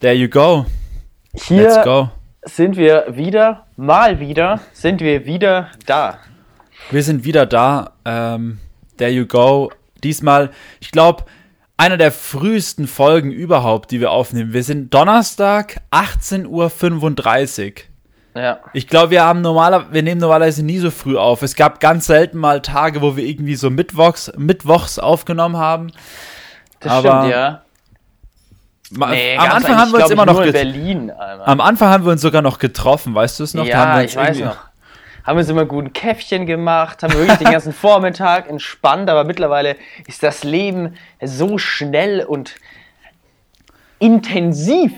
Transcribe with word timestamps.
There 0.00 0.14
you 0.14 0.28
go. 0.28 0.64
Hier 1.34 1.62
Let's 1.64 1.84
go. 1.84 2.10
sind 2.44 2.76
wir 2.76 3.16
wieder, 3.16 3.66
mal 3.76 4.20
wieder, 4.20 4.60
sind 4.72 5.00
wir 5.00 5.26
wieder 5.26 5.72
da. 5.86 6.20
Wir 6.92 7.02
sind 7.02 7.24
wieder 7.24 7.46
da. 7.46 7.94
Ähm, 8.04 8.60
there 8.96 9.10
you 9.10 9.26
go. 9.26 9.72
Diesmal, 10.04 10.50
ich 10.78 10.92
glaube, 10.92 11.24
einer 11.76 11.96
der 11.96 12.12
frühesten 12.12 12.86
Folgen 12.86 13.32
überhaupt, 13.32 13.90
die 13.90 14.00
wir 14.00 14.12
aufnehmen. 14.12 14.52
Wir 14.52 14.62
sind 14.62 14.94
Donnerstag, 14.94 15.80
18.35 15.90 17.72
Uhr. 18.36 18.40
Ja. 18.40 18.60
Ich 18.74 18.86
glaube, 18.86 19.10
wir 19.10 19.24
haben 19.24 19.40
normaler, 19.40 19.92
wir 19.92 20.04
nehmen 20.04 20.20
normalerweise 20.20 20.64
nie 20.64 20.78
so 20.78 20.92
früh 20.92 21.16
auf. 21.16 21.42
Es 21.42 21.56
gab 21.56 21.80
ganz 21.80 22.06
selten 22.06 22.38
mal 22.38 22.62
Tage, 22.62 23.02
wo 23.02 23.16
wir 23.16 23.24
irgendwie 23.24 23.56
so 23.56 23.68
Mittwochs, 23.68 24.30
Mittwochs 24.36 25.00
aufgenommen 25.00 25.56
haben. 25.56 25.90
Das 26.78 26.92
Aber 26.92 27.18
stimmt, 27.18 27.32
ja. 27.32 27.62
Nee, 28.90 29.36
am 29.36 29.50
Anfang 29.50 29.76
haben 29.76 29.92
wir 29.92 30.02
uns 30.02 30.10
immer 30.10 30.26
noch 30.26 30.42
Berlin, 30.42 31.12
Am 31.44 31.60
Anfang 31.60 31.90
haben 31.90 32.04
wir 32.04 32.12
uns 32.12 32.22
sogar 32.22 32.42
noch 32.42 32.58
getroffen, 32.58 33.14
weißt 33.14 33.40
du 33.40 33.44
es 33.44 33.54
noch? 33.54 33.66
Ja, 33.66 34.00
ich 34.00 34.16
weiß 34.16 34.38
noch. 34.40 34.56
Haben 35.24 35.36
wir 35.36 35.40
uns 35.40 35.50
immer 35.50 35.66
gut 35.66 35.84
ein 35.84 35.92
Käffchen 35.92 36.46
gemacht, 36.46 37.02
haben 37.02 37.12
wirklich 37.12 37.36
den 37.36 37.50
ganzen 37.50 37.72
Vormittag 37.74 38.48
entspannt, 38.48 39.10
aber 39.10 39.24
mittlerweile 39.24 39.76
ist 40.06 40.22
das 40.22 40.42
Leben 40.42 40.94
so 41.22 41.58
schnell 41.58 42.24
und 42.24 42.54
intensiv 43.98 44.92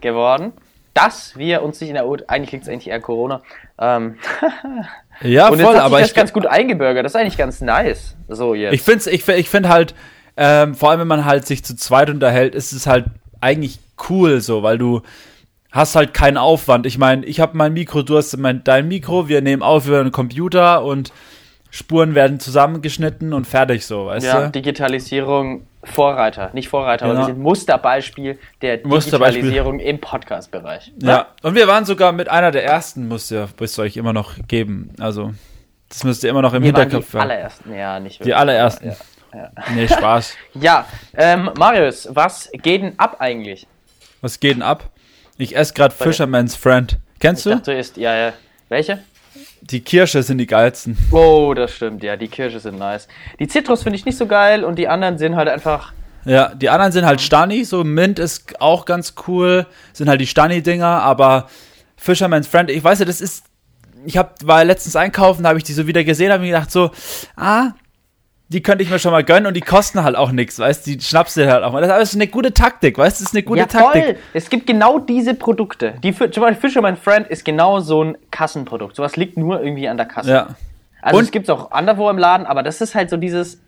geworden, 0.00 0.52
dass 0.92 1.36
wir 1.36 1.62
uns 1.62 1.80
nicht 1.80 1.90
in 1.90 1.94
der 1.94 2.08
U 2.08 2.16
eigentlich 2.26 2.52
liegt 2.52 2.64
es 2.64 2.68
eigentlich 2.68 2.88
eher 2.88 3.00
Corona. 3.00 3.42
Ähm, 3.78 4.16
ja, 5.22 5.48
und 5.48 5.60
voll, 5.60 5.76
aber 5.76 6.00
ich 6.00 6.14
ganz 6.14 6.32
gut 6.32 6.46
eingebürgert. 6.46 7.04
Das 7.04 7.12
ist 7.12 7.20
eigentlich 7.20 7.36
ganz 7.36 7.60
nice. 7.60 8.16
So 8.28 8.54
jetzt. 8.54 8.72
Ich 8.72 8.82
finde 8.82 9.08
ich, 9.10 9.28
ich 9.28 9.48
find 9.48 9.68
halt, 9.68 9.94
ähm, 10.36 10.74
vor 10.74 10.90
allem 10.90 11.00
wenn 11.00 11.08
man 11.08 11.24
halt 11.24 11.46
sich 11.46 11.64
zu 11.64 11.76
zweit 11.76 12.10
unterhält, 12.10 12.54
ist 12.56 12.72
es 12.72 12.86
halt 12.86 13.04
eigentlich 13.46 13.78
cool 14.08 14.40
so, 14.40 14.62
weil 14.62 14.78
du 14.78 15.02
hast 15.70 15.94
halt 15.94 16.14
keinen 16.14 16.36
Aufwand. 16.36 16.86
Ich 16.86 16.98
meine, 16.98 17.24
ich 17.26 17.40
habe 17.40 17.56
mein 17.56 17.72
Mikro, 17.72 18.02
du 18.02 18.16
hast 18.16 18.36
mein, 18.36 18.64
dein 18.64 18.88
Mikro, 18.88 19.28
wir 19.28 19.40
nehmen 19.40 19.62
auf 19.62 19.86
über 19.86 20.00
einen 20.00 20.12
Computer 20.12 20.84
und 20.84 21.12
Spuren 21.70 22.14
werden 22.14 22.40
zusammengeschnitten 22.40 23.32
und 23.32 23.46
fertig 23.46 23.84
so, 23.84 24.06
weißt 24.06 24.26
ja, 24.26 24.34
du? 24.34 24.40
Ja, 24.44 24.48
Digitalisierung 24.48 25.66
Vorreiter, 25.82 26.50
nicht 26.52 26.68
Vorreiter, 26.68 27.06
genau. 27.06 27.18
aber 27.18 27.28
wir 27.28 27.34
sind 27.34 27.42
Musterbeispiel 27.42 28.38
der 28.62 28.80
Musterbeispiel. 28.84 29.42
Digitalisierung 29.42 29.78
im 29.80 30.00
Podcast-Bereich. 30.00 30.92
Ja. 31.00 31.08
ja, 31.08 31.26
und 31.42 31.54
wir 31.54 31.68
waren 31.68 31.84
sogar 31.84 32.12
mit 32.12 32.28
einer 32.28 32.50
der 32.50 32.64
ersten, 32.64 33.06
müsst 33.06 33.30
ihr, 33.30 33.48
müsst 33.60 33.78
ihr 33.78 33.82
euch 33.82 33.96
immer 33.96 34.12
noch 34.12 34.32
geben. 34.48 34.90
Also, 34.98 35.32
das 35.88 36.02
müsst 36.02 36.24
ihr 36.24 36.30
immer 36.30 36.42
noch 36.42 36.54
im 36.54 36.62
wir 36.62 36.68
Hinterkopf 36.68 37.14
haben. 37.14 37.28
Die 37.28 37.34
allerersten, 37.34 37.74
ja, 37.74 38.00
nicht 38.00 38.18
wirklich. 38.18 38.26
Die 38.26 38.34
allerersten. 38.34 38.88
Ja. 38.88 38.96
Ja. 39.34 39.50
Nee, 39.74 39.88
Spaß. 39.88 40.34
ja, 40.54 40.86
ähm, 41.16 41.50
Marius, 41.58 42.08
was 42.10 42.50
geht 42.52 42.82
denn 42.82 42.98
ab 42.98 43.16
eigentlich? 43.18 43.66
Was 44.20 44.40
geht 44.40 44.54
denn 44.56 44.62
ab? 44.62 44.90
Ich 45.38 45.56
esse 45.56 45.74
gerade 45.74 45.94
Fisherman's 45.94 46.56
Friend. 46.56 46.98
Kennst 47.20 47.46
ich 47.46 47.52
du? 47.52 47.58
Dachte, 47.58 47.72
du 47.72 47.78
isst, 47.78 47.96
ja, 47.96 48.14
ja. 48.16 48.32
Welche? 48.68 49.00
Die 49.60 49.80
Kirsche 49.80 50.22
sind 50.22 50.38
die 50.38 50.46
geilsten. 50.46 50.96
Oh, 51.10 51.52
das 51.54 51.72
stimmt, 51.74 52.02
ja, 52.02 52.16
die 52.16 52.28
Kirsche 52.28 52.60
sind 52.60 52.78
nice. 52.78 53.08
Die 53.38 53.48
Zitrus 53.48 53.82
finde 53.82 53.98
ich 53.98 54.04
nicht 54.04 54.16
so 54.16 54.26
geil 54.26 54.64
und 54.64 54.76
die 54.76 54.88
anderen 54.88 55.18
sind 55.18 55.36
halt 55.36 55.48
einfach. 55.48 55.92
Ja, 56.24 56.54
die 56.54 56.70
anderen 56.70 56.92
sind 56.92 57.04
halt 57.04 57.20
Stani, 57.20 57.64
so 57.64 57.84
Mint 57.84 58.18
ist 58.18 58.60
auch 58.60 58.84
ganz 58.84 59.14
cool, 59.28 59.66
sind 59.92 60.08
halt 60.08 60.20
die 60.20 60.26
Stani-Dinger, 60.26 60.86
aber 60.86 61.48
Fisherman's 61.96 62.46
Friend, 62.48 62.70
ich 62.70 62.82
weiß 62.82 63.00
ja, 63.00 63.04
das 63.04 63.20
ist. 63.20 63.44
Ich 64.04 64.16
hab, 64.16 64.46
war 64.46 64.64
letztens 64.64 64.94
einkaufen, 64.94 65.42
da 65.42 65.48
habe 65.48 65.58
ich 65.58 65.64
die 65.64 65.72
so 65.72 65.86
wieder 65.88 66.04
gesehen, 66.04 66.30
habe 66.30 66.42
mir 66.42 66.50
gedacht 66.52 66.70
so, 66.70 66.90
ah, 67.36 67.70
die 68.48 68.62
könnte 68.62 68.84
ich 68.84 68.90
mir 68.90 68.98
schon 68.98 69.10
mal 69.10 69.24
gönnen 69.24 69.46
und 69.46 69.54
die 69.54 69.60
kosten 69.60 70.04
halt 70.04 70.14
auch 70.14 70.30
nichts, 70.30 70.58
weißt 70.58 70.86
du? 70.86 70.92
Die 70.92 71.00
schnappst 71.02 71.36
du 71.36 71.50
halt 71.50 71.64
auch 71.64 71.72
mal. 71.72 71.82
Das 71.82 72.10
ist 72.10 72.14
eine 72.14 72.28
gute 72.28 72.54
Taktik, 72.54 72.96
weißt 72.96 73.18
du? 73.18 73.24
Das 73.24 73.32
ist 73.32 73.36
eine 73.36 73.42
gute 73.42 73.60
ja, 73.60 73.66
Taktik. 73.66 74.04
Voll. 74.04 74.16
Es 74.34 74.48
gibt 74.50 74.66
genau 74.68 75.00
diese 75.00 75.34
Produkte. 75.34 75.94
Die, 76.02 76.14
zum 76.14 76.28
Beispiel 76.28 76.54
Fisherman 76.54 76.96
Friend 76.96 77.26
ist 77.26 77.44
genau 77.44 77.80
so 77.80 78.04
ein 78.04 78.18
Kassenprodukt. 78.30 78.94
Sowas 78.94 79.16
liegt 79.16 79.36
nur 79.36 79.60
irgendwie 79.62 79.88
an 79.88 79.96
der 79.96 80.06
Kasse. 80.06 80.30
Ja. 80.30 80.48
Also 81.02 81.18
und 81.18 81.24
es 81.24 81.30
gibt 81.32 81.48
es 81.48 81.50
auch 81.50 81.72
anderswo 81.72 82.08
im 82.08 82.18
Laden, 82.18 82.46
aber 82.46 82.62
das 82.62 82.80
ist 82.80 82.94
halt 82.94 83.10
so 83.10 83.16
dieses 83.16 83.60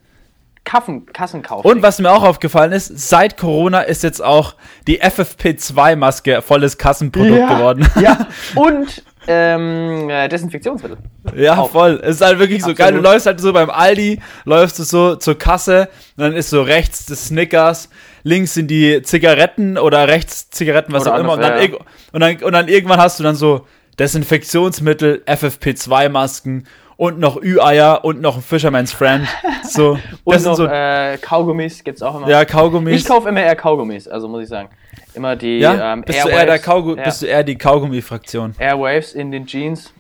Kaffen, 0.69 1.07
Kassenkauf. 1.07 1.65
Und 1.65 1.83
was 1.83 1.99
mir 1.99 2.11
auch 2.11 2.23
aufgefallen 2.23 2.73
ist, 2.73 3.09
seit 3.09 3.37
Corona 3.39 3.81
ist 3.81 4.03
jetzt 4.03 4.23
auch 4.23 4.55
die 4.87 5.03
FFP2-Maske 5.03 6.43
volles 6.43 6.77
Kassenprodukt 6.79 7.39
ja, 7.39 7.55
geworden. 7.55 7.89
Ja, 8.01 8.27
und 8.55 9.03
ähm, 9.31 10.09
äh, 10.09 10.27
Desinfektionsmittel. 10.29 10.97
Ja, 11.37 11.59
Auch. 11.59 11.71
voll. 11.71 12.01
Es 12.03 12.17
ist 12.17 12.23
halt 12.23 12.39
wirklich 12.39 12.63
so 12.65 12.75
geil. 12.75 12.95
Du 12.95 13.01
läufst 13.01 13.27
halt 13.27 13.41
so 13.41 13.53
beim 13.53 13.69
Aldi, 13.69 14.21
läufst 14.47 14.79
du 14.79 14.85
so 14.85 15.17
zur 15.17 15.39
Kasse 15.39 15.91
und 16.17 16.25
dann 16.25 16.33
ist 16.33 16.49
so 16.49 16.63
rechts 16.63 17.05
das 17.05 17.27
Snickers, 17.27 17.91
links 18.23 18.55
sind 18.55 18.69
die 18.69 19.03
Zigaretten 19.03 19.77
oder 19.77 20.09
rechts 20.09 20.49
Zigaretten, 20.49 20.95
was 20.95 21.03
oder 21.03 21.15
auch 21.15 21.19
immer. 21.21 21.35
Und 21.35 21.43
dann, 21.43 21.63
ja. 21.63 21.79
und, 22.13 22.21
dann, 22.21 22.37
und 22.43 22.53
dann 22.53 22.69
irgendwann 22.69 23.01
hast 23.01 23.21
du 23.21 23.23
dann 23.23 23.37
so 23.37 23.67
Desinfektionsmittel, 23.99 25.23
FFP2-Masken 25.27 26.67
und 26.99 27.21
noch 27.21 27.41
Ü-Eier 27.41 28.05
und 28.05 28.21
noch 28.21 28.37
ein 28.37 28.43
Fisherman's 28.43 28.93
Friend. 28.93 29.27
So, 29.63 29.99
und 30.25 30.45
noch 30.45 30.57
so, 30.57 30.67
äh, 30.67 31.17
Kaugummis 31.19 31.85
gibt's 31.85 32.03
auch 32.03 32.17
immer. 32.17 32.29
Ja, 32.29 32.45
Kaugummis. 32.45 33.01
Ich 33.01 33.07
kaufe 33.07 33.29
immer 33.29 33.41
eher 33.41 33.55
Kaugummis, 33.55 34.09
also 34.09 34.29
muss 34.29 34.43
ich 34.43 34.49
sagen. 34.49 34.69
Immer 35.15 35.37
die 35.37 35.61
ja? 35.61 35.93
ähm, 35.93 36.03
bist, 36.03 36.19
Airwaves, 36.19 36.45
du 36.45 36.51
eher 36.51 36.59
Kaugu 36.59 36.97
ja. 36.97 37.05
bist 37.05 37.23
du 37.23 37.27
eher 37.27 37.45
die 37.45 37.57
Kaugummi-Fraktion? 37.57 38.57
Airwaves 38.59 39.13
in 39.13 39.31
den 39.31 39.47
Jeans. 39.47 39.93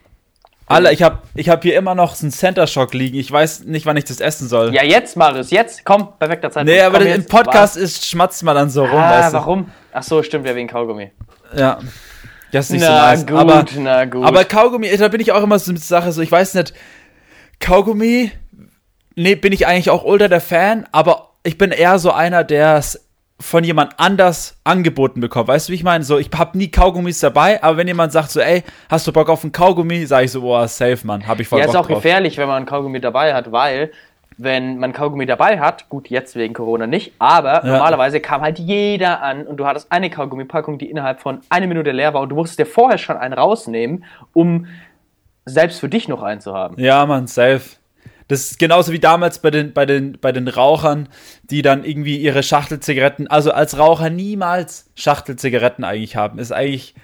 Alle, 0.66 0.92
ich 0.92 1.02
habe 1.02 1.20
ich 1.34 1.48
hab 1.48 1.62
hier 1.62 1.78
immer 1.78 1.94
noch 1.94 2.16
so 2.16 2.26
einen 2.26 2.32
Center 2.32 2.66
Shock 2.66 2.92
liegen. 2.94 3.16
Ich 3.16 3.30
weiß 3.30 3.64
nicht, 3.64 3.86
wann 3.86 3.96
ich 3.96 4.04
das 4.04 4.20
essen 4.20 4.48
soll. 4.48 4.74
Ja, 4.74 4.82
jetzt, 4.84 5.16
Marius, 5.16 5.50
jetzt. 5.50 5.84
Komm, 5.84 6.08
perfekter 6.18 6.50
Zeitpunkt. 6.50 6.78
Nee, 6.78 6.82
aber 6.82 7.00
im 7.00 7.24
Podcast 7.24 7.76
ist, 7.76 8.04
schmatzt 8.06 8.42
man 8.42 8.56
dann 8.56 8.70
so 8.70 8.84
rum, 8.84 8.98
ah, 8.98 9.18
weißt 9.18 9.32
du? 9.32 9.38
warum? 9.38 9.70
Ach 9.92 10.02
so, 10.02 10.22
stimmt 10.22 10.46
ja 10.46 10.54
wegen 10.54 10.68
Kaugummi. 10.68 11.12
Ja. 11.56 11.78
Das 12.52 12.66
ist 12.66 12.70
nicht 12.72 12.80
na 12.82 12.86
so 12.86 12.92
nice. 12.92 13.26
Gut, 13.26 13.36
aber, 13.36 13.64
na 13.78 14.04
gut. 14.04 14.24
Aber 14.24 14.44
Kaugummi, 14.44 14.96
da 14.96 15.08
bin 15.08 15.20
ich 15.20 15.32
auch 15.32 15.42
immer 15.42 15.58
so 15.58 15.72
mit 15.72 15.82
Sache, 15.82 16.12
so 16.12 16.22
ich 16.22 16.32
weiß 16.32 16.54
nicht, 16.54 16.72
Kaugummi, 17.60 18.32
nee, 19.16 19.34
bin 19.34 19.52
ich 19.52 19.66
eigentlich 19.66 19.90
auch 19.90 20.04
ultra 20.04 20.28
der 20.28 20.40
Fan, 20.40 20.86
aber 20.92 21.30
ich 21.42 21.58
bin 21.58 21.70
eher 21.70 21.98
so 21.98 22.12
einer, 22.12 22.44
der 22.44 22.76
es 22.76 23.04
von 23.40 23.62
jemand 23.62 24.00
anders 24.00 24.56
angeboten 24.64 25.20
bekommen. 25.20 25.46
Weißt 25.46 25.68
du, 25.68 25.72
wie 25.72 25.76
ich 25.76 25.84
meine? 25.84 26.02
So, 26.02 26.18
ich 26.18 26.28
habe 26.36 26.58
nie 26.58 26.70
Kaugummis 26.70 27.20
dabei, 27.20 27.62
aber 27.62 27.76
wenn 27.76 27.86
jemand 27.86 28.10
sagt 28.12 28.30
so, 28.32 28.40
ey, 28.40 28.64
hast 28.88 29.06
du 29.06 29.12
Bock 29.12 29.28
auf 29.28 29.44
einen 29.44 29.52
Kaugummi, 29.52 30.06
sage 30.06 30.24
ich 30.24 30.32
so, 30.32 30.40
boah, 30.40 30.66
safe, 30.66 31.06
Mann, 31.06 31.24
habe 31.26 31.42
ich 31.42 31.48
voll 31.48 31.60
ja, 31.60 31.66
Bock 31.66 31.74
Ja, 31.74 31.80
ist 31.80 31.84
auch 31.84 31.88
drauf. 31.88 32.02
gefährlich, 32.02 32.36
wenn 32.36 32.48
man 32.48 32.56
einen 32.56 32.66
Kaugummi 32.66 33.00
dabei 33.00 33.34
hat, 33.34 33.52
weil 33.52 33.92
wenn 34.38 34.78
man 34.78 34.92
Kaugummi 34.92 35.26
dabei 35.26 35.58
hat, 35.58 35.88
gut, 35.88 36.08
jetzt 36.08 36.36
wegen 36.36 36.54
Corona 36.54 36.86
nicht, 36.86 37.12
aber 37.18 37.64
ja. 37.64 37.72
normalerweise 37.72 38.20
kam 38.20 38.40
halt 38.40 38.58
jeder 38.60 39.20
an 39.20 39.46
und 39.46 39.58
du 39.58 39.66
hattest 39.66 39.90
eine 39.90 40.10
Kaugummipackung, 40.10 40.78
die 40.78 40.88
innerhalb 40.88 41.20
von 41.20 41.40
einer 41.50 41.66
Minute 41.66 41.90
leer 41.90 42.14
war 42.14 42.22
und 42.22 42.28
du 42.28 42.36
musstest 42.36 42.60
dir 42.60 42.66
vorher 42.66 42.98
schon 42.98 43.16
einen 43.16 43.34
rausnehmen, 43.34 44.04
um 44.32 44.66
selbst 45.44 45.80
für 45.80 45.88
dich 45.88 46.06
noch 46.06 46.22
einen 46.22 46.40
zu 46.40 46.54
haben. 46.54 46.80
Ja, 46.80 47.04
Mann, 47.04 47.26
safe. 47.26 47.62
Das 48.28 48.42
ist 48.42 48.58
genauso 48.58 48.92
wie 48.92 49.00
damals 49.00 49.40
bei 49.40 49.50
den, 49.50 49.72
bei 49.72 49.86
den, 49.86 50.18
bei 50.20 50.32
den 50.32 50.46
Rauchern, 50.46 51.08
die 51.44 51.62
dann 51.62 51.82
irgendwie 51.82 52.18
ihre 52.18 52.42
Schachtelzigaretten, 52.42 53.26
also 53.26 53.50
als 53.52 53.78
Raucher 53.78 54.10
niemals 54.10 54.90
Schachtelzigaretten 54.94 55.82
eigentlich 55.82 56.14
haben. 56.14 56.38
Ist 56.38 56.52
eigentlich, 56.52 56.94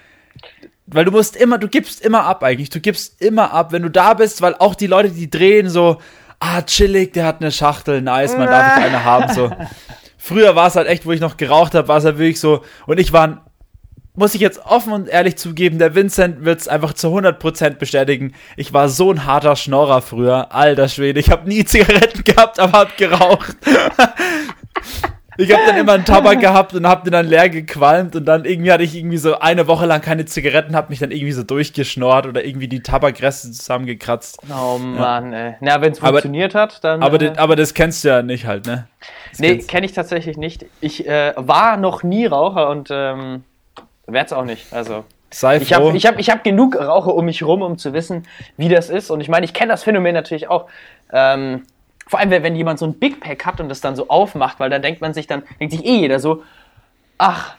weil 0.87 1.07
du 1.07 1.11
musst 1.11 1.35
immer, 1.35 1.59
du 1.59 1.67
gibst 1.67 2.05
immer 2.05 2.25
ab 2.25 2.45
eigentlich. 2.45 2.69
Du 2.69 2.79
gibst 2.79 3.21
immer 3.23 3.53
ab, 3.53 3.73
wenn 3.73 3.83
du 3.83 3.91
da 3.91 4.15
bist, 4.15 4.43
weil 4.43 4.55
auch 4.55 4.75
die 4.75 4.87
Leute, 4.87 5.11
die 5.11 5.31
drehen 5.31 5.71
so, 5.71 5.97
ah, 6.45 6.63
chillig, 6.63 7.13
der 7.13 7.27
hat 7.27 7.41
eine 7.41 7.51
Schachtel, 7.51 8.03
nice, 8.03 8.37
man 8.37 8.47
darf 8.47 8.79
ich 8.79 8.85
eine 8.85 9.05
haben, 9.05 9.33
so. 9.33 9.51
Früher 10.19 10.57
war 10.57 10.69
es 10.69 10.77
halt 10.77 10.89
echt, 10.89 11.05
wo 11.05 11.13
ich 11.13 11.21
noch 11.21 11.37
geraucht 11.37 11.75
habe, 11.75 11.89
war 11.89 11.99
es 11.99 12.05
halt 12.05 12.19
wirklich 12.19 12.41
so, 12.41 12.63
und 12.87 12.99
ich 12.99 13.13
war 13.13 13.27
ein 13.29 13.41
muss 14.17 14.35
ich 14.35 14.41
jetzt 14.41 14.65
offen 14.65 14.93
und 14.93 15.09
ehrlich 15.09 15.37
zugeben, 15.37 15.81
der 15.81 15.97
Vincent 15.97 16.45
wird 16.45 16.61
es 16.61 16.69
einfach 16.69 16.93
zu 16.93 17.09
100% 17.09 17.71
bestätigen. 17.79 18.33
Ich 18.57 18.73
war 18.73 18.89
so 18.89 19.11
ein 19.11 19.27
harter 19.27 19.57
Schnorrer 19.57 20.03
früher. 20.03 20.55
Alter 20.55 20.89
Schwede, 20.89 21.19
ich 21.19 21.31
habe 21.31 21.49
nie 21.49 21.65
Zigaretten 21.65 22.23
gehabt, 22.23 22.61
aber 22.61 22.79
hab 22.79 22.97
geraucht. 22.97 23.57
ich 25.37 25.53
habe 25.53 25.63
dann 25.67 25.77
immer 25.77 25.93
einen 25.93 26.05
Tabak 26.05 26.41
gehabt 26.41 26.75
und 26.75 26.87
hab 26.87 27.05
den 27.05 27.13
dann 27.13 27.27
leer 27.27 27.49
gequalmt 27.49 28.17
und 28.17 28.25
dann 28.25 28.45
irgendwie 28.45 28.73
hatte 28.73 28.85
ich 28.85 28.95
irgendwie 28.95 29.17
so 29.17 29.39
eine 29.39 29.67
Woche 29.67 29.87
lang 29.87 30.01
keine 30.01 30.25
Zigaretten, 30.25 30.77
hab 30.77 30.91
mich 30.91 30.99
dann 30.99 31.11
irgendwie 31.11 31.33
so 31.33 31.43
durchgeschnorrt 31.43 32.27
oder 32.27 32.45
irgendwie 32.45 32.69
die 32.69 32.83
Tabakreste 32.83 33.51
zusammengekratzt. 33.53 34.39
Oh 34.51 34.79
Mann, 34.79 35.33
ja. 35.33 35.39
ey. 35.39 35.55
Na, 35.61 35.81
wenn 35.81 35.93
es 35.93 35.99
funktioniert 35.99 36.55
hat, 36.55 36.83
dann. 36.85 37.03
Aber, 37.03 37.21
äh, 37.21 37.31
das, 37.31 37.39
aber 37.39 37.57
das 37.57 37.75
kennst 37.75 38.05
du 38.05 38.09
ja 38.09 38.23
nicht 38.23 38.47
halt, 38.47 38.67
ne? 38.67 38.87
Das 39.31 39.41
nee, 39.41 39.59
kenne 39.59 39.87
ich 39.87 39.93
tatsächlich 39.93 40.37
nicht. 40.37 40.67
Ich 40.81 41.07
äh, 41.07 41.33
war 41.37 41.77
noch 41.77 42.03
nie 42.03 42.27
Raucher 42.27 42.69
und 42.71 42.89
ähm, 42.91 43.45
Werd's 44.07 44.33
auch 44.33 44.45
nicht. 44.45 44.73
Also. 44.73 45.05
Sei 45.31 45.57
ich 45.57 45.73
habe 45.73 45.97
ich 45.97 46.07
hab, 46.07 46.19
ich 46.21 46.31
hab 46.31 46.45
genug 46.45 46.77
Raucher 46.77 47.13
um 47.13 47.25
mich 47.25 47.43
rum, 47.43 47.63
um 47.63 47.77
zu 47.77 47.93
wissen, 47.93 48.25
wie 48.57 48.69
das 48.69 48.89
ist. 48.89 49.11
Und 49.11 49.21
ich 49.21 49.29
meine, 49.29 49.45
ich 49.45 49.53
kenne 49.53 49.73
das 49.73 49.83
Phänomen 49.83 50.15
natürlich 50.15 50.49
auch. 50.49 50.69
Ähm, 51.13 51.65
vor 52.07 52.19
allem, 52.19 52.31
wenn 52.31 52.55
jemand 52.55 52.79
so 52.79 52.87
ein 52.87 52.95
Big 52.95 53.21
Pack 53.21 53.47
hat 53.47 53.61
und 53.61 53.69
das 53.69 53.81
dann 53.81 53.97
so 53.97 54.09
aufmacht, 54.09 54.61
weil 54.61 54.71
dann 54.71 54.83
denkt 54.83 55.01
man 55.01 55.15
sich 55.15 55.27
dann, 55.27 55.43
denkt 55.61 55.73
sich 55.73 55.85
eh 55.85 56.01
jeder 56.01 56.21
so, 56.21 56.43
ach, 57.19 57.57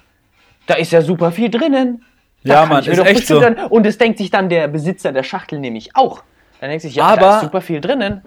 da 0.68 0.76
ist 0.76 0.92
ja 0.92 1.02
super 1.02 1.32
viel 1.32 1.50
drinnen. 1.50 2.04
Da 2.44 2.54
ja, 2.54 2.66
man, 2.68 2.84
ist 2.84 3.00
echt 3.00 3.28
so. 3.28 3.40
Dann, 3.40 3.56
und 3.56 3.86
es 3.86 3.98
denkt 3.98 4.20
sich 4.20 4.30
dann 4.30 4.50
der 4.50 4.68
Besitzer 4.68 5.12
der 5.12 5.24
Schachtel 5.24 5.60
nämlich 5.60 5.96
auch. 5.96 6.22
Dann 6.60 6.70
denkt 6.70 6.84
sich, 6.84 6.96
ja, 6.96 7.06
aber, 7.06 7.22
da 7.22 7.36
ist 7.38 7.44
super 7.44 7.62
viel 7.62 7.82
drinnen. 7.82 8.22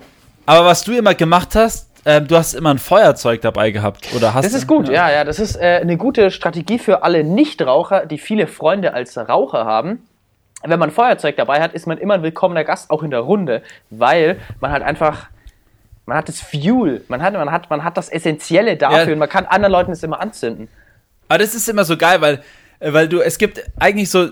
Aber 0.44 0.67
was 0.67 0.82
du 0.82 0.93
immer 0.93 1.15
gemacht 1.15 1.55
hast, 1.55 1.88
äh, 2.05 2.21
du 2.21 2.37
hast 2.37 2.55
immer 2.55 2.71
ein 2.71 2.79
Feuerzeug 2.79 3.41
dabei 3.43 3.71
gehabt, 3.71 4.09
oder 4.14 4.35
hast 4.35 4.44
Das 4.44 4.55
ist 4.55 4.67
gut, 4.67 4.88
ja, 4.88 5.09
ja, 5.09 5.17
ja 5.17 5.25
das 5.25 5.38
ist 5.38 5.56
äh, 5.56 5.79
eine 5.81 5.97
gute 5.97 6.31
Strategie 6.31 6.79
für 6.79 7.03
alle 7.03 7.23
Nichtraucher, 7.23 8.06
die 8.06 8.19
viele 8.19 8.47
Freunde 8.47 8.93
als 8.93 9.17
Raucher 9.17 9.64
haben. 9.64 10.09
Wenn 10.64 10.81
man 10.81 10.91
Feuerzeug 10.91 11.37
dabei 11.37 11.61
hat, 11.61 11.73
ist 11.75 11.87
man 11.87 11.99
immer 11.99 12.14
ein 12.14 12.23
willkommener 12.23 12.64
Gast, 12.64 12.91
auch 12.91 13.05
in 13.05 13.12
der 13.12 13.21
Runde, 13.21 13.62
weil 13.91 14.38
man 14.61 14.73
halt 14.73 14.82
einfach 14.82 15.29
man 16.08 16.16
hat 16.16 16.28
das 16.28 16.40
Fuel, 16.40 17.05
man 17.08 17.22
hat, 17.22 17.34
man 17.34 17.52
hat, 17.52 17.69
man 17.69 17.84
hat 17.84 17.99
das 17.99 18.08
Essentielle 18.08 18.78
dafür 18.78 19.08
ja. 19.08 19.12
und 19.12 19.19
man 19.19 19.28
kann 19.28 19.44
anderen 19.44 19.72
Leuten 19.72 19.93
es 19.93 20.02
immer 20.02 20.20
anzünden. 20.20 20.69
Aber 21.28 21.38
das 21.38 21.55
ist 21.55 21.69
immer 21.69 21.84
so 21.84 21.99
geil, 21.99 22.22
weil, 22.22 22.43
weil 22.81 23.08
du, 23.08 23.20
es 23.20 23.37
gibt 23.37 23.62
eigentlich 23.78 24.08
so, 24.08 24.31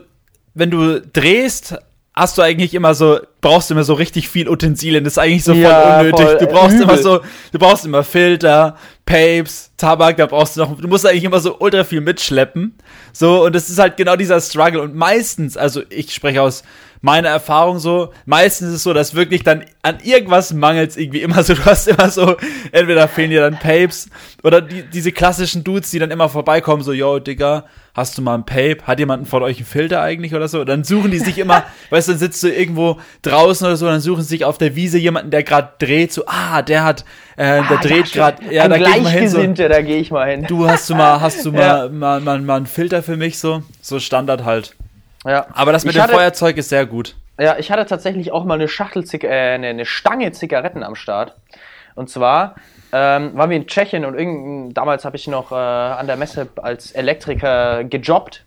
wenn 0.54 0.70
du 0.70 1.02
drehst, 1.02 1.76
hast 2.14 2.38
du 2.38 2.42
eigentlich 2.42 2.72
immer 2.72 2.94
so, 2.94 3.20
brauchst 3.42 3.68
du 3.68 3.74
immer 3.74 3.84
so 3.84 3.92
richtig 3.92 4.30
viel 4.30 4.48
Utensilien. 4.48 5.04
Das 5.04 5.12
ist 5.12 5.18
eigentlich 5.18 5.44
so 5.44 5.52
voll 5.52 5.60
ja, 5.64 6.00
unnötig. 6.00 6.24
Voll, 6.24 6.38
du 6.38 6.46
brauchst 6.46 6.76
übel. 6.76 6.84
immer 6.84 6.96
so, 6.96 7.20
du 7.52 7.58
brauchst 7.58 7.84
immer 7.84 8.02
Filter, 8.02 8.78
Papes, 9.04 9.70
Tabak, 9.76 10.16
da 10.16 10.24
brauchst 10.24 10.56
du 10.56 10.62
noch, 10.62 10.80
du 10.80 10.88
musst 10.88 11.06
eigentlich 11.06 11.24
immer 11.24 11.40
so 11.40 11.58
ultra 11.58 11.84
viel 11.84 12.00
mitschleppen. 12.00 12.74
So, 13.12 13.44
und 13.44 13.54
das 13.54 13.68
ist 13.68 13.78
halt 13.78 13.98
genau 13.98 14.16
dieser 14.16 14.40
Struggle. 14.40 14.80
Und 14.80 14.94
meistens, 14.94 15.58
also 15.58 15.82
ich 15.90 16.14
spreche 16.14 16.40
aus 16.40 16.62
meine 17.06 17.28
Erfahrung 17.28 17.78
so, 17.78 18.12
meistens 18.24 18.70
ist 18.70 18.74
es 18.74 18.82
so, 18.82 18.92
dass 18.92 19.14
wirklich 19.14 19.44
dann 19.44 19.64
an 19.82 19.98
irgendwas 20.02 20.52
mangelt 20.52 20.96
irgendwie 20.96 21.22
immer 21.22 21.42
so. 21.44 21.54
Du 21.56 21.64
hast 21.64 21.86
immer 21.86 22.10
so, 22.10 22.36
entweder 22.72 23.06
fehlen 23.06 23.30
dir 23.30 23.40
dann 23.40 23.60
Papes 23.60 24.10
oder 24.42 24.60
die, 24.60 24.82
diese 24.82 25.12
klassischen 25.12 25.62
Dudes, 25.62 25.92
die 25.92 26.00
dann 26.00 26.10
immer 26.10 26.28
vorbeikommen, 26.28 26.82
so, 26.82 26.92
yo, 26.92 27.20
Digga, 27.20 27.64
hast 27.94 28.18
du 28.18 28.22
mal 28.22 28.34
ein 28.34 28.44
Pape? 28.44 28.78
Hat 28.88 28.98
jemand 28.98 29.28
von 29.28 29.44
euch 29.44 29.58
einen 29.58 29.66
Filter 29.66 30.02
eigentlich 30.02 30.34
oder 30.34 30.48
so? 30.48 30.64
Dann 30.64 30.82
suchen 30.82 31.12
die 31.12 31.20
sich 31.20 31.38
immer, 31.38 31.62
weißt 31.90 32.08
du, 32.08 32.12
dann 32.12 32.18
sitzt 32.18 32.42
du 32.42 32.48
irgendwo 32.48 32.98
draußen 33.22 33.64
oder 33.64 33.76
so, 33.76 33.86
dann 33.86 34.00
suchen 34.00 34.22
sie 34.22 34.28
sich 34.28 34.44
auf 34.44 34.58
der 34.58 34.74
Wiese 34.74 34.98
jemanden, 34.98 35.30
der 35.30 35.44
gerade 35.44 35.74
dreht, 35.78 36.12
so, 36.12 36.24
ah, 36.26 36.60
der 36.62 36.82
hat, 36.82 37.04
äh, 37.36 37.62
der 37.62 37.70
ah, 37.70 37.80
dreht 37.80 38.12
gerade, 38.12 38.52
ja, 38.52 38.66
da 38.66 38.78
geh 38.78 38.84
ich 38.84 39.02
mal 39.02 39.10
hin. 39.10 39.28
So, 39.28 39.42
da 39.68 39.80
gehe 39.80 39.98
ich 39.98 40.10
mal 40.10 40.28
hin. 40.28 40.44
Du 40.48 40.68
hast 40.68 40.90
du 40.90 40.96
mal, 40.96 41.20
hast 41.20 41.44
du 41.44 41.52
mal, 41.52 41.60
ja. 41.60 41.88
mal, 41.88 42.20
mal, 42.20 42.40
mal 42.40 42.56
einen 42.56 42.66
Filter 42.66 43.04
für 43.04 43.16
mich 43.16 43.38
so? 43.38 43.62
So 43.80 44.00
Standard 44.00 44.44
halt. 44.44 44.74
Ja. 45.26 45.46
Aber 45.52 45.72
das 45.72 45.84
mit 45.84 45.92
ich 45.92 45.98
dem 45.98 46.04
hatte, 46.04 46.14
Feuerzeug 46.14 46.56
ist 46.56 46.68
sehr 46.68 46.86
gut. 46.86 47.16
Ja, 47.38 47.58
ich 47.58 47.70
hatte 47.70 47.84
tatsächlich 47.84 48.32
auch 48.32 48.44
mal 48.44 48.54
eine 48.54 48.68
Schachtel, 48.68 49.04
äh, 49.22 49.28
eine, 49.28 49.68
eine 49.68 49.84
Stange 49.84 50.32
Zigaretten 50.32 50.82
am 50.82 50.94
Start. 50.94 51.34
Und 51.94 52.08
zwar 52.08 52.54
ähm, 52.92 53.36
waren 53.36 53.50
wir 53.50 53.56
in 53.56 53.66
Tschechien 53.66 54.04
und 54.04 54.18
irgend, 54.18 54.76
damals 54.76 55.04
habe 55.04 55.16
ich 55.16 55.26
noch 55.26 55.50
äh, 55.50 55.54
an 55.54 56.06
der 56.06 56.16
Messe 56.16 56.48
als 56.56 56.92
Elektriker 56.92 57.84
gejobbt. 57.84 58.44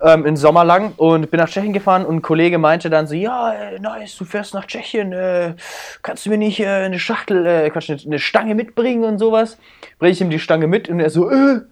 Ähm, 0.00 0.26
im 0.26 0.36
Sommer 0.36 0.64
lang 0.64 0.92
und 0.96 1.28
bin 1.28 1.40
nach 1.40 1.48
Tschechien 1.48 1.72
gefahren 1.72 2.06
und 2.06 2.16
ein 2.16 2.22
Kollege 2.22 2.58
meinte 2.58 2.88
dann 2.88 3.08
so, 3.08 3.16
ja, 3.16 3.52
äh, 3.52 3.80
nice, 3.80 4.14
du 4.16 4.24
fährst 4.24 4.54
nach 4.54 4.64
Tschechien, 4.64 5.12
äh, 5.12 5.54
kannst 6.02 6.24
du 6.24 6.30
mir 6.30 6.38
nicht 6.38 6.60
äh, 6.60 6.68
eine 6.68 7.00
Schachtel, 7.00 7.44
äh, 7.44 7.70
kannst 7.70 7.90
eine, 7.90 7.98
eine 8.06 8.18
Stange 8.20 8.54
mitbringen 8.54 9.02
und 9.02 9.18
sowas? 9.18 9.58
Bring 9.98 10.12
ich 10.12 10.20
ihm 10.20 10.30
die 10.30 10.38
Stange 10.38 10.68
mit 10.68 10.88
und 10.88 11.00
er 11.00 11.10
so, 11.10 11.28
äh, 11.28 11.62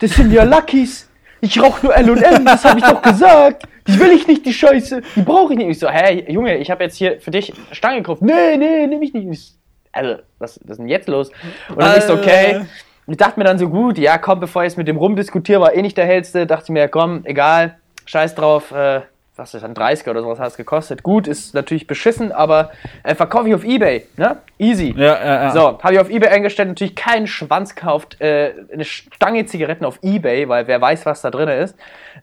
das 0.00 0.10
sind 0.10 0.32
ja 0.32 0.44
Luckys 0.44 1.09
ich 1.40 1.62
rauche 1.62 1.86
nur 1.86 1.94
L&M, 1.94 2.44
das 2.44 2.64
habe 2.64 2.78
ich 2.78 2.84
doch 2.84 3.02
gesagt. 3.02 3.64
Die 3.86 3.98
will 3.98 4.10
ich 4.10 4.26
nicht, 4.26 4.44
die 4.44 4.52
Scheiße. 4.52 5.02
Die 5.16 5.22
brauche 5.22 5.52
ich 5.52 5.58
nicht. 5.58 5.68
Ich 5.68 5.78
so, 5.78 5.88
hä, 5.88 6.24
Junge, 6.28 6.56
ich 6.58 6.70
habe 6.70 6.84
jetzt 6.84 6.96
hier 6.96 7.20
für 7.20 7.30
dich 7.30 7.52
Stange 7.72 7.98
gekauft. 7.98 8.22
Nee, 8.22 8.56
nee, 8.56 8.86
nehme 8.86 9.04
ich 9.04 9.12
nicht. 9.12 9.54
Also, 9.92 10.22
was, 10.38 10.60
was 10.62 10.72
ist 10.72 10.78
denn 10.78 10.88
jetzt 10.88 11.08
los? 11.08 11.30
Und 11.68 11.80
dann 11.80 11.94
äh. 11.94 11.98
ich 11.98 12.04
so, 12.04 12.14
okay. 12.14 12.62
Ich 13.06 13.16
dachte 13.16 13.40
mir 13.40 13.44
dann 13.44 13.58
so, 13.58 13.68
gut, 13.68 13.98
ja, 13.98 14.18
komm, 14.18 14.38
bevor 14.38 14.62
ich 14.62 14.68
jetzt 14.68 14.76
mit 14.76 14.86
dem 14.86 14.96
rumdiskutiere, 14.96 15.60
war 15.60 15.74
eh 15.74 15.82
nicht 15.82 15.96
der 15.96 16.06
hellste. 16.06 16.46
Dachte 16.46 16.70
mir, 16.70 16.86
komm, 16.88 17.22
egal, 17.24 17.76
scheiß 18.04 18.36
drauf, 18.36 18.70
äh, 18.70 19.00
was 19.40 19.54
ist 19.54 19.62
dann 19.62 19.74
30 19.74 20.06
oder 20.06 20.20
sowas 20.20 20.38
hat 20.38 20.48
es 20.48 20.56
gekostet. 20.56 21.02
Gut, 21.02 21.26
ist 21.26 21.54
natürlich 21.54 21.86
beschissen, 21.86 22.30
aber 22.30 22.70
äh, 23.02 23.14
verkaufe 23.14 23.48
ich 23.48 23.54
auf 23.54 23.64
Ebay, 23.64 24.06
ne? 24.16 24.36
Easy. 24.58 24.94
Ja, 24.96 25.18
ja, 25.18 25.42
ja. 25.44 25.50
So, 25.50 25.78
habe 25.82 25.94
ich 25.94 25.98
auf 25.98 26.10
Ebay 26.10 26.28
eingestellt, 26.28 26.68
natürlich 26.68 26.94
keinen 26.94 27.26
Schwanz 27.26 27.74
kauft, 27.74 28.20
äh, 28.20 28.52
eine 28.72 28.84
Stange 28.84 29.46
Zigaretten 29.46 29.84
auf 29.84 29.98
Ebay, 30.02 30.48
weil 30.48 30.66
wer 30.68 30.80
weiß, 30.80 31.06
was 31.06 31.22
da 31.22 31.30
drin 31.30 31.48
ist. 31.48 31.74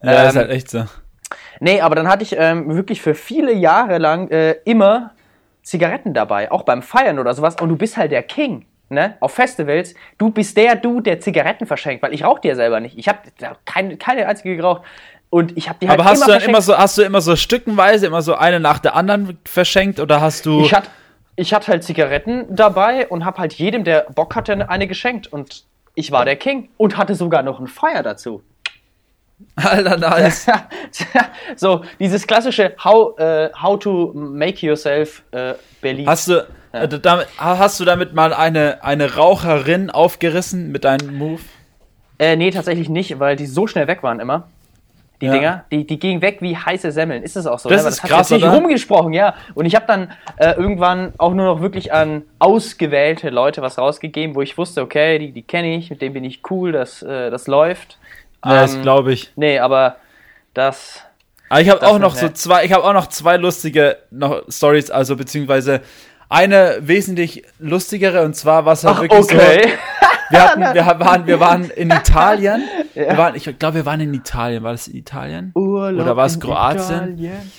Ja, 0.04 0.24
ähm, 0.24 0.30
ist 0.30 0.36
halt 0.36 0.52
echt 0.52 0.70
so. 0.70 0.86
Nee, 1.60 1.82
aber 1.82 1.96
dann 1.96 2.08
hatte 2.08 2.24
ich 2.24 2.36
ähm, 2.38 2.74
wirklich 2.76 3.02
für 3.02 3.16
viele 3.16 3.52
Jahre 3.52 3.98
lang 3.98 4.30
äh, 4.30 4.52
immer 4.64 5.12
Zigaretten 5.64 6.14
dabei, 6.14 6.52
auch 6.52 6.64
beim 6.64 6.84
Feiern 6.84 7.18
oder 7.18 7.34
sowas. 7.34 7.56
Und 7.60 7.70
du 7.70 7.76
bist 7.76 7.98
halt 7.98 8.12
der 8.12 8.24
King. 8.24 8.66
Ne, 8.90 9.18
auf 9.20 9.34
Festivals, 9.34 9.96
du 10.18 10.30
bist 10.30 10.56
der 10.56 10.78
Du, 10.78 11.02
der 11.02 11.20
Zigaretten 11.20 11.66
verschenkt, 11.66 12.02
weil 12.02 12.14
ich 12.14 12.24
rauche 12.24 12.40
dir 12.40 12.56
selber 12.56 12.80
nicht. 12.80 12.98
Ich 12.98 13.10
habe 13.10 13.20
keine, 13.66 13.98
keine 13.98 14.26
einzige 14.26 14.56
geraucht. 14.56 14.84
Und 15.30 15.58
ich 15.58 15.68
habe 15.68 15.80
die 15.82 15.90
halt 15.90 16.00
Aber 16.00 16.10
hast 16.10 16.26
du 16.26 16.32
dann 16.32 16.42
immer 16.42 16.62
so, 16.62 16.78
hast 16.78 16.98
du 16.98 17.02
immer 17.02 17.22
so 17.22 17.36
stückenweise, 17.36 18.08
immer 18.08 18.22
so 18.22 18.36
eine 18.36 18.60
nach 18.60 18.80
der 18.80 18.96
anderen 18.96 19.38
verschenkt 19.44 20.00
oder 20.00 20.22
hast 20.22 20.46
du. 20.46 20.62
Ich 20.62 20.74
hatte, 20.74 20.90
ich 21.36 21.54
hatte 21.54 21.68
halt 21.68 21.84
Zigaretten 21.84 22.46
dabei 22.50 23.08
und 23.08 23.26
habe 23.26 23.40
halt 23.40 23.54
jedem, 23.54 23.84
der 23.84 24.08
Bock 24.16 24.36
hatte, 24.36 24.70
eine 24.70 24.88
geschenkt. 24.88 25.28
Und 25.28 25.66
ich 25.96 26.12
war 26.12 26.24
der 26.24 26.38
King 26.38 26.70
und 26.78 26.98
hatte 26.98 27.14
sogar 27.16 27.44
noch 27.44 27.60
ein 27.60 27.68
Feuer 27.68 28.04
dazu. 28.04 28.42
Alter, 29.56 29.98
nice. 29.98 30.48
so, 31.56 31.84
dieses 32.00 32.26
klassische 32.26 32.74
How, 32.84 33.20
uh, 33.20 33.50
how 33.62 33.78
to 33.78 34.14
make 34.16 34.66
yourself 34.66 35.24
uh, 35.36 35.54
believe. 35.82 36.10
Hast 36.10 36.30
du, 36.30 36.48
ja. 36.74 36.84
äh, 36.84 36.88
damit, 36.88 37.28
hast 37.38 37.80
du 37.80 37.86
damit 37.86 38.14
mal 38.14 38.34
eine, 38.34 38.84
eine 38.84 39.16
Raucherin 39.16 39.92
aufgerissen 39.92 40.72
mit 40.72 40.86
deinem 40.86 41.18
Move? 41.18 41.42
Äh, 42.18 42.36
nee, 42.36 42.50
tatsächlich 42.50 42.90
nicht, 42.90 43.20
weil 43.20 43.36
die 43.36 43.46
so 43.46 43.68
schnell 43.68 43.88
weg 43.88 44.02
waren 44.02 44.20
immer 44.20 44.48
die 45.22 45.26
ja. 45.26 45.32
Dinger, 45.32 45.66
die, 45.72 45.88
die 45.88 46.00
gingen 46.00 46.22
weg 46.22 46.38
wie 46.42 46.56
heiße 46.56 46.92
Semmeln. 46.92 47.24
Ist 47.24 47.36
es 47.36 47.48
auch 47.48 47.58
so? 47.58 47.70
Das 47.70 47.84
ne? 47.84 47.90
ist 47.90 48.04
das 48.04 48.10
krass, 48.10 48.32
hat 48.32 48.40
nicht 48.40 48.52
rumgesprochen, 48.52 49.14
ja. 49.14 49.34
Und 49.56 49.66
ich 49.66 49.76
habe 49.76 49.86
dann 49.88 50.12
äh, 50.38 50.52
irgendwann 50.52 51.14
auch 51.18 51.34
nur 51.34 51.46
noch 51.46 51.62
wirklich 51.62 51.92
an 51.92 52.24
ausgewählte 52.40 53.30
Leute 53.30 53.62
was 53.62 53.78
rausgegeben, 53.78 54.36
wo 54.36 54.42
ich 54.42 54.58
wusste, 54.58 54.82
okay, 54.82 55.18
die, 55.18 55.32
die 55.32 55.42
kenne 55.42 55.76
ich, 55.76 55.90
mit 55.90 56.02
denen 56.02 56.14
bin 56.14 56.24
ich 56.24 56.42
cool, 56.52 56.72
das, 56.72 57.02
äh, 57.02 57.32
das 57.32 57.48
läuft. 57.48 57.98
Ja, 58.46 58.52
ähm, 58.52 58.58
das 58.58 58.82
glaube 58.82 59.12
ich. 59.12 59.32
Nee, 59.36 59.60
aber 59.60 59.98
das. 60.54 61.04
Aber 61.50 61.62
ich 61.62 61.70
habe 61.70 61.88
auch 61.88 61.98
noch 61.98 62.16
so 62.16 62.30
zwei, 62.30 62.66
ich 62.66 62.74
habe 62.74 62.84
auch 62.84 62.94
noch 62.94 63.08
zwei 63.08 63.38
lustige 63.38 63.98
noch 64.12 64.44
Stories, 64.50 64.92
also 64.92 65.16
beziehungsweise 65.16 65.82
eine 66.30 66.78
wesentlich 66.82 67.44
lustigere 67.58 68.24
und 68.24 68.36
zwar 68.36 68.66
was 68.66 68.84
halt 68.84 68.98
Ach, 68.98 69.02
wirklich 69.02 69.20
okay. 69.22 69.62
so. 69.64 70.08
Wir, 70.30 70.44
hatten, 70.44 70.62
wir, 70.74 70.86
waren, 70.86 71.26
wir 71.26 71.40
waren 71.40 71.70
in 71.70 71.90
Italien. 71.90 72.64
Ja. 72.98 73.12
Wir 73.12 73.18
waren, 73.18 73.36
ich 73.36 73.44
glaube, 73.60 73.76
wir 73.76 73.86
waren 73.86 74.00
in 74.00 74.14
Italien. 74.14 74.64
War 74.64 74.72
das 74.72 74.88
in 74.88 74.98
Italien? 74.98 75.52
Urlaub 75.54 76.04
Oder 76.04 76.18
war 76.18 76.26
es 76.26 76.40
Kroatien? 76.40 77.14
Italien. 77.14 77.52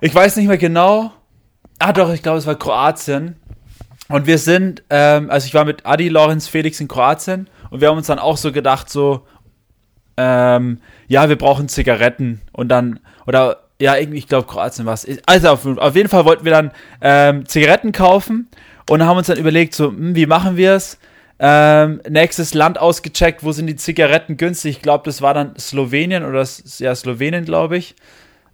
Ich 0.00 0.14
weiß 0.14 0.36
nicht 0.36 0.48
mehr 0.48 0.56
genau. 0.56 1.12
Ah, 1.78 1.92
doch, 1.92 2.12
ich 2.12 2.22
glaube, 2.22 2.38
es 2.38 2.46
war 2.46 2.54
Kroatien. 2.54 3.36
Und 4.08 4.26
wir 4.26 4.38
sind, 4.38 4.82
ähm, 4.88 5.30
also 5.30 5.46
ich 5.46 5.54
war 5.54 5.64
mit 5.64 5.84
Adi, 5.84 6.08
Lorenz, 6.08 6.48
Felix 6.48 6.80
in 6.80 6.88
Kroatien 6.88 7.48
und 7.70 7.80
wir 7.80 7.88
haben 7.88 7.98
uns 7.98 8.06
dann 8.06 8.18
auch 8.18 8.36
so 8.36 8.50
gedacht, 8.50 8.88
so, 8.88 9.26
ähm, 10.16 10.80
ja, 11.06 11.28
wir 11.28 11.36
brauchen 11.36 11.68
Zigaretten 11.68 12.40
und 12.52 12.68
dann, 12.68 13.00
oder 13.26 13.68
ja, 13.80 13.96
irgendwie, 13.96 14.18
ich 14.18 14.28
glaube, 14.28 14.46
Kroatien 14.46 14.86
war 14.86 14.94
es. 14.94 15.06
Also 15.26 15.50
auf, 15.50 15.66
auf, 15.66 15.96
jeden 15.96 16.08
Fall 16.08 16.24
wollten 16.24 16.44
wir 16.44 16.52
dann 16.52 16.70
ähm, 17.00 17.46
Zigaretten 17.46 17.92
kaufen 17.92 18.48
und 18.88 19.04
haben 19.04 19.16
uns 19.16 19.26
dann 19.26 19.38
überlegt, 19.38 19.74
so, 19.74 19.88
hm, 19.88 20.14
wie 20.14 20.26
machen 20.26 20.56
wir 20.56 20.74
es? 20.74 20.98
Ähm, 21.44 22.00
nächstes 22.08 22.54
Land 22.54 22.78
ausgecheckt, 22.78 23.42
wo 23.42 23.50
sind 23.50 23.66
die 23.66 23.74
Zigaretten 23.74 24.36
günstig? 24.36 24.76
Ich 24.76 24.82
glaube, 24.82 25.02
das 25.06 25.22
war 25.22 25.34
dann 25.34 25.58
Slowenien 25.58 26.24
oder 26.24 26.46
ja, 26.78 26.94
Slowenien, 26.94 27.44
glaube 27.44 27.76
ich. 27.76 27.96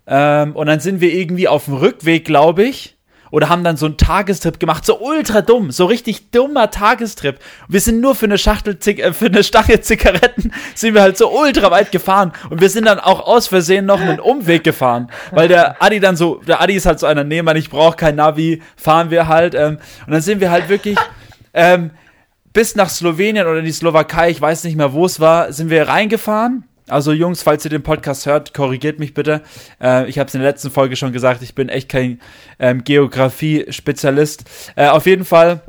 Ähm, 0.07 0.57
und 0.57 0.69
dann 0.69 0.81
sind 0.81 1.03
wir 1.03 1.13
irgendwie 1.13 1.49
auf 1.49 1.67
dem 1.67 1.75
Rückweg, 1.75 2.25
glaube 2.25 2.65
ich, 2.65 2.97
oder 3.31 3.51
haben 3.51 3.63
dann 3.63 3.77
so 3.77 3.85
einen 3.85 3.99
Tagestrip 3.99 4.59
gemacht, 4.59 4.87
so 4.87 4.99
ultra 5.01 5.43
dumm, 5.43 5.71
so 5.71 5.85
richtig 5.85 6.31
dummer 6.31 6.71
Tagestrip. 6.71 7.41
Wir 7.69 7.81
sind 7.81 8.01
nur 8.01 8.15
für 8.15 8.25
eine 8.25 8.39
Schachtel, 8.39 8.79
äh, 8.87 9.13
für 9.13 9.27
eine 9.27 9.45
Stange 9.45 9.81
Zigaretten 9.83 10.51
sind 10.75 10.95
wir 10.95 11.03
halt 11.03 11.19
so 11.19 11.31
ultra 11.31 11.71
weit 11.71 11.93
gefahren 11.93 12.33
und 12.49 12.63
wir 12.63 12.71
sind 12.71 12.87
dann 12.87 13.01
auch 13.01 13.27
aus 13.27 13.49
Versehen 13.49 13.85
noch 13.85 14.01
einen 14.01 14.19
Umweg 14.19 14.65
gefahren, 14.65 15.11
weil 15.31 15.49
der 15.49 15.83
Adi 15.83 16.01
dann 16.01 16.17
so, 16.17 16.37
der 16.37 16.63
Adi 16.63 16.73
ist 16.73 16.87
halt 16.87 17.01
so 17.01 17.07
einer, 17.07 17.23
nee, 17.23 17.43
man, 17.43 17.59
ich 17.59 17.69
brauche 17.69 17.99
kein 17.99 18.17
Navi, 18.17 18.63
fahren 18.79 19.11
wir 19.11 19.29
halt 19.29 19.55
ähm, 19.55 19.77
und 20.07 20.13
dann 20.15 20.23
sind 20.23 20.41
wir 20.41 20.51
halt 20.51 20.71
wirklich 20.71 20.97
ähm, 21.53 21.91
bis 22.59 22.75
nach 22.75 22.91
Slowenien 22.91 23.47
oder 23.47 23.63
die 23.63 23.71
Slowakei, 23.71 24.31
ich 24.31 24.41
weiß 24.41 24.65
nicht 24.65 24.77
mehr, 24.77 24.93
wo 24.93 25.07
es 25.07 25.21
war, 25.21 25.53
sind 25.53 25.71
wir 25.71 25.87
reingefahren. 25.87 26.65
Also 26.89 27.13
Jungs, 27.13 27.45
falls 27.45 27.65
ihr 27.65 27.71
den 27.71 27.85
Podcast 27.85 28.27
hört, 28.27 28.53
korrigiert 28.53 28.99
mich 28.99 29.15
bitte. 29.15 29.43
Äh, 29.81 30.09
ich 30.09 30.19
habe 30.19 30.27
es 30.27 30.35
in 30.35 30.41
der 30.41 30.51
letzten 30.51 30.73
Folge 30.73 30.97
schon 30.97 31.13
gesagt, 31.13 31.41
ich 31.43 31.55
bin 31.55 31.69
echt 31.69 31.89
kein 31.89 32.21
ähm, 32.59 32.83
Geografie-Spezialist. 32.83 34.43
Äh, 34.75 34.89
auf 34.89 35.07
jeden 35.07 35.25
Fall. 35.25 35.61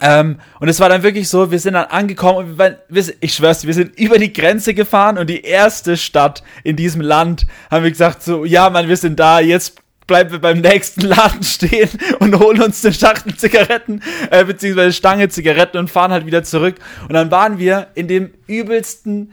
Ähm, 0.00 0.38
und 0.60 0.68
es 0.68 0.78
war 0.78 0.88
dann 0.88 1.02
wirklich 1.02 1.28
so, 1.28 1.50
wir 1.50 1.58
sind 1.58 1.74
dann 1.74 1.86
angekommen 1.86 2.50
und 2.50 2.56
wir, 2.56 2.78
wir, 2.88 3.04
ich 3.18 3.34
schwör's, 3.34 3.66
wir 3.66 3.74
sind 3.74 3.98
über 3.98 4.18
die 4.18 4.32
Grenze 4.32 4.74
gefahren 4.74 5.18
und 5.18 5.28
die 5.28 5.42
erste 5.42 5.96
Stadt 5.96 6.44
in 6.62 6.76
diesem 6.76 7.00
Land 7.00 7.48
haben 7.68 7.82
wir 7.82 7.90
gesagt 7.90 8.22
so, 8.22 8.44
ja 8.44 8.70
Mann, 8.70 8.86
wir 8.86 8.96
sind 8.96 9.18
da, 9.18 9.40
jetzt 9.40 9.81
bleiben 10.06 10.30
wir 10.30 10.40
beim 10.40 10.60
nächsten 10.60 11.02
Laden 11.02 11.42
stehen 11.42 11.90
und 12.18 12.38
holen 12.38 12.62
uns 12.62 12.84
eine 12.84 12.94
Schachtel 12.94 13.36
Zigaretten, 13.36 14.02
äh, 14.30 14.44
beziehungsweise 14.44 14.92
Stange 14.92 15.28
Zigaretten 15.28 15.78
und 15.78 15.90
fahren 15.90 16.12
halt 16.12 16.26
wieder 16.26 16.42
zurück. 16.42 16.76
Und 17.02 17.14
dann 17.14 17.30
waren 17.30 17.58
wir 17.58 17.88
in 17.94 18.08
dem 18.08 18.32
übelsten, 18.46 19.32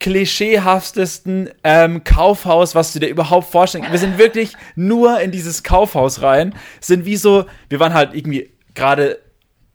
klischeehaftesten 0.00 1.50
ähm, 1.64 2.04
Kaufhaus, 2.04 2.76
was 2.76 2.92
du 2.92 3.00
dir 3.00 3.08
überhaupt 3.08 3.50
vorstellen 3.50 3.82
kannst. 3.82 4.00
Wir 4.00 4.08
sind 4.08 4.18
wirklich 4.18 4.52
nur 4.76 5.20
in 5.20 5.32
dieses 5.32 5.64
Kaufhaus 5.64 6.22
rein, 6.22 6.54
sind 6.80 7.04
wie 7.04 7.16
so, 7.16 7.46
wir 7.68 7.80
waren 7.80 7.94
halt 7.94 8.14
irgendwie 8.14 8.50
gerade 8.74 9.18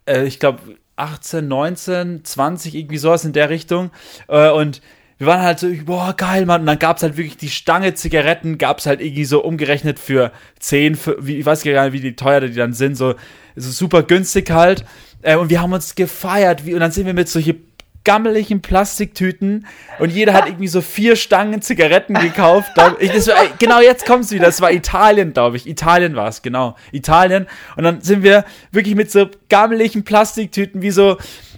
äh, 0.05 0.23
ich 0.23 0.39
glaube, 0.39 0.59
18, 0.95 1.47
19, 1.47 2.23
20, 2.23 2.75
irgendwie 2.75 2.97
sowas 2.97 3.25
in 3.25 3.33
der 3.33 3.49
Richtung. 3.49 3.91
Äh, 4.27 4.49
und 4.51 4.81
wir 5.17 5.27
waren 5.27 5.41
halt 5.41 5.59
so, 5.59 5.69
boah, 5.85 6.13
geil, 6.15 6.45
Mann. 6.45 6.61
Und 6.61 6.67
dann 6.67 6.79
gab 6.79 6.97
es 6.97 7.03
halt 7.03 7.17
wirklich 7.17 7.37
die 7.37 7.49
Stange 7.49 7.93
Zigaretten, 7.93 8.57
gab 8.57 8.79
es 8.79 8.85
halt 8.85 9.01
irgendwie 9.01 9.25
so 9.25 9.43
umgerechnet 9.43 9.99
für 9.99 10.31
10, 10.59 10.95
für, 10.95 11.17
wie, 11.19 11.37
ich 11.37 11.45
weiß 11.45 11.63
gar 11.63 11.85
nicht, 11.85 11.93
wie 11.93 12.01
die 12.01 12.15
teuer 12.15 12.41
die 12.41 12.53
dann 12.53 12.73
sind, 12.73 12.95
so, 12.95 13.15
so 13.55 13.71
super 13.71 14.03
günstig 14.03 14.49
halt. 14.51 14.85
Äh, 15.21 15.37
und 15.37 15.49
wir 15.49 15.61
haben 15.61 15.73
uns 15.73 15.95
gefeiert, 15.95 16.65
wie, 16.65 16.73
und 16.73 16.79
dann 16.79 16.91
sind 16.91 17.05
wir 17.05 17.13
mit 17.13 17.29
solchen 17.29 17.63
gammeligen 18.03 18.61
Plastiktüten 18.61 19.65
und 19.99 20.11
jeder 20.11 20.33
hat 20.33 20.47
irgendwie 20.47 20.67
so 20.67 20.81
vier 20.81 21.15
Stangen 21.15 21.61
Zigaretten 21.61 22.15
gekauft. 22.15 22.71
Ich, 22.99 23.27
war, 23.27 23.35
genau 23.59 23.79
jetzt 23.79 24.05
kommt's 24.05 24.31
wieder. 24.31 24.45
Das 24.45 24.59
war 24.61 24.71
Italien, 24.71 25.33
glaube 25.33 25.57
ich. 25.57 25.67
Italien 25.67 26.15
war 26.15 26.27
es, 26.27 26.41
genau. 26.41 26.75
Italien. 26.91 27.47
Und 27.77 27.85
dann 27.85 28.01
sind 28.01 28.23
wir 28.23 28.43
wirklich 28.71 28.95
mit 28.95 29.09
so 29.09 29.29
gammeligen 29.49 30.03
Plastiktüten 30.03 30.81
wie 30.81 30.91
so, 30.91 31.17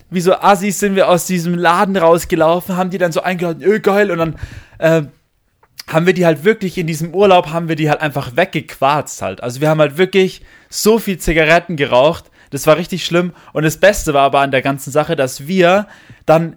wie 0.09 0.21
so 0.21 0.35
Assis 0.35 0.79
sind 0.79 0.95
wir 0.95 1.09
aus 1.09 1.25
diesem 1.25 1.55
Laden 1.55 1.97
rausgelaufen, 1.97 2.77
haben 2.77 2.89
die 2.89 2.97
dann 2.97 3.12
so 3.12 3.21
eingeladen, 3.21 3.63
öh, 3.63 3.79
geil, 3.79 4.12
und 4.12 4.17
dann, 4.17 4.35
äh, 4.77 5.03
haben 5.88 6.05
wir 6.05 6.13
die 6.13 6.25
halt 6.25 6.43
wirklich 6.43 6.77
in 6.77 6.88
diesem 6.88 7.13
Urlaub, 7.13 7.51
haben 7.51 7.69
wir 7.69 7.75
die 7.75 7.89
halt 7.89 8.01
einfach 8.01 8.35
weggequarzt 8.35 9.21
halt. 9.21 9.43
Also 9.43 9.62
wir 9.62 9.69
haben 9.69 9.79
halt 9.79 9.97
wirklich 9.97 10.41
so 10.69 10.97
viel 10.97 11.19
Zigaretten 11.19 11.75
geraucht, 11.75 12.25
das 12.50 12.65
war 12.67 12.77
richtig 12.77 13.05
schlimm. 13.05 13.33
Und 13.53 13.63
das 13.63 13.77
Beste 13.77 14.13
war 14.13 14.24
aber 14.24 14.39
an 14.39 14.51
der 14.51 14.62
ganzen 14.62 14.91
Sache, 14.91 15.15
dass 15.15 15.47
wir 15.47 15.88
dann 16.25 16.55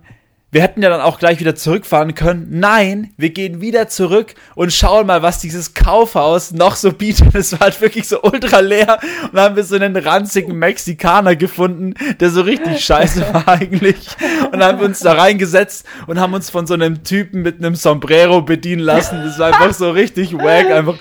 wir 0.51 0.63
hätten 0.63 0.83
ja 0.83 0.89
dann 0.89 1.03
auch 1.03 1.19
gleich 1.19 1.41
wieder 1.41 1.55
zurückfahren 1.55 2.15
können. 2.15 2.47
Nein, 2.51 3.13
wir 3.19 3.31
gehen 3.31 3.61
wieder 3.61 3.89
zurück 3.89 4.35
und 4.55 4.73
schauen 4.73 5.07
mal, 5.07 5.21
was 5.21 5.41
dieses 5.41 5.75
Kaufhaus 5.75 6.53
noch 6.53 6.75
so 6.77 6.93
bietet. 6.93 7.35
Es 7.35 7.53
war 7.53 7.61
halt 7.61 7.81
wirklich 7.81 8.09
so 8.09 8.23
ultra 8.23 8.61
leer. 8.61 8.99
Und 9.25 9.35
dann 9.35 9.45
haben 9.45 9.57
wir 9.57 9.65
so 9.65 9.77
einen 9.77 9.95
ranzigen 9.97 10.59
Mexikaner 10.59 11.37
gefunden, 11.37 11.95
der 12.19 12.31
so 12.31 12.41
richtig 12.41 12.83
scheiße 12.83 13.33
war 13.33 13.47
eigentlich. 13.61 14.09
Und 14.47 14.61
dann 14.61 14.65
haben 14.65 14.79
wir 14.81 14.87
uns 14.87 15.01
da 15.01 15.13
reingesetzt 15.13 15.87
und 16.07 16.19
haben 16.19 16.33
uns 16.33 16.49
von 16.49 16.67
so 16.67 16.75
einem 16.75 17.05
Typen 17.05 17.43
mit 17.43 17.59
einem 17.59 17.75
Sombrero 17.75 18.41
bedienen 18.41 18.83
lassen. 18.83 19.23
Das 19.25 19.39
war 19.39 19.49
einfach 19.49 19.75
so 19.75 19.91
richtig 19.91 20.33
wack. 20.33 20.71
Einfach. 20.71 20.97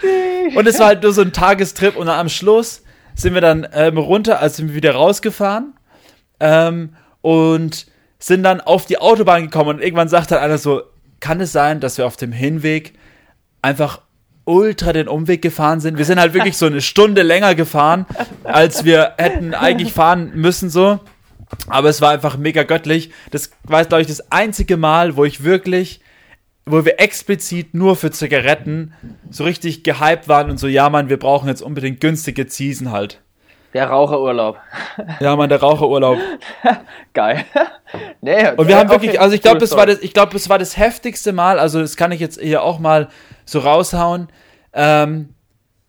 Und 0.56 0.68
es 0.68 0.77
war 0.80 0.88
halt 0.88 1.04
nur 1.04 1.13
so 1.13 1.22
ein 1.22 1.32
Tagestrip. 1.32 1.96
Und 1.96 2.08
dann 2.08 2.20
am 2.20 2.30
Schluss 2.30 2.84
sind 3.16 3.34
wir 3.34 3.42
dann 3.42 3.66
ähm, 3.74 3.98
runter, 3.98 4.42
also 4.42 4.58
sind 4.58 4.70
wir 4.70 4.75
wieder 4.75 4.94
rausgefahren. 4.94 5.74
Ähm, 6.39 6.89
und 7.22 7.88
sind 8.20 8.44
dann 8.44 8.62
auf 8.62 8.86
die 8.86 8.98
Autobahn 8.98 9.44
gekommen 9.44 9.78
und 9.78 9.82
irgendwann 9.82 10.10
sagt 10.10 10.32
dann 10.32 10.40
einer 10.40 10.58
so, 10.58 10.82
kann 11.20 11.42
es 11.42 11.52
sein, 11.52 11.80
dass 11.80 11.98
wir 11.98 12.06
auf 12.06 12.18
dem 12.18 12.32
Hinweg 12.32 12.94
einfach 13.62 14.02
ultra 14.46 14.94
den 14.94 15.08
Umweg 15.08 15.42
gefahren 15.42 15.80
sind. 15.82 15.98
Wir 15.98 16.06
sind 16.06 16.20
halt 16.20 16.34
wirklich 16.34 16.58
so 16.58 16.66
eine 16.66 16.82
Stunde 16.82 17.22
länger 17.22 17.54
gefahren, 17.54 18.06
als 18.44 18.86
wir 18.86 19.14
hätten 19.18 19.54
eigentlich 19.54 19.92
fahren 19.92 20.32
müssen 20.36 20.70
so. 20.70 21.00
Aber 21.68 21.90
es 21.90 22.02
war 22.02 22.12
einfach 22.12 22.38
mega 22.38 22.64
göttlich. 22.64 23.12
Das 23.32 23.52
war, 23.64 23.84
glaube 23.86 24.02
ich, 24.02 24.08
das 24.08 24.32
einzige 24.32 24.78
Mal, 24.78 25.16
wo 25.16 25.26
ich 25.26 25.44
wirklich, 25.44 26.02
wo 26.66 26.86
wir 26.86 27.00
explizit 27.00 27.74
nur 27.74 27.96
für 27.96 28.12
Zigaretten 28.12 28.94
so 29.30 29.44
richtig 29.44 29.84
gehypt 29.84 30.28
waren 30.28 30.50
und 30.50 30.60
so, 30.60 30.68
ja, 30.68 30.90
Mann, 30.90 31.10
wir 31.10 31.18
brauchen 31.18 31.48
jetzt 31.48 31.62
unbedingt 31.62 32.00
günstige 32.00 32.48
Ziesen 32.48 32.92
halt. 32.92 33.22
Der 33.74 33.90
Raucherurlaub. 33.90 34.58
Ja, 35.20 35.36
Mann, 35.36 35.50
der 35.50 35.60
Raucherurlaub. 35.60 36.18
Geil. 37.14 37.46
nee, 38.22 38.50
und 38.56 38.68
wir 38.68 38.78
haben 38.78 38.90
wirklich, 38.90 39.20
also 39.20 39.36
ich 39.36 39.42
glaube, 39.42 39.60
das 39.60 39.76
war 39.76 39.86
das, 39.86 40.00
ich 40.00 40.14
glaube, 40.14 40.34
das 40.34 40.50
war 40.50 40.58
das 40.58 40.78
heftigste 40.78 41.34
Mal, 41.34 41.60
also 41.60 41.80
das 41.80 41.98
kann 41.98 42.12
ich 42.12 42.20
jetzt 42.20 42.40
hier 42.42 42.64
auch 42.64 42.80
mal 42.80 43.10
so 43.46 43.60
raushauen. 43.60 44.30
Ähm, 44.74 45.30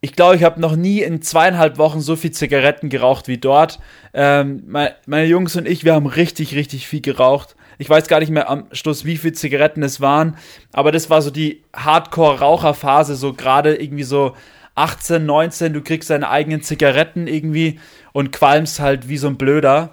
ich 0.00 0.14
glaube, 0.14 0.36
ich 0.36 0.44
habe 0.44 0.60
noch 0.60 0.76
nie 0.76 1.02
in 1.02 1.22
zweieinhalb 1.22 1.78
Wochen 1.78 2.00
so 2.00 2.14
viel 2.14 2.30
Zigaretten 2.30 2.88
geraucht 2.88 3.26
wie 3.26 3.38
dort. 3.38 3.80
Ähm, 4.14 4.62
meine 4.66 5.24
Jungs 5.24 5.56
und 5.56 5.66
ich, 5.66 5.84
wir 5.84 5.94
haben 5.94 6.06
richtig, 6.06 6.54
richtig 6.54 6.86
viel 6.86 7.00
geraucht. 7.00 7.56
Ich 7.78 7.88
weiß 7.88 8.08
gar 8.08 8.20
nicht 8.20 8.30
mehr 8.30 8.48
am 8.48 8.66
Schluss, 8.72 9.04
wie 9.04 9.16
viele 9.16 9.34
Zigaretten 9.34 9.82
es 9.82 10.00
waren, 10.00 10.36
aber 10.72 10.90
das 10.90 11.10
war 11.10 11.22
so 11.22 11.30
die 11.30 11.62
Hardcore-Raucherphase, 11.74 13.14
so 13.14 13.32
gerade 13.32 13.76
irgendwie 13.76 14.02
so 14.02 14.34
18, 14.78 15.24
19, 15.24 15.72
du 15.72 15.82
kriegst 15.82 16.10
deine 16.10 16.30
eigenen 16.30 16.62
Zigaretten 16.62 17.26
irgendwie 17.26 17.80
und 18.12 18.32
qualmst 18.32 18.80
halt 18.80 19.08
wie 19.08 19.18
so 19.18 19.28
ein 19.28 19.36
Blöder. 19.36 19.90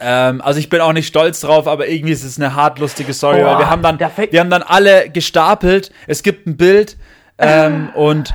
Ähm, 0.00 0.40
also 0.40 0.60
ich 0.60 0.68
bin 0.68 0.80
auch 0.80 0.92
nicht 0.92 1.06
stolz 1.06 1.40
drauf, 1.40 1.66
aber 1.66 1.88
irgendwie 1.88 2.12
ist 2.12 2.24
es 2.24 2.38
eine 2.38 2.54
hart 2.54 2.78
lustige 2.78 3.12
Story, 3.12 3.40
Boah, 3.40 3.52
weil 3.52 3.58
wir 3.58 3.70
haben 3.70 3.82
dann, 3.82 3.98
wir 3.98 4.40
haben 4.40 4.50
dann 4.50 4.62
alle 4.62 5.10
gestapelt. 5.10 5.92
Es 6.06 6.22
gibt 6.22 6.46
ein 6.46 6.56
Bild 6.56 6.96
ähm, 7.38 7.90
und 7.94 8.34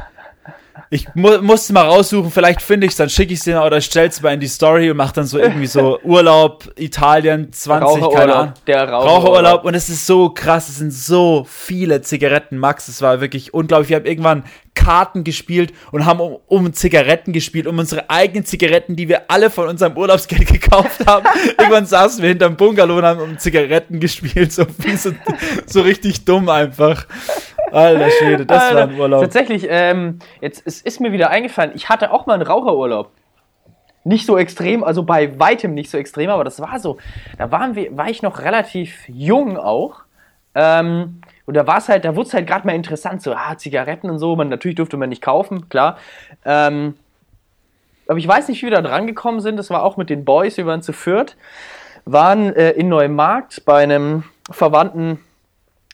ich 0.93 1.07
mu 1.15 1.41
musste 1.41 1.73
mal 1.73 1.87
raussuchen, 1.87 2.29
vielleicht 2.29 2.61
finde 2.61 2.85
ich 2.85 2.91
es, 2.91 2.97
dann 2.97 3.09
schicke 3.09 3.33
ich 3.33 3.39
es 3.39 3.45
dir 3.45 3.63
oder 3.63 3.81
stelle 3.81 4.09
es 4.09 4.21
mal 4.21 4.33
in 4.33 4.39
die 4.39 4.47
Story 4.47 4.91
und 4.91 4.97
mache 4.97 5.15
dann 5.15 5.25
so 5.25 5.39
irgendwie 5.39 5.65
so 5.65 5.99
Urlaub, 6.03 6.71
Italien 6.77 7.51
20, 7.51 8.09
keine 8.11 8.35
Ahnung. 8.35 8.53
Der 8.67 8.87
Raucherurlaub. 8.87 9.23
Raucherurlaub. 9.23 9.65
Und 9.65 9.73
es 9.73 9.89
ist 9.89 10.05
so 10.05 10.29
krass, 10.29 10.69
es 10.69 10.77
sind 10.77 10.93
so 10.93 11.47
viele 11.49 12.01
Zigaretten, 12.01 12.57
Max. 12.57 12.87
Es 12.87 13.01
war 13.01 13.21
wirklich 13.21 13.53
unglaublich. 13.55 13.89
Wir 13.89 13.97
haben 13.97 14.05
irgendwann 14.05 14.43
Karten 14.75 15.23
gespielt 15.23 15.73
und 15.91 16.05
haben 16.05 16.19
um, 16.19 16.37
um, 16.47 16.73
Zigaretten 16.73 17.31
gespielt, 17.33 17.67
um 17.67 17.77
unsere 17.79 18.09
eigenen 18.09 18.45
Zigaretten, 18.45 18.95
die 18.95 19.07
wir 19.07 19.29
alle 19.29 19.49
von 19.49 19.67
unserem 19.67 19.97
Urlaubsgeld 19.97 20.47
gekauft 20.51 21.05
haben. 21.05 21.25
irgendwann 21.57 21.85
saßen 21.85 22.21
wir 22.21 22.29
hinterm 22.29 22.55
Bungalow 22.55 22.97
und 22.97 23.05
haben 23.05 23.21
um 23.21 23.37
Zigaretten 23.37 23.99
gespielt, 23.99 24.51
so, 24.51 24.65
so, 24.97 25.11
so 25.65 25.81
richtig 25.81 26.25
dumm 26.25 26.49
einfach. 26.49 27.05
Alter 27.73 28.09
Schwede, 28.11 28.45
das 28.45 28.61
Alter, 28.61 28.75
war 28.75 28.87
ein 28.87 28.99
Urlaub. 28.99 29.21
Tatsächlich, 29.21 29.67
ähm, 29.69 30.19
jetzt 30.41 30.61
es 30.65 30.81
ist 30.81 30.99
mir 30.99 31.11
wieder 31.11 31.29
eingefallen, 31.29 31.71
ich 31.75 31.89
hatte 31.89 32.11
auch 32.11 32.25
mal 32.25 32.35
einen 32.35 32.43
Raucherurlaub. 32.43 33.11
Nicht 34.05 34.25
so 34.25 34.37
extrem, 34.37 34.83
also 34.83 35.03
bei 35.03 35.39
weitem 35.39 35.73
nicht 35.73 35.89
so 35.89 35.97
extrem, 35.97 36.29
aber 36.29 36.43
das 36.43 36.59
war 36.59 36.79
so. 36.79 36.97
Da 37.37 37.51
waren 37.51 37.75
wir, 37.75 37.95
war 37.95 38.09
ich 38.09 38.21
noch 38.21 38.41
relativ 38.41 39.07
jung 39.07 39.57
auch. 39.57 40.01
Ähm, 40.55 41.21
und 41.45 41.55
da 41.55 41.67
war 41.67 41.77
es 41.77 41.89
halt, 41.89 42.05
da 42.05 42.15
wurde 42.15 42.27
es 42.27 42.33
halt 42.33 42.47
gerade 42.47 42.67
mal 42.67 42.75
interessant, 42.75 43.21
so, 43.21 43.33
ah, 43.33 43.57
Zigaretten 43.57 44.09
und 44.09 44.19
so, 44.19 44.35
man, 44.35 44.49
natürlich 44.49 44.75
durfte 44.75 44.97
man 44.97 45.09
nicht 45.09 45.21
kaufen, 45.21 45.67
klar. 45.69 45.97
Ähm, 46.45 46.95
aber 48.07 48.19
ich 48.19 48.27
weiß 48.27 48.49
nicht, 48.49 48.61
wie 48.61 48.67
wir 48.67 48.71
da 48.71 48.81
dran 48.81 49.07
gekommen 49.07 49.39
sind, 49.39 49.57
das 49.57 49.69
war 49.69 49.83
auch 49.83 49.97
mit 49.97 50.09
den 50.09 50.25
Boys, 50.25 50.57
wir 50.57 50.65
waren 50.65 50.81
zu 50.81 50.93
viert, 50.93 51.37
waren 52.05 52.53
äh, 52.53 52.71
in 52.71 52.89
Neumarkt 52.89 53.65
bei 53.65 53.81
einem 53.81 54.25
Verwandten 54.51 55.19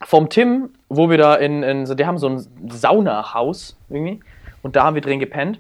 vom 0.04 0.30
Tim, 0.30 0.72
wo 0.90 1.10
wir 1.10 1.18
da 1.18 1.36
in, 1.36 1.64
in 1.64 1.86
so, 1.86 1.96
die 1.96 2.06
haben 2.06 2.18
so 2.18 2.28
ein 2.28 2.46
Saunahaus 2.70 3.78
irgendwie 3.90 4.20
und 4.62 4.76
da 4.76 4.84
haben 4.84 4.96
wir 4.96 5.02
drin 5.02 5.20
gepennt. 5.20 5.60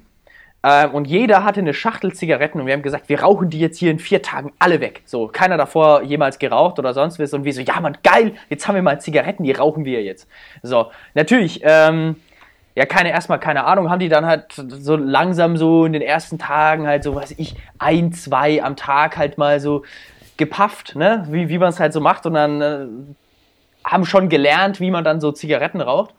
Ähm, 0.61 0.91
und 0.91 1.07
jeder 1.07 1.45
hatte 1.45 1.61
eine 1.61 1.73
Schachtel 1.73 2.13
Zigaretten 2.13 2.59
und 2.59 2.65
wir 2.65 2.73
haben 2.73 2.81
gesagt, 2.81 3.07
wir 3.07 3.21
rauchen 3.21 3.49
die 3.49 3.59
jetzt 3.59 3.77
hier 3.77 3.91
in 3.91 3.99
vier 3.99 4.21
Tagen 4.21 4.51
alle 4.59 4.81
weg. 4.81 5.03
So, 5.05 5.27
keiner 5.27 5.55
davor 5.55 6.03
jemals 6.03 6.37
geraucht 6.37 6.79
oder 6.79 6.93
sonst 6.93 7.17
was. 7.19 7.33
Und 7.33 7.45
wir 7.45 7.53
so, 7.53 7.61
ja 7.61 7.79
man, 7.79 7.97
geil, 8.03 8.33
jetzt 8.49 8.67
haben 8.67 8.75
wir 8.75 8.81
mal 8.81 8.99
Zigaretten, 8.99 9.43
die 9.43 9.53
rauchen 9.53 9.85
wir 9.85 10.03
jetzt. 10.03 10.27
So, 10.61 10.91
natürlich, 11.13 11.61
ähm, 11.63 12.17
ja, 12.75 12.85
keine, 12.85 13.11
erstmal 13.11 13.39
keine 13.39 13.65
Ahnung, 13.65 13.89
haben 13.89 13.99
die 13.99 14.09
dann 14.09 14.25
halt 14.25 14.53
so 14.53 14.95
langsam 14.95 15.55
so 15.57 15.85
in 15.85 15.93
den 15.93 16.01
ersten 16.01 16.37
Tagen 16.37 16.87
halt 16.87 17.03
so, 17.03 17.15
was 17.15 17.31
ich, 17.31 17.55
ein, 17.77 18.11
zwei 18.11 18.61
am 18.61 18.75
Tag 18.75 19.17
halt 19.17 19.37
mal 19.37 19.59
so 19.59 19.83
gepafft, 20.37 20.95
ne, 20.95 21.25
wie, 21.29 21.49
wie 21.49 21.57
man 21.57 21.69
es 21.69 21.79
halt 21.79 21.93
so 21.93 21.99
macht 21.99 22.25
und 22.25 22.33
dann 22.33 22.61
äh, 22.61 22.85
haben 23.89 24.05
schon 24.05 24.29
gelernt, 24.29 24.79
wie 24.79 24.91
man 24.91 25.03
dann 25.03 25.19
so 25.19 25.31
Zigaretten 25.31 25.81
raucht. 25.81 26.13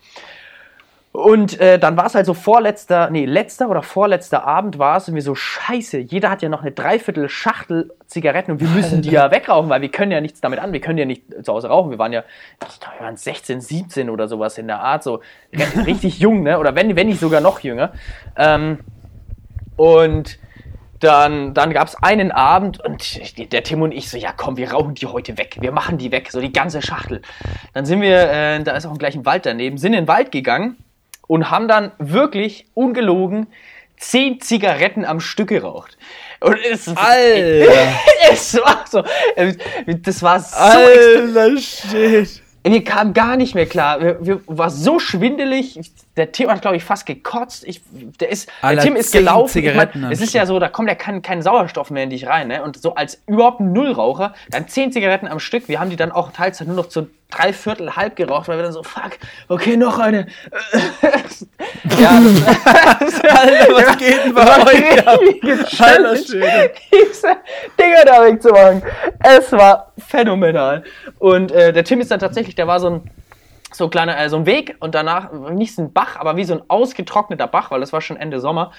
Und 1.12 1.59
äh, 1.59 1.77
dann 1.81 1.97
war 1.97 2.07
es 2.07 2.15
halt 2.15 2.25
so 2.25 2.35
vorletzter, 2.35 3.11
nee, 3.11 3.25
letzter 3.25 3.69
oder 3.69 3.83
vorletzter 3.83 4.45
Abend 4.47 4.79
war 4.79 4.97
es 4.97 5.09
irgendwie 5.09 5.23
so, 5.23 5.35
scheiße, 5.35 5.99
jeder 5.99 6.31
hat 6.31 6.41
ja 6.41 6.49
noch 6.49 6.62
eine 6.62 6.71
Dreiviertel 6.71 7.29
Schachtel 7.29 7.93
Zigaretten 8.07 8.53
und 8.53 8.61
wir 8.61 8.69
müssen 8.69 9.03
die 9.03 9.11
ja 9.11 9.33
wegrauchen, 9.33 9.69
weil 9.71 9.81
wir 9.83 9.91
können 9.91 10.12
ja 10.12 10.21
nichts 10.21 10.41
damit 10.41 10.61
an, 10.61 10.73
wir 10.73 10.81
können 10.81 10.99
ja 10.99 11.05
nicht 11.07 11.25
zu 11.45 11.53
Hause 11.53 11.69
rauchen. 11.69 11.91
Wir 11.91 11.99
waren 11.99 12.12
ja, 12.12 12.23
ich 12.53 12.81
glaube, 12.81 12.95
wir 12.99 13.07
waren 13.07 13.17
16, 13.17 13.61
17 13.61 14.09
oder 14.09 14.29
sowas 14.29 14.57
in 14.57 14.69
der 14.69 14.79
Art, 14.81 15.03
so 15.03 15.21
richtig 15.85 16.21
jung, 16.21 16.45
ne? 16.45 16.61
Oder 16.61 16.77
wenn, 16.77 16.95
wenn 16.95 17.09
nicht 17.09 17.19
sogar 17.19 17.41
noch 17.41 17.59
jünger. 17.59 17.93
Ähm, 18.37 18.79
und 19.77 20.39
dann, 21.00 21.54
dann 21.54 21.73
gab 21.73 21.88
es 21.88 21.97
einen 21.97 22.30
Abend 22.30 22.85
und 22.85 23.52
der 23.52 23.62
Tim 23.62 23.83
und 23.83 23.92
ich 23.92 24.11
so, 24.11 24.16
ja 24.16 24.33
komm, 24.37 24.57
wir 24.57 24.73
rauchen 24.73 24.95
die 24.95 25.07
heute 25.07 25.38
weg, 25.38 25.57
wir 25.61 25.73
machen 25.73 25.99
die 25.99 26.12
weg, 26.12 26.28
so 26.30 26.40
die 26.40 26.52
ganze 26.52 26.83
Schachtel. 26.83 27.23
Dann 27.73 27.87
sind 27.87 28.02
wir, 28.02 28.30
äh, 28.30 28.62
da 28.62 28.76
ist 28.76 28.87
auch 28.87 28.99
gleich 28.99 29.14
ein 29.14 29.25
Wald 29.25 29.47
daneben, 29.47 29.78
sind 29.78 29.95
in 29.95 30.02
den 30.04 30.09
Wald 30.09 30.30
gegangen 30.30 30.76
und 31.26 31.50
haben 31.50 31.69
dann 31.69 31.92
wirklich 31.99 32.66
ungelogen 32.75 33.47
zehn 33.97 34.40
Zigaretten 34.40 35.04
am 35.04 35.21
Stück 35.21 35.49
geraucht. 35.49 35.97
Und 36.40 36.59
es, 36.71 36.88
Alter. 36.88 37.92
es 38.30 38.54
war 38.57 38.85
so, 38.88 39.04
äh, 39.37 39.54
das 39.87 40.23
war 40.23 40.40
so 40.40 40.57
Alter, 40.57 41.59
shit. 41.59 42.42
Mir 42.66 42.85
kam 42.85 43.14
gar 43.14 43.37
nicht 43.37 43.54
mehr 43.54 43.66
klar. 43.66 44.00
Wir, 44.00 44.19
wir 44.21 44.40
war 44.47 44.71
so 44.71 44.99
schwindelig. 44.99 45.80
Der 46.17 46.33
Tim 46.33 46.50
hat, 46.50 46.61
glaube 46.61 46.76
ich, 46.76 46.85
fast 46.85 47.07
gekotzt. 47.07 47.64
Ich, 47.64 47.83
der 47.93 48.31
ist, 48.31 48.50
der 48.62 48.79
Tim 48.79 48.97
ist 48.97 49.12
gelaufen. 49.12 49.64
Ich 49.64 49.75
mein, 49.75 50.11
es 50.11 50.21
ist 50.21 50.35
ja 50.35 50.45
so, 50.45 50.59
da 50.59 50.69
kommt 50.69 50.88
ja 50.88 50.95
kein, 50.95 51.23
kein 51.23 51.40
Sauerstoff 51.40 51.90
mehr 51.90 52.02
in 52.02 52.11
dich 52.11 52.26
rein. 52.26 52.49
Ne? 52.49 52.62
Und 52.62 52.83
so 52.83 52.95
als 52.95 53.23
überhaupt 53.26 53.61
ein 53.61 53.73
Nullraucher, 53.73 54.35
dann 54.50 54.67
zehn 54.67 54.93
Zigaretten 54.93 55.29
am 55.29 55.38
Stück. 55.38 55.69
Wir 55.69 55.79
haben 55.79 55.90
die 55.90 55.97
dann 55.97 56.11
auch 56.11 56.33
teils 56.33 56.61
nur 56.61 56.75
noch 56.75 56.88
zu 56.88 57.09
drei 57.31 57.52
Viertel 57.52 57.97
halb 57.97 58.17
geraucht, 58.17 58.49
weil 58.49 58.59
wir 58.59 58.64
dann 58.64 58.73
so, 58.73 58.83
fuck, 58.83 59.12
okay, 59.49 59.76
noch 59.76 59.99
eine. 59.99 60.26
ja, 61.99 62.21
das, 62.99 63.21
Alter, 63.25 63.75
was 63.75 63.99
geht 63.99 64.25
denn 64.25 64.35
bei 64.35 64.43
euch? 64.43 65.09
Alter, 65.09 65.19
Diese 66.93 67.37
Dinger 67.79 68.05
da 68.05 68.25
wegzumachen. 68.25 68.83
Es 69.21 69.52
war 69.52 69.93
phänomenal. 69.99 70.83
Und 71.19 71.52
äh, 71.52 71.73
der 71.73 71.85
Tim 71.85 72.00
ist 72.00 72.11
dann 72.11 72.21
tatsächlich, 72.21 72.55
der 72.55 72.67
war 72.67 72.81
so 72.81 72.90
ein 72.90 73.11
so 73.81 73.87
ein 73.87 73.91
kleiner, 73.91 74.17
äh, 74.17 74.29
so 74.29 74.37
ein 74.37 74.47
Weg 74.47 74.77
und 74.79 74.95
danach 74.95 75.33
nicht 75.33 75.75
so 75.75 75.83
ein 75.83 75.93
Bach, 75.93 76.17
aber 76.17 76.37
wie 76.37 76.45
so 76.45 76.55
ein 76.55 76.63
ausgetrockneter 76.69 77.49
Bach, 77.49 77.73
weil 77.73 77.81
das 77.81 77.93
war 77.93 78.01
schon 78.01 78.17
Ende 78.17 78.39
Sommer. 78.39 78.71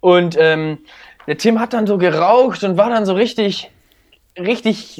Und 0.00 0.36
ähm, 0.38 0.78
der 1.26 1.38
Tim 1.38 1.58
hat 1.58 1.72
dann 1.72 1.86
so 1.86 1.98
geraucht 1.98 2.62
und 2.62 2.76
war 2.76 2.90
dann 2.90 3.06
so 3.06 3.14
richtig, 3.14 3.70
richtig, 4.38 4.98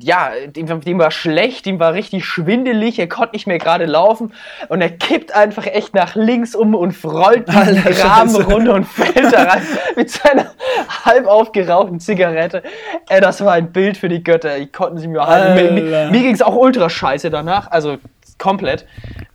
ja, 0.00 0.30
dem, 0.46 0.80
dem, 0.80 0.98
war 0.98 1.10
schlecht, 1.10 1.66
ihm 1.66 1.78
war 1.78 1.94
richtig 1.94 2.24
schwindelig, 2.24 2.98
er 2.98 3.08
konnte 3.08 3.34
nicht 3.34 3.46
mehr 3.46 3.58
gerade 3.58 3.84
laufen 3.84 4.32
und 4.68 4.80
er 4.80 4.90
kippt 4.90 5.34
einfach 5.34 5.66
echt 5.66 5.94
nach 5.94 6.16
links 6.16 6.54
um 6.54 6.74
und 6.74 6.96
rollt 7.04 7.46
den 7.48 7.84
Graben 7.84 8.34
runter 8.34 8.74
und 8.74 8.84
fällt 8.84 9.32
da 9.32 9.44
rein 9.44 9.62
mit 9.96 10.10
seiner 10.10 10.46
halb 11.04 11.26
aufgerauchten 11.26 12.00
Zigarette. 12.00 12.62
Ey, 13.08 13.20
das 13.20 13.44
war 13.44 13.52
ein 13.52 13.72
Bild 13.72 13.96
für 13.96 14.08
die 14.08 14.24
Götter, 14.24 14.58
ich 14.58 14.72
konnten 14.72 14.98
sie 14.98 15.06
mir 15.06 15.24
halten. 15.24 15.54
Mir, 15.54 15.82
mir, 15.82 16.10
mir 16.10 16.20
ging 16.22 16.34
es 16.34 16.42
auch 16.42 16.56
ultra 16.56 16.88
scheiße 16.90 17.30
danach, 17.30 17.70
also 17.70 17.98
komplett. 18.42 18.86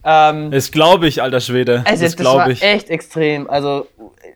Ähm, 0.04 0.52
das 0.52 0.72
glaube 0.72 1.08
ich, 1.08 1.22
alter 1.22 1.40
Schwede. 1.40 1.84
Also, 1.86 2.04
das, 2.04 2.16
das 2.16 2.26
war 2.26 2.50
ich. 2.50 2.62
echt 2.62 2.90
extrem, 2.90 3.50
also 3.50 3.88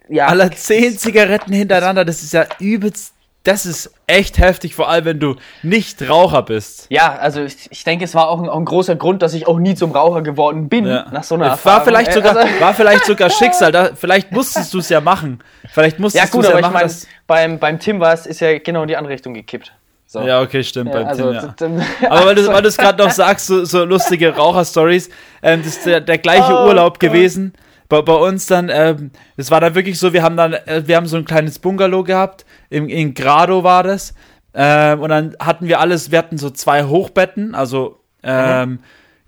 ja. 0.10 0.28
Aller 0.28 0.52
zehn 0.52 0.98
Zigaretten 0.98 1.54
hintereinander, 1.54 2.06
das 2.06 2.24
ist 2.24 2.34
ja 2.34 2.46
übelst 2.60 3.14
das 3.44 3.66
ist 3.66 3.92
echt 4.06 4.38
heftig, 4.38 4.76
vor 4.76 4.88
allem 4.88 5.06
wenn 5.06 5.20
du 5.20 5.36
nicht 5.64 6.08
Raucher 6.08 6.44
bist. 6.44 6.86
Ja, 6.90 7.16
also 7.16 7.42
ich, 7.42 7.72
ich 7.72 7.84
denke, 7.84 8.06
es 8.06 8.14
war 8.14 8.30
auch 8.30 8.40
ein, 8.40 8.48
auch 8.48 8.58
ein, 8.58 8.66
großer 8.66 8.96
Grund, 8.96 9.24
dass 9.24 9.34
ich 9.34 9.48
auch 9.48 9.58
nie 9.58 9.74
zum 9.74 9.92
Raucher 9.92 10.22
geworden 10.22 10.70
bin 10.70 10.86
ja. 10.86 11.08
nach 11.12 11.24
so 11.24 11.36
einer 11.36 11.46
war 11.46 11.52
Erfahrung. 11.52 11.86
Vielleicht 11.86 12.14
sogar, 12.14 12.38
also, 12.38 12.60
war 12.60 12.74
vielleicht 12.76 13.06
sogar 13.06 13.30
Schicksal, 13.32 13.72
da, 13.72 13.96
vielleicht 13.96 14.32
musstest 14.32 14.74
du 14.76 14.78
es 14.78 14.90
ja 14.90 15.02
machen. 15.02 15.44
Vielleicht 15.72 15.98
musstest 15.98 16.32
du 16.34 16.40
es 16.40 16.46
ja, 16.46 16.52
gut, 16.52 16.62
aber 16.62 16.72
machen. 16.72 16.88
Ich 16.88 17.08
mein, 17.28 17.52
beim, 17.52 17.60
beim 17.60 17.80
Tim 17.80 18.00
war 18.00 18.14
es, 18.14 18.28
ist 18.28 18.42
ja 18.42 18.60
genau 18.60 18.84
in 18.84 18.90
die 18.90 18.98
andere 18.98 19.14
Richtung 19.14 19.34
gekippt. 19.34 19.74
So. 20.12 20.20
Ja, 20.24 20.42
okay, 20.42 20.62
stimmt, 20.62 20.94
ja, 20.94 21.04
beim 21.04 21.08
also, 21.08 21.32
Tim, 21.56 21.80
ja. 21.80 21.86
Aber 22.10 22.26
weil 22.26 22.36
du 22.36 22.68
es 22.68 22.76
gerade 22.76 23.02
noch 23.02 23.12
sagst, 23.12 23.48
so, 23.48 23.64
so 23.64 23.86
lustige 23.86 24.36
Raucher-Stories, 24.36 25.10
ähm, 25.42 25.62
das 25.64 25.78
ist 25.78 25.86
der, 25.86 26.02
der 26.02 26.18
gleiche 26.18 26.52
oh, 26.52 26.68
Urlaub 26.68 27.00
Gott. 27.00 27.12
gewesen 27.12 27.54
bei, 27.88 28.02
bei 28.02 28.16
uns 28.16 28.46
dann, 28.46 28.68
ähm, 28.70 29.12
das 29.38 29.52
war 29.52 29.62
dann 29.62 29.74
wirklich 29.74 29.98
so, 29.98 30.12
wir 30.12 30.22
haben 30.22 30.36
dann, 30.36 30.52
äh, 30.52 30.84
wir 30.86 30.98
haben 30.98 31.08
so 31.08 31.16
ein 31.16 31.24
kleines 31.24 31.60
Bungalow 31.60 32.04
gehabt, 32.04 32.46
in, 32.70 32.90
in 32.90 33.14
Grado 33.14 33.64
war 33.64 33.84
das. 33.84 34.14
Ähm, 34.54 35.00
und 35.00 35.10
dann 35.10 35.36
hatten 35.40 35.70
wir 35.70 35.80
alles, 35.80 36.12
wir 36.12 36.18
hatten 36.18 36.38
so 36.38 36.50
zwei 36.50 36.84
Hochbetten, 36.84 37.56
also 37.56 38.02
ähm, 38.22 38.70
mhm. 38.70 38.80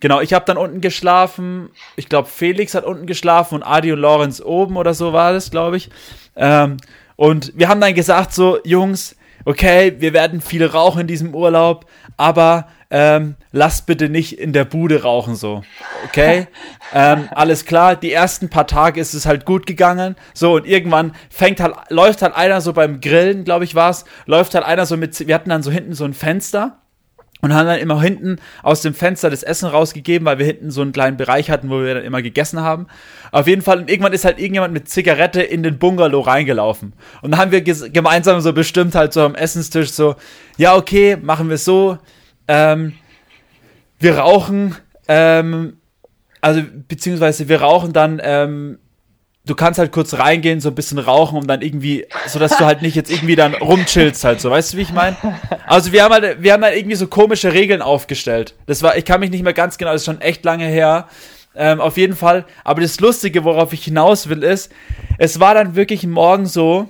genau, 0.02 0.20
ich 0.20 0.34
habe 0.34 0.44
dann 0.46 0.58
unten 0.58 0.82
geschlafen, 0.82 1.70
ich 1.96 2.10
glaube 2.10 2.28
Felix 2.28 2.76
hat 2.76 2.84
unten 2.84 3.06
geschlafen 3.06 3.56
und 3.56 3.64
Adi 3.64 3.94
und 3.94 4.00
Lorenz 4.00 4.42
oben 4.42 4.76
oder 4.76 4.94
so 4.94 5.14
war 5.14 5.32
das, 5.32 5.50
glaube 5.50 5.78
ich. 5.78 5.90
Ähm, 6.36 6.76
und 7.16 7.54
wir 7.56 7.70
haben 7.70 7.80
dann 7.80 7.94
gesagt 7.94 8.34
so, 8.34 8.60
Jungs, 8.66 9.16
okay, 9.46 9.96
wir 10.00 10.14
werden 10.14 10.42
viel 10.42 10.66
rauchen 10.66 11.02
in 11.02 11.08
diesem 11.08 11.34
Urlaub, 11.36 11.86
aber 12.18 12.68
ähm, 12.90 13.36
lasst 13.52 13.88
bitte 13.88 14.08
nicht 14.08 14.40
in 14.40 14.54
der 14.54 14.66
Bude 14.66 15.02
rauchen 15.02 15.36
so. 15.36 15.64
Okay? 16.06 16.48
ähm, 16.94 17.28
alles 17.32 17.66
klar, 17.66 17.96
die 17.96 18.12
ersten 18.12 18.50
paar 18.50 18.68
Tage 18.68 19.02
ist 19.02 19.14
es 19.14 19.26
halt 19.26 19.46
gut 19.46 19.66
gegangen. 19.66 20.16
So, 20.34 20.54
und 20.56 20.68
irgendwann 20.68 21.16
fängt 21.30 21.60
halt, 21.60 21.74
läuft 21.90 22.22
halt 22.22 22.36
einer 22.36 22.62
so 22.62 22.74
beim 22.74 23.02
Grillen, 23.02 23.46
glaube 23.46 23.66
ich, 23.66 23.74
war's, 23.74 24.06
läuft 24.28 24.54
halt 24.54 24.66
einer 24.66 24.86
so 24.86 24.96
mit, 24.96 25.28
wir 25.28 25.34
hatten 25.34 25.50
dann 25.50 25.64
so 25.64 25.72
hinten 25.72 25.94
so 25.94 26.06
ein 26.06 26.14
Fenster 26.14 26.83
und 27.44 27.54
haben 27.54 27.68
dann 27.68 27.80
immer 27.80 28.02
hinten 28.02 28.38
aus 28.64 28.82
dem 28.82 28.94
Fenster 28.94 29.30
das 29.30 29.44
Essen 29.44 29.68
rausgegeben, 29.68 30.26
weil 30.26 30.40
wir 30.40 30.46
hinten 30.46 30.72
so 30.72 30.82
einen 30.82 30.94
kleinen 30.94 31.18
Bereich 31.18 31.52
hatten, 31.52 31.70
wo 31.70 31.82
wir 31.82 31.94
dann 31.94 32.06
immer 32.06 32.22
gegessen 32.22 32.62
haben. 32.62 32.88
Auf 33.34 33.48
jeden 33.48 33.62
Fall, 33.62 33.84
irgendwann 33.90 34.14
ist 34.14 34.24
halt 34.24 34.40
irgendjemand 34.40 34.74
mit 34.74 34.88
Zigarette 34.88 35.42
in 35.42 35.62
den 35.62 35.78
Bungalow 35.78 36.22
reingelaufen. 36.22 36.94
Und 37.22 37.32
dann 37.32 37.40
haben 37.42 37.52
wir 37.52 37.62
gemeinsam 37.62 38.40
so 38.40 38.54
bestimmt 38.54 38.96
halt 38.96 39.12
so 39.12 39.24
am 39.24 39.36
Essenstisch 39.36 39.92
so, 39.92 40.16
ja, 40.56 40.74
okay, 40.74 41.18
machen 41.22 41.50
wir 41.50 41.56
es 41.56 41.66
so, 41.66 41.98
ähm, 42.48 42.94
wir 44.00 44.20
rauchen, 44.20 44.78
ähm, 45.10 45.76
also 46.40 46.62
beziehungsweise 46.88 47.50
wir 47.50 47.60
rauchen 47.60 47.92
dann, 47.92 48.22
ähm, 48.24 48.80
du 49.46 49.56
kannst 49.56 49.78
halt 49.78 49.92
kurz 49.92 50.14
reingehen, 50.14 50.62
so 50.62 50.70
ein 50.70 50.76
bisschen 50.76 51.00
rauchen, 51.00 51.38
um 51.38 51.48
dann 51.48 51.62
irgendwie, 51.62 52.06
so 52.28 52.40
dass 52.40 52.58
du 52.58 52.66
halt 52.66 52.82
nicht 52.82 52.96
jetzt 52.96 53.12
irgendwie 53.12 53.36
dann 53.36 53.54
rumchillst 53.54 54.24
halt 54.24 54.40
so, 54.40 54.50
weißt 54.50 54.74
du, 54.74 54.78
wie 54.78 54.82
ich 54.82 54.94
meine? 54.94 55.18
Also 55.68 55.92
wir 55.92 56.04
haben 56.04 56.14
halt, 56.14 56.42
wir 56.42 56.54
haben 56.54 56.64
halt 56.64 56.78
irgendwie 56.78 56.96
so 56.96 57.08
komische 57.08 57.54
Regeln 57.54 57.82
aufgestellt. 57.82 58.56
Das 58.66 58.84
war, 58.84 58.98
ich 58.98 59.06
kann 59.06 59.20
mich 59.20 59.32
nicht 59.32 59.44
mehr 59.44 59.54
ganz 59.54 59.78
genau, 59.78 59.92
das 59.92 60.02
ist 60.02 60.06
schon 60.06 60.22
echt 60.22 60.46
lange 60.46 60.66
her. 60.66 61.08
Ähm, 61.56 61.82
auf 61.82 61.98
jeden 61.98 62.16
Fall. 62.16 62.46
Aber 62.64 62.82
das 62.82 63.00
Lustige, 63.00 63.44
worauf 63.44 63.74
ich 63.74 63.84
hinaus 63.84 64.28
will, 64.28 64.44
ist, 64.44 64.72
es 65.20 65.40
war 65.40 65.54
dann 65.54 65.76
wirklich 65.76 66.06
morgen 66.08 66.48
so, 66.48 66.90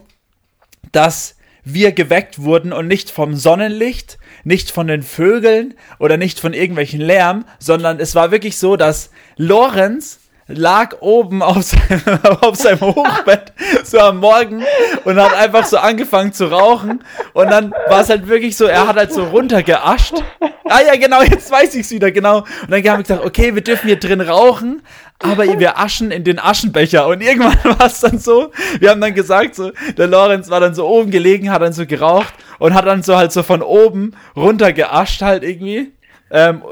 dass 0.92 1.36
wir 1.66 1.92
geweckt 1.92 2.42
wurden 2.42 2.72
und 2.72 2.88
nicht 2.88 3.10
vom 3.10 3.36
Sonnenlicht, 3.36 4.18
nicht 4.44 4.72
von 4.72 4.88
den 4.88 5.02
Vögeln 5.02 5.74
oder 6.00 6.18
nicht 6.18 6.39
von 6.39 6.54
irgendwelchen 6.54 7.02
Lärm, 7.02 7.46
sondern 7.60 8.00
es 8.00 8.16
war 8.16 8.32
wirklich 8.32 8.58
so, 8.58 8.76
dass 8.76 9.12
Lorenz 9.38 10.20
lag 10.47 11.01
oben 11.01 11.41
auf 11.41 11.63
seinem, 11.63 12.01
auf 12.41 12.56
seinem 12.56 12.82
Hochbett 12.82 13.53
so 13.84 13.99
am 13.99 14.17
Morgen 14.17 14.63
und 15.06 15.19
hat 15.19 15.34
einfach 15.34 15.65
so 15.65 15.77
angefangen 15.77 16.34
zu 16.34 16.51
rauchen 16.51 17.03
und 17.34 17.49
dann 17.49 17.71
war 17.88 18.01
es 18.01 18.10
halt 18.10 18.27
wirklich 18.27 18.58
so, 18.58 18.65
er 18.65 18.88
hat 18.88 18.97
halt 18.97 19.13
so 19.13 19.23
runtergeascht. 19.23 20.15
Ah 20.65 20.79
ja, 20.86 20.95
genau, 20.95 21.21
jetzt 21.21 21.51
weiß 21.51 21.75
ich 21.75 21.82
es 21.82 21.91
wieder, 21.91 22.12
genau. 22.12 22.39
Und 22.39 22.47
dann 22.69 22.84
haben 22.84 22.99
wir 22.99 23.03
gesagt, 23.03 23.25
okay, 23.25 23.56
wir 23.56 23.63
dürfen 23.63 23.88
hier 23.88 23.99
drin 23.99 24.21
rauchen, 24.21 24.82
aber 25.19 25.60
wir 25.60 25.79
aschen 25.79 26.12
in 26.12 26.23
den 26.23 26.39
Aschenbecher 26.39 27.08
und 27.08 27.21
irgendwann 27.21 27.58
war 27.79 27.88
es 27.88 28.01
dann 28.01 28.19
so, 28.19 28.51
wir 28.79 28.89
haben 28.89 29.01
dann 29.01 29.13
gesagt, 29.13 29.56
so, 29.56 29.71
der 29.97 30.08
Lorenz 30.08 30.49
war 30.49 30.60
dann 30.60 30.73
so 30.73 30.88
oben 30.88 31.12
gelegen, 31.12 31.51
hat 31.51 31.62
dann 31.62 31.73
so 31.73 31.86
geraucht 31.86 32.34
und 32.60 32.73
hat 32.73 32.86
dann 32.86 33.03
so 33.03 33.15
halt 33.15 33.32
so 33.32 33.43
von 33.43 33.62
oben 33.62 34.15
runtergeascht 34.36 35.21
halt 35.21 35.43
irgendwie. 35.43 35.93
Ähm, 36.32 36.63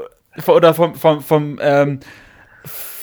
oder 0.46 0.74
vom, 0.74 0.94
vom, 0.94 1.22
vom, 1.22 1.58
ähm, 1.60 2.00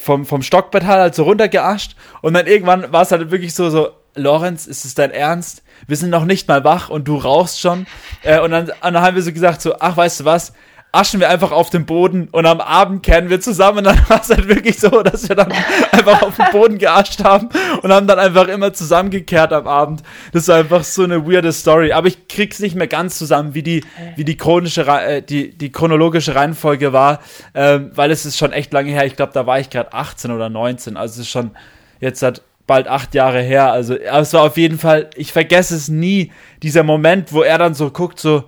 vom, 0.09 0.25
vom 0.25 0.41
Stockbett 0.41 0.87
halt 0.87 1.13
so 1.13 1.21
runtergeascht 1.21 1.95
und 2.23 2.33
dann 2.33 2.47
irgendwann 2.47 2.91
war 2.91 3.03
es 3.03 3.11
halt 3.11 3.29
wirklich 3.29 3.53
so, 3.53 3.69
so, 3.69 3.89
Lorenz, 4.15 4.65
ist 4.65 4.83
es 4.83 4.95
dein 4.95 5.11
Ernst? 5.11 5.61
Wir 5.85 5.97
sind 5.97 6.09
noch 6.09 6.25
nicht 6.25 6.47
mal 6.47 6.63
wach 6.63 6.89
und 6.89 7.07
du 7.07 7.15
rauchst 7.15 7.59
schon. 7.59 7.85
Äh, 8.23 8.39
und, 8.39 8.49
dann, 8.49 8.69
und 8.69 8.75
dann 8.81 9.01
haben 9.03 9.15
wir 9.15 9.21
so 9.21 9.31
gesagt, 9.31 9.61
so, 9.61 9.75
ach, 9.79 9.95
weißt 9.95 10.21
du 10.21 10.25
was? 10.25 10.53
Aschen 10.91 11.19
wir 11.19 11.29
einfach 11.29 11.51
auf 11.51 11.69
den 11.69 11.85
Boden 11.85 12.29
und 12.31 12.47
am 12.47 12.61
Abend 12.61 13.03
kehren 13.03 13.29
wir 13.29 13.39
zusammen. 13.39 13.79
Und 13.79 13.83
dann 13.85 14.09
war 14.09 14.21
es 14.21 14.29
halt 14.29 14.47
wirklich 14.47 14.79
so, 14.79 14.89
dass 15.03 15.29
wir 15.29 15.35
dann 15.35 15.51
einfach 15.91 16.21
auf 16.23 16.35
den 16.35 16.47
Boden 16.51 16.77
geascht 16.79 17.23
haben 17.23 17.49
und 17.81 17.91
haben 17.91 18.07
dann 18.07 18.17
einfach 18.17 18.47
immer 18.47 18.73
zusammengekehrt 18.73 19.53
am 19.53 19.67
Abend. 19.67 20.01
Das 20.33 20.47
war 20.47 20.57
einfach 20.57 20.83
so 20.83 21.03
eine 21.03 21.27
weirde 21.27 21.51
Story. 21.53 21.91
Aber 21.91 22.07
ich 22.07 22.27
krieg's 22.27 22.59
nicht 22.59 22.75
mehr 22.75 22.87
ganz 22.87 23.17
zusammen, 23.17 23.53
wie 23.53 23.61
die, 23.61 23.83
wie 24.15 24.23
die 24.23 24.37
chronische, 24.37 24.87
äh, 24.87 25.21
die, 25.21 25.55
die 25.55 25.71
chronologische 25.71 26.33
Reihenfolge 26.33 26.91
war, 26.91 27.19
ähm, 27.53 27.91
weil 27.93 28.09
es 28.09 28.25
ist 28.25 28.37
schon 28.37 28.51
echt 28.51 28.73
lange 28.73 28.91
her. 28.91 29.05
Ich 29.05 29.15
glaube, 29.15 29.33
da 29.33 29.45
war 29.45 29.59
ich 29.59 29.69
gerade 29.69 29.93
18 29.93 30.31
oder 30.31 30.49
19. 30.49 30.97
Also 30.97 31.13
es 31.13 31.19
ist 31.19 31.29
schon 31.29 31.51
jetzt 31.99 32.19
seit 32.19 32.41
bald 32.65 32.87
acht 32.87 33.13
Jahre 33.13 33.41
her. 33.41 33.71
Also 33.71 33.95
es 33.95 34.33
war 34.33 34.43
auf 34.43 34.57
jeden 34.57 34.79
Fall, 34.79 35.09
ich 35.15 35.33
vergesse 35.33 35.75
es 35.75 35.87
nie, 35.87 36.31
dieser 36.63 36.83
Moment, 36.83 37.31
wo 37.31 37.43
er 37.43 37.57
dann 37.59 37.73
so 37.75 37.91
guckt, 37.91 38.19
so, 38.19 38.45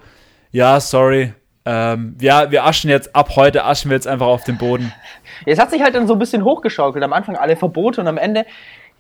ja, 0.52 0.80
sorry, 0.80 1.34
ähm, 1.66 2.16
ja, 2.20 2.50
wir 2.50 2.66
aschen 2.66 2.90
jetzt, 2.90 3.16
ab 3.16 3.36
heute 3.36 3.64
aschen 3.66 3.90
wir 3.92 3.96
jetzt 3.96 4.08
einfach 4.08 4.28
auf 4.28 4.44
den 4.44 4.58
Boden. 4.58 4.92
Jetzt 5.46 5.60
hat 5.60 5.70
sich 5.70 5.82
halt 5.82 5.94
dann 5.96 6.08
so 6.08 6.14
ein 6.14 6.20
bisschen 6.20 6.44
hochgeschaukelt. 6.44 7.04
Am 7.04 7.14
Anfang 7.14 7.36
alle 7.36 7.56
Verbote 7.56 8.02
und 8.02 8.08
am 8.08 8.18
Ende. 8.18 8.46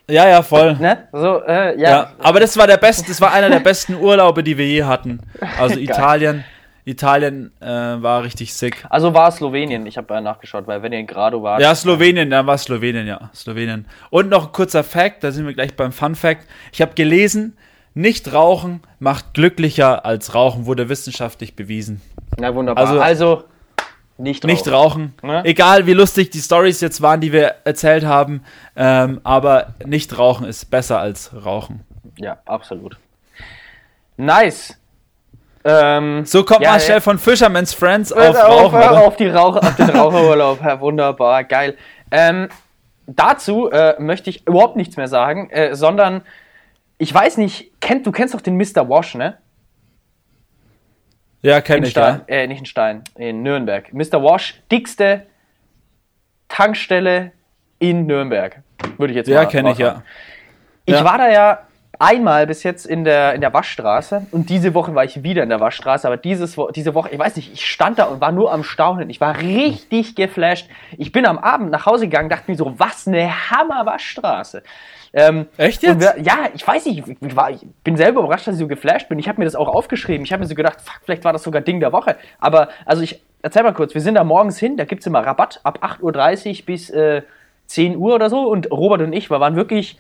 Ja, 0.09 0.27
ja, 0.27 0.41
voll. 0.41 0.75
Ne? 0.75 1.07
So, 1.11 1.41
äh, 1.43 1.79
ja. 1.79 1.89
ja. 1.89 2.11
Aber 2.19 2.39
das 2.39 2.57
war 2.57 2.67
der 2.67 2.77
beste, 2.77 3.07
das 3.07 3.21
war 3.21 3.31
einer 3.31 3.49
der 3.49 3.59
besten 3.59 3.95
Urlaube, 3.95 4.43
die 4.43 4.57
wir 4.57 4.67
je 4.67 4.83
hatten. 4.83 5.21
Also 5.59 5.79
Italien. 5.79 6.43
Italien 6.83 7.51
äh, 7.61 7.67
war 7.67 8.23
richtig 8.23 8.53
sick. 8.55 8.85
Also 8.89 9.13
war 9.13 9.31
Slowenien, 9.31 9.85
ich 9.85 9.97
habe 9.97 10.15
äh, 10.15 10.21
nachgeschaut, 10.21 10.65
weil 10.65 10.81
wenn 10.81 10.91
ihr 10.91 11.03
gerade 11.03 11.41
wart. 11.41 11.61
Ja, 11.61 11.75
Slowenien, 11.75 12.31
da 12.31 12.45
war 12.45 12.57
Slowenien, 12.57 13.05
ja. 13.05 13.29
Slowenien. 13.35 13.85
Und 14.09 14.29
noch 14.29 14.47
ein 14.47 14.51
kurzer 14.51 14.83
Fact, 14.83 15.23
da 15.23 15.31
sind 15.31 15.45
wir 15.45 15.53
gleich 15.53 15.75
beim 15.75 15.91
Fun 15.91 16.15
Fact. 16.15 16.47
Ich 16.71 16.81
habe 16.81 16.93
gelesen, 16.95 17.55
nicht 17.93 18.33
rauchen 18.33 18.81
macht 19.01 19.33
glücklicher 19.33 20.05
als 20.05 20.35
rauchen, 20.35 20.67
wurde 20.67 20.87
wissenschaftlich 20.87 21.55
bewiesen. 21.55 22.01
Na 22.37 22.53
wunderbar. 22.53 22.85
Also, 22.85 23.01
also 23.01 23.43
nicht 24.17 24.43
rauchen. 24.43 24.51
Nicht 24.51 24.71
rauchen. 24.71 25.13
Ne? 25.23 25.41
Egal 25.45 25.87
wie 25.87 25.93
lustig 25.93 26.29
die 26.29 26.39
Stories 26.39 26.79
jetzt 26.81 27.01
waren, 27.01 27.21
die 27.21 27.31
wir 27.31 27.55
erzählt 27.63 28.05
haben, 28.05 28.43
ähm, 28.75 29.19
aber 29.23 29.73
nicht 29.85 30.17
rauchen 30.17 30.45
ist 30.45 30.65
besser 30.69 30.99
als 30.99 31.31
rauchen. 31.45 31.83
Ja, 32.17 32.37
absolut. 32.45 32.97
Nice. 34.17 34.77
Ähm, 35.63 36.25
so 36.25 36.43
kommt 36.43 36.61
ja, 36.61 36.71
man 36.71 36.79
schnell 36.79 37.01
von 37.01 37.17
Fisherman's 37.19 37.73
Friends 37.73 38.11
auf, 38.11 38.35
auf, 38.35 38.73
Rauchen, 38.73 38.79
auf, 38.79 39.15
die 39.15 39.27
Rauch, 39.27 39.55
auf 39.55 39.75
den 39.75 39.89
Raucherurlaub. 39.89 40.59
wunderbar, 40.79 41.43
geil. 41.43 41.77
Ähm, 42.09 42.49
dazu 43.05 43.69
äh, 43.69 43.95
möchte 43.99 44.29
ich 44.29 44.47
überhaupt 44.47 44.75
nichts 44.75 44.97
mehr 44.97 45.07
sagen, 45.07 45.49
äh, 45.49 45.75
sondern 45.75 46.21
ich 46.97 47.13
weiß 47.13 47.37
nicht, 47.37 47.79
kennt, 47.79 48.05
du 48.05 48.11
kennst 48.11 48.33
doch 48.33 48.41
den 48.41 48.57
Mr. 48.57 48.87
Wash, 48.89 49.15
ne? 49.15 49.37
Ja, 51.41 51.61
kenn 51.61 51.83
ich, 51.83 51.91
Stein, 51.91 52.21
ja. 52.27 52.35
Äh, 52.35 52.47
nicht 52.47 52.59
in 52.59 52.65
Stein, 52.65 53.03
in 53.15 53.41
Nürnberg. 53.41 53.91
Mr. 53.93 54.23
Wash, 54.23 54.61
dickste 54.71 55.25
Tankstelle 56.47 57.31
in 57.79 58.05
Nürnberg. 58.05 58.61
Würde 58.97 59.11
ich 59.11 59.17
jetzt 59.17 59.27
mal 59.27 59.33
Ja, 59.33 59.45
kenne 59.45 59.71
ich, 59.71 59.77
ja. 59.77 60.03
Ich 60.85 60.95
ja. 60.95 61.03
war 61.03 61.17
da 61.17 61.29
ja 61.29 61.67
einmal 62.01 62.47
bis 62.47 62.63
jetzt 62.63 62.85
in 62.85 63.03
der, 63.03 63.35
in 63.35 63.41
der 63.41 63.53
Waschstraße 63.53 64.25
und 64.31 64.49
diese 64.49 64.73
Woche 64.73 64.95
war 64.95 65.05
ich 65.05 65.21
wieder 65.23 65.43
in 65.43 65.49
der 65.49 65.59
Waschstraße, 65.59 66.07
aber 66.07 66.17
dieses, 66.17 66.57
diese 66.75 66.95
Woche, 66.95 67.09
ich 67.11 67.19
weiß 67.19 67.35
nicht, 67.35 67.53
ich 67.53 67.65
stand 67.65 67.99
da 67.99 68.05
und 68.05 68.19
war 68.19 68.31
nur 68.31 68.51
am 68.51 68.63
Staunen. 68.63 69.09
Ich 69.11 69.21
war 69.21 69.37
richtig 69.37 70.15
geflasht. 70.15 70.67
Ich 70.97 71.11
bin 71.11 71.27
am 71.27 71.37
Abend 71.37 71.69
nach 71.69 71.85
Hause 71.85 72.05
gegangen, 72.05 72.29
dachte 72.29 72.49
mir 72.49 72.57
so, 72.57 72.79
was 72.79 73.07
eine 73.07 73.51
Hammer-Waschstraße. 73.51 74.63
Ähm, 75.13 75.47
Echt 75.57 75.83
jetzt? 75.83 75.99
Wir, 75.99 76.15
ja, 76.23 76.49
ich 76.55 76.67
weiß 76.67 76.85
nicht, 76.87 77.03
ich, 77.07 77.35
war, 77.35 77.51
ich 77.51 77.61
bin 77.83 77.95
selber 77.97 78.21
überrascht, 78.21 78.47
dass 78.47 78.55
ich 78.55 78.61
so 78.61 78.67
geflasht 78.67 79.07
bin. 79.07 79.19
Ich 79.19 79.27
habe 79.27 79.39
mir 79.39 79.45
das 79.45 79.55
auch 79.55 79.67
aufgeschrieben. 79.67 80.25
Ich 80.25 80.33
habe 80.33 80.41
mir 80.41 80.47
so 80.47 80.55
gedacht, 80.55 80.81
fuck, 80.81 81.01
vielleicht 81.03 81.23
war 81.23 81.33
das 81.33 81.43
sogar 81.43 81.61
Ding 81.61 81.79
der 81.79 81.91
Woche. 81.91 82.15
Aber, 82.39 82.69
also 82.85 83.03
ich, 83.03 83.21
erzähl 83.43 83.61
mal 83.61 83.73
kurz, 83.73 83.93
wir 83.93 84.01
sind 84.01 84.15
da 84.15 84.23
morgens 84.23 84.57
hin, 84.57 84.75
da 84.75 84.85
gibt 84.85 85.01
es 85.01 85.07
immer 85.07 85.19
Rabatt 85.19 85.59
ab 85.63 85.79
8.30 85.83 86.61
Uhr 86.61 86.65
bis 86.65 86.89
äh, 86.89 87.21
10 87.67 87.95
Uhr 87.97 88.15
oder 88.15 88.29
so 88.29 88.49
und 88.49 88.71
Robert 88.71 89.01
und 89.01 89.13
ich, 89.13 89.29
wir 89.29 89.39
waren 89.39 89.55
wirklich 89.55 89.99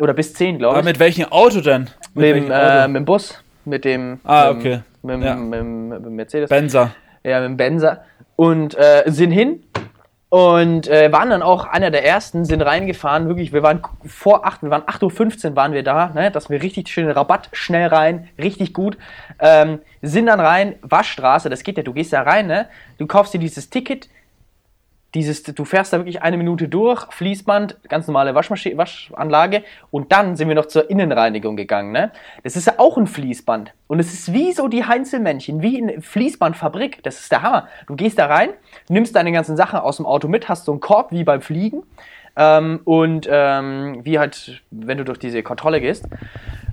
oder 0.00 0.14
bis 0.14 0.34
10, 0.34 0.58
glaube 0.58 0.74
ich. 0.74 0.78
Aber 0.78 0.88
mit 0.88 0.98
welchem 0.98 1.26
Auto 1.30 1.60
denn? 1.60 1.90
Mit, 2.14 2.34
mit, 2.34 2.36
dem, 2.36 2.50
äh, 2.50 2.88
mit 2.88 2.96
dem 2.96 3.04
Bus. 3.04 3.42
Mit 3.64 3.84
dem. 3.84 4.20
Ah, 4.24 4.50
okay. 4.50 4.80
Mit, 5.02 5.22
ja. 5.22 5.34
mit, 5.34 5.64
mit, 5.64 6.02
mit 6.02 6.12
Mercedes. 6.12 6.48
Benzer. 6.48 6.92
Ja, 7.24 7.40
mit 7.40 7.50
dem 7.50 7.56
Benzer. 7.56 8.04
Und 8.36 8.76
äh, 8.76 9.04
sind 9.06 9.30
hin 9.30 9.62
und 10.28 10.88
äh, 10.88 11.10
waren 11.12 11.30
dann 11.30 11.42
auch 11.42 11.66
einer 11.66 11.90
der 11.90 12.04
ersten, 12.04 12.44
sind 12.44 12.60
reingefahren. 12.60 13.28
Wirklich, 13.28 13.52
wir 13.52 13.62
waren 13.62 13.80
vor 14.04 14.44
8, 14.44 14.62
wir 14.62 14.70
waren 14.70 14.82
8.15 14.82 15.50
Uhr 15.50 15.56
waren 15.56 15.72
wir 15.72 15.82
da, 15.82 16.08
ne, 16.08 16.30
dass 16.30 16.50
wir 16.50 16.62
richtig 16.62 16.88
schön 16.88 17.08
Rabatt, 17.08 17.48
schnell 17.52 17.88
rein, 17.88 18.28
richtig 18.38 18.74
gut. 18.74 18.98
Ähm, 19.38 19.78
sind 20.02 20.26
dann 20.26 20.40
rein, 20.40 20.74
Waschstraße, 20.82 21.48
das 21.48 21.62
geht 21.62 21.76
ja, 21.76 21.82
du 21.82 21.92
gehst 21.92 22.12
da 22.12 22.22
rein, 22.22 22.48
ne? 22.48 22.66
Du 22.98 23.06
kaufst 23.06 23.34
dir 23.34 23.38
dieses 23.38 23.70
Ticket, 23.70 24.08
dieses, 25.16 25.42
du 25.42 25.64
fährst 25.64 25.94
da 25.94 25.98
wirklich 25.98 26.22
eine 26.22 26.36
Minute 26.36 26.68
durch, 26.68 27.10
Fließband, 27.10 27.78
ganz 27.88 28.06
normale 28.06 28.34
Waschmaschine, 28.34 28.76
Waschanlage 28.76 29.64
und 29.90 30.12
dann 30.12 30.36
sind 30.36 30.48
wir 30.48 30.54
noch 30.54 30.66
zur 30.66 30.90
Innenreinigung 30.90 31.56
gegangen. 31.56 31.90
Ne? 31.90 32.12
Das 32.44 32.54
ist 32.54 32.66
ja 32.66 32.74
auch 32.76 32.98
ein 32.98 33.06
Fließband 33.06 33.72
und 33.86 33.98
es 33.98 34.12
ist 34.12 34.34
wie 34.34 34.52
so 34.52 34.68
die 34.68 34.84
Heinzelmännchen, 34.84 35.62
wie 35.62 35.78
in 35.78 36.02
Fließbandfabrik. 36.02 37.02
Das 37.02 37.18
ist 37.18 37.32
der 37.32 37.40
Hammer. 37.40 37.66
Du 37.86 37.96
gehst 37.96 38.18
da 38.18 38.26
rein, 38.26 38.50
nimmst 38.90 39.16
deine 39.16 39.32
ganzen 39.32 39.56
Sachen 39.56 39.78
aus 39.78 39.96
dem 39.96 40.04
Auto 40.04 40.28
mit, 40.28 40.50
hast 40.50 40.66
so 40.66 40.72
einen 40.72 40.80
Korb 40.82 41.12
wie 41.12 41.24
beim 41.24 41.40
Fliegen 41.40 41.82
ähm, 42.36 42.80
und 42.84 43.26
ähm, 43.30 44.00
wie 44.04 44.18
halt, 44.18 44.62
wenn 44.70 44.98
du 44.98 45.04
durch 45.04 45.18
diese 45.18 45.42
Kontrolle 45.42 45.80
gehst, 45.80 46.04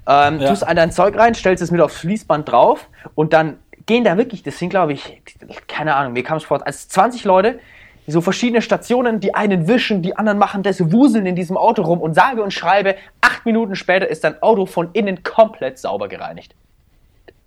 ähm, 0.06 0.42
ja. 0.42 0.50
tust 0.50 0.68
all 0.68 0.76
dein 0.76 0.92
Zeug 0.92 1.18
rein, 1.18 1.34
stellst 1.34 1.64
es 1.64 1.72
mit 1.72 1.80
aufs 1.80 1.96
Fließband 1.96 2.52
drauf 2.52 2.90
und 3.16 3.32
dann 3.32 3.60
gehen 3.86 4.04
da 4.04 4.18
wirklich, 4.18 4.44
das 4.44 4.60
sind 4.60 4.68
glaube 4.70 4.92
ich, 4.92 5.22
keine 5.68 5.96
Ahnung, 5.96 6.12
mir 6.12 6.24
kam 6.24 6.36
es 6.36 6.44
vor, 6.44 6.66
als 6.68 6.90
20 6.90 7.24
Leute, 7.24 7.60
so 8.08 8.22
verschiedene 8.22 8.62
Stationen, 8.62 9.20
die 9.20 9.34
einen 9.34 9.68
wischen, 9.68 10.02
die 10.02 10.16
anderen 10.18 10.38
machen 10.38 10.64
das, 10.64 10.92
wuseln 10.92 11.26
in 11.26 11.36
diesem 11.36 11.58
Auto 11.58 11.84
rum 11.84 12.02
und 12.02 12.14
sage 12.14 12.44
und 12.44 12.52
schreibe, 12.52 12.96
acht 13.22 13.46
Minuten 13.46 13.76
später 13.76 14.08
ist 14.08 14.24
dein 14.24 14.42
Auto 14.42 14.66
von 14.66 14.90
innen 14.94 15.24
komplett 15.24 15.80
sauber 15.80 16.08
gereinigt. 16.08 16.56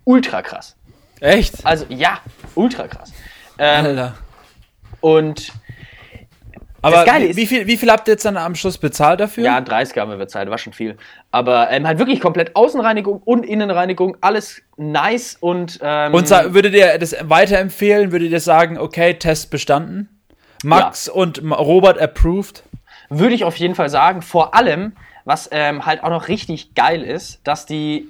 Ultra 0.03 0.41
krass. 0.41 0.75
Echt? 1.19 1.65
Also 1.65 1.85
ja, 1.89 2.19
ultra 2.55 2.87
krass. 2.87 3.11
Ähm, 3.59 3.85
Alter. 3.85 4.15
Und 5.01 5.51
aber 6.81 7.05
wie, 7.05 7.35
wie, 7.35 7.45
viel, 7.47 7.67
wie 7.67 7.75
viel 7.75 7.91
habt 7.91 8.07
ihr 8.07 8.13
jetzt 8.13 8.25
dann 8.25 8.37
am 8.37 8.55
Schluss 8.55 8.77
bezahlt 8.77 9.19
dafür? 9.19 9.43
Ja, 9.43 9.59
30 9.59 9.97
haben 9.97 10.11
wir 10.11 10.17
bezahlt, 10.17 10.49
war 10.49 10.57
schon 10.57 10.73
viel. 10.73 10.95
Aber 11.31 11.69
ähm, 11.71 11.87
halt 11.87 11.99
wirklich 11.99 12.21
komplett 12.21 12.55
Außenreinigung 12.55 13.21
und 13.23 13.45
Innenreinigung, 13.45 14.15
alles 14.21 14.61
nice 14.77 15.37
und. 15.39 15.79
Ähm, 15.81 16.13
und 16.13 16.29
würdet 16.29 16.73
ihr 16.73 16.97
das 16.97 17.15
weiterempfehlen? 17.23 18.11
Würdet 18.11 18.31
ihr 18.31 18.39
sagen, 18.39 18.77
okay, 18.77 19.15
Test 19.15 19.49
bestanden? 19.49 20.16
Max 20.63 21.07
ja. 21.07 21.13
und 21.13 21.41
Robert 21.43 21.99
approved? 21.99 22.63
Würde 23.09 23.35
ich 23.35 23.43
auf 23.43 23.55
jeden 23.57 23.75
Fall 23.75 23.89
sagen. 23.89 24.21
Vor 24.21 24.53
allem, 24.55 24.93
was 25.25 25.49
ähm, 25.51 25.85
halt 25.85 26.03
auch 26.03 26.09
noch 26.09 26.27
richtig 26.27 26.75
geil 26.75 27.03
ist, 27.03 27.39
dass 27.43 27.65
die 27.65 28.09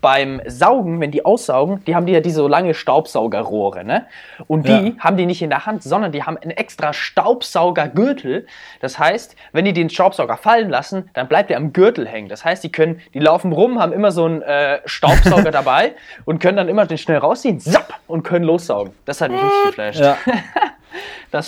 beim 0.00 0.40
Saugen, 0.46 1.00
wenn 1.00 1.10
die 1.10 1.24
aussaugen, 1.24 1.84
die 1.84 1.96
haben 1.96 2.06
die 2.06 2.12
ja 2.12 2.20
diese 2.20 2.36
so 2.36 2.48
lange 2.48 2.74
Staubsaugerrohre, 2.74 3.84
ne? 3.84 4.06
Und 4.46 4.68
die 4.68 4.70
ja. 4.70 4.92
haben 5.00 5.16
die 5.16 5.26
nicht 5.26 5.42
in 5.42 5.50
der 5.50 5.66
Hand, 5.66 5.82
sondern 5.82 6.12
die 6.12 6.22
haben 6.22 6.38
einen 6.38 6.52
extra 6.52 6.92
Staubsaugergürtel. 6.92 8.46
Das 8.80 9.00
heißt, 9.00 9.34
wenn 9.52 9.64
die 9.64 9.72
den 9.72 9.90
Staubsauger 9.90 10.36
fallen 10.36 10.70
lassen, 10.70 11.10
dann 11.14 11.26
bleibt 11.26 11.50
der 11.50 11.56
am 11.56 11.72
Gürtel 11.72 12.06
hängen. 12.06 12.28
Das 12.28 12.44
heißt, 12.44 12.62
die 12.62 12.70
können, 12.70 13.00
die 13.14 13.18
laufen 13.18 13.52
rum, 13.52 13.80
haben 13.80 13.92
immer 13.92 14.12
so 14.12 14.26
einen 14.26 14.42
äh, 14.42 14.80
Staubsauger 14.84 15.50
dabei 15.50 15.94
und 16.24 16.40
können 16.40 16.56
dann 16.56 16.68
immer 16.68 16.86
den 16.86 16.98
schnell 16.98 17.18
rausziehen, 17.18 17.58
zapp, 17.58 17.94
und 18.06 18.22
können 18.22 18.44
lossaugen. 18.44 18.92
Das 19.04 19.20
hat 19.20 19.32
mich 19.32 19.42
richtig 19.42 19.66
geflasht. 19.66 20.00
Ja. 20.00 20.16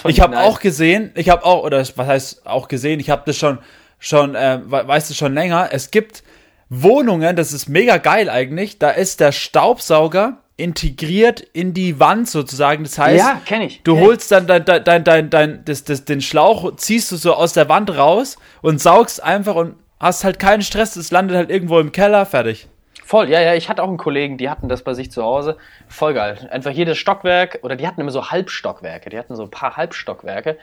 ich 0.04 0.20
habe 0.20 0.34
nice. 0.34 0.46
auch 0.46 0.60
gesehen, 0.60 1.10
ich 1.14 1.28
habe 1.28 1.44
auch, 1.44 1.64
oder 1.64 1.78
was 1.78 2.06
heißt 2.06 2.46
auch 2.46 2.68
gesehen, 2.68 3.00
ich 3.00 3.10
habe 3.10 3.22
das 3.26 3.36
schon, 3.36 3.58
schon, 3.98 4.34
äh, 4.34 4.60
weißt 4.64 5.10
du, 5.10 5.14
schon 5.14 5.34
länger. 5.34 5.68
Es 5.72 5.90
gibt 5.90 6.22
Wohnungen, 6.68 7.36
das 7.36 7.52
ist 7.52 7.68
mega 7.68 7.98
geil 7.98 8.30
eigentlich, 8.30 8.78
da 8.78 8.90
ist 8.90 9.20
der 9.20 9.32
Staubsauger 9.32 10.38
integriert 10.56 11.40
in 11.40 11.74
die 11.74 11.98
Wand 11.98 12.28
sozusagen. 12.28 12.84
Das 12.84 12.98
heißt, 12.98 13.18
ja, 13.18 13.40
du 13.84 13.98
holst 13.98 14.30
dann 14.30 14.46
dein, 14.46 14.64
dein, 14.64 14.84
dein, 14.84 15.04
dein, 15.04 15.30
dein 15.30 15.64
das, 15.64 15.84
das, 15.84 16.04
den 16.04 16.20
Schlauch, 16.20 16.76
ziehst 16.76 17.10
du 17.10 17.16
so 17.16 17.34
aus 17.34 17.52
der 17.52 17.68
Wand 17.68 17.96
raus 17.96 18.36
und 18.60 18.80
saugst 18.80 19.22
einfach 19.22 19.54
und 19.54 19.74
hast 19.98 20.24
halt 20.24 20.38
keinen 20.38 20.62
Stress, 20.62 20.96
es 20.96 21.10
landet 21.10 21.36
halt 21.36 21.50
irgendwo 21.50 21.78
im 21.78 21.92
Keller, 21.92 22.26
fertig. 22.26 22.68
Voll, 23.12 23.28
ja, 23.28 23.42
ja, 23.42 23.52
ich 23.54 23.68
hatte 23.68 23.82
auch 23.82 23.88
einen 23.88 23.98
Kollegen, 23.98 24.38
die 24.38 24.48
hatten 24.48 24.70
das 24.70 24.80
bei 24.84 24.94
sich 24.94 25.12
zu 25.12 25.22
Hause. 25.22 25.58
Voll 25.86 26.14
geil. 26.14 26.48
Einfach 26.50 26.70
jedes 26.70 26.96
Stockwerk, 26.96 27.58
oder 27.60 27.76
die 27.76 27.86
hatten 27.86 28.00
immer 28.00 28.10
so 28.10 28.30
Halbstockwerke, 28.30 29.10
die 29.10 29.18
hatten 29.18 29.36
so 29.36 29.42
ein 29.42 29.50
paar 29.50 29.76
Halbstockwerke. 29.76 30.56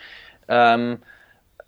Ähm, 0.48 0.98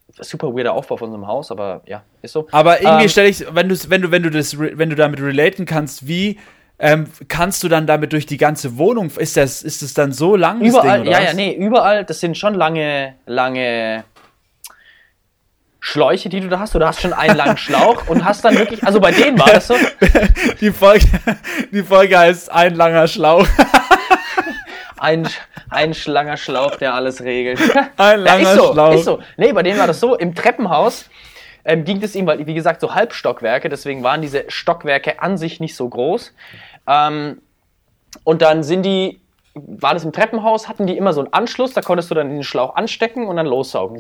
super 0.10 0.56
weirder 0.56 0.74
Aufbau 0.74 0.98
von 0.98 1.10
unserem 1.10 1.28
Haus, 1.28 1.52
aber 1.52 1.84
ja, 1.86 2.02
ist 2.24 2.32
so. 2.32 2.48
Aber 2.52 2.82
irgendwie 2.82 3.04
ähm, 3.04 3.10
stelle 3.10 3.30
ich, 3.30 3.46
wenn 3.54 3.70
du, 3.70 3.76
wenn 3.90 4.02
du, 4.02 4.10
wenn 4.10 4.24
du 4.24 4.32
das, 4.32 4.58
wenn 4.58 4.90
du 4.90 4.96
damit 4.96 5.22
relaten 5.22 5.68
kannst, 5.68 6.08
wie 6.08 6.40
ähm, 6.80 7.06
kannst 7.28 7.62
du 7.62 7.68
dann 7.68 7.86
damit 7.86 8.12
durch 8.12 8.26
die 8.26 8.38
ganze 8.38 8.80
Wohnung? 8.80 9.12
Ist 9.12 9.38
das, 9.38 9.62
ist 9.62 9.84
das 9.84 9.94
dann 9.94 10.12
so 10.12 10.36
lang? 10.36 10.62
Überall, 10.62 11.04
Ding, 11.04 11.12
ja, 11.12 11.22
ja, 11.22 11.34
nee, 11.34 11.54
überall. 11.54 12.06
Das 12.06 12.20
sind 12.22 12.40
schon 12.40 12.56
lange, 12.56 13.14
lange 13.28 14.04
Schläuche, 15.84 16.30
die 16.30 16.40
du 16.40 16.48
da 16.48 16.60
hast. 16.60 16.76
Du 16.76 16.86
hast 16.86 17.02
schon 17.02 17.12
einen 17.12 17.36
langen 17.36 17.58
Schlauch 17.58 18.08
und 18.08 18.24
hast 18.24 18.46
dann 18.46 18.56
wirklich, 18.56 18.84
also 18.84 19.02
bei 19.02 19.12
denen 19.12 19.38
war 19.38 19.52
das 19.52 19.68
so. 19.68 19.76
Die 20.62 20.72
Folge, 20.72 21.08
die 21.72 21.82
Folge 21.82 22.18
heißt 22.18 22.52
ein 22.52 22.76
langer 22.76 23.08
Schlauch. 23.08 23.46
Ein, 25.00 25.28
ein 25.72 25.96
langer 26.06 26.38
Schlauch, 26.38 26.76
der 26.76 26.94
alles 26.94 27.24
regelt. 27.24 27.60
Ein 27.98 28.20
langer 28.20 28.44
ja, 28.44 28.52
ist 28.52 28.56
so, 28.56 28.72
Schlauch. 28.72 28.94
Ist 28.94 29.06
so. 29.06 29.20
Nee, 29.36 29.52
bei 29.52 29.64
denen 29.64 29.80
war 29.80 29.88
das 29.88 30.00
so. 30.00 30.16
Im 30.16 30.36
Treppenhaus 30.36 31.10
ähm, 31.66 31.86
ging 31.86 32.04
es 32.04 32.16
ihm, 32.16 32.28
weil, 32.28 32.46
wie 32.46 32.54
gesagt, 32.54 32.82
so 32.82 32.94
Halbstockwerke, 32.94 33.68
deswegen 33.68 34.04
waren 34.04 34.22
diese 34.22 34.46
Stockwerke 34.48 35.20
an 35.20 35.40
sich 35.40 35.60
nicht 35.60 35.76
so 35.76 35.90
groß. 35.90 36.36
Ähm, 36.88 37.42
und 38.24 38.44
dann 38.44 38.62
sind 38.62 38.84
die, 38.84 39.20
war 39.56 39.96
das 39.96 40.04
im 40.04 40.12
Treppenhaus, 40.12 40.68
hatten 40.70 40.86
die 40.86 40.96
immer 40.96 41.14
so 41.14 41.22
einen 41.22 41.34
Anschluss, 41.34 41.74
da 41.74 41.82
konntest 41.82 42.12
du 42.12 42.16
dann 42.16 42.30
den 42.30 42.44
Schlauch 42.44 42.76
anstecken 42.76 43.26
und 43.26 43.38
dann 43.38 43.48
lossaugen. 43.48 43.98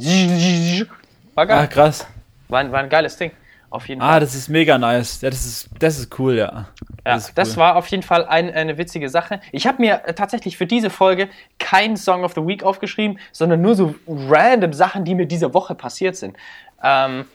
War 1.36 1.46
geil. 1.46 1.60
Ah, 1.60 1.67
krass. 1.67 2.08
War, 2.50 2.72
war 2.72 2.80
ein 2.80 2.89
geiles 2.89 3.17
Ding. 3.17 3.32
Auf 3.70 3.88
jeden 3.88 4.02
ah, 4.02 4.06
Fall. 4.06 4.15
Ah, 4.17 4.20
das 4.20 4.36
ist 4.36 4.50
mega 4.50 4.78
nice. 4.78 5.22
Ja, 5.22 5.30
das 5.30 5.46
ist, 5.46 5.70
das 5.80 5.98
ist 5.98 6.20
cool, 6.20 6.36
ja. 6.36 6.67
Ja, 7.06 7.15
das, 7.15 7.34
das 7.34 7.56
war 7.56 7.78
auf 7.78 7.88
jeden 7.88 8.04
Fall 8.04 8.26
ein, 8.26 8.54
eine 8.54 8.78
witzige 8.78 9.10
Sache. 9.10 9.39
Ich 9.54 9.65
habe 9.65 9.82
mir 9.82 10.04
tatsächlich 10.15 10.58
für 10.58 10.65
diese 10.65 10.89
Folge 10.89 11.30
kein 11.58 11.96
Song 11.96 12.26
of 12.26 12.34
the 12.34 12.46
Week 12.46 12.63
aufgeschrieben, 12.63 13.17
sondern 13.32 13.62
nur 13.62 13.76
so 13.76 13.96
random 14.08 14.74
Sachen, 14.74 15.06
die 15.06 15.15
mir 15.15 15.26
diese 15.26 15.54
Woche 15.54 15.74
passiert 15.74 16.17
sind. 16.17 16.36
Ähm, 16.84 17.26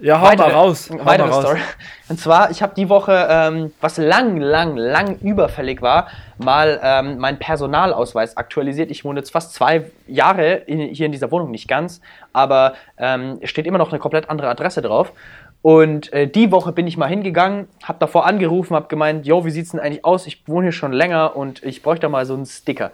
ja, 0.00 0.20
hau 0.20 0.26
weitere, 0.26 0.48
mal 0.48 0.54
raus. 0.54 0.90
Hau 0.90 1.04
weitere 1.04 1.28
mal 1.28 1.34
raus. 1.34 1.44
Story. 1.44 1.60
Und 2.08 2.20
zwar, 2.20 2.50
ich 2.50 2.62
habe 2.62 2.74
die 2.74 2.88
Woche, 2.88 3.26
ähm, 3.30 3.72
was 3.80 3.98
lang, 3.98 4.38
lang, 4.38 4.76
lang 4.76 5.18
überfällig 5.20 5.82
war, 5.82 6.08
mal 6.38 6.80
ähm, 6.82 7.18
meinen 7.18 7.38
Personalausweis 7.38 8.36
aktualisiert. 8.36 8.90
Ich 8.90 9.04
wohne 9.04 9.20
jetzt 9.20 9.30
fast 9.30 9.54
zwei 9.54 9.90
Jahre 10.06 10.54
in, 10.54 10.80
hier 10.80 11.06
in 11.06 11.12
dieser 11.12 11.30
Wohnung, 11.30 11.50
nicht 11.50 11.68
ganz, 11.68 12.00
aber 12.32 12.74
ähm, 12.96 13.40
steht 13.44 13.66
immer 13.66 13.78
noch 13.78 13.90
eine 13.90 13.98
komplett 13.98 14.30
andere 14.30 14.48
Adresse 14.48 14.82
drauf. 14.82 15.12
Und 15.60 16.12
äh, 16.12 16.28
die 16.28 16.52
Woche 16.52 16.72
bin 16.72 16.86
ich 16.86 16.96
mal 16.96 17.08
hingegangen, 17.08 17.68
habe 17.82 17.98
davor 17.98 18.26
angerufen, 18.26 18.76
habe 18.76 18.86
gemeint, 18.88 19.26
jo, 19.26 19.44
wie 19.44 19.50
sieht's 19.50 19.70
denn 19.70 19.80
eigentlich 19.80 20.04
aus? 20.04 20.26
Ich 20.26 20.46
wohne 20.46 20.66
hier 20.66 20.72
schon 20.72 20.92
länger 20.92 21.36
und 21.36 21.62
ich 21.64 21.82
bräuchte 21.82 22.08
mal 22.08 22.24
so 22.26 22.34
einen 22.34 22.46
Sticker. 22.46 22.92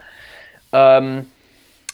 Ähm, 0.72 1.26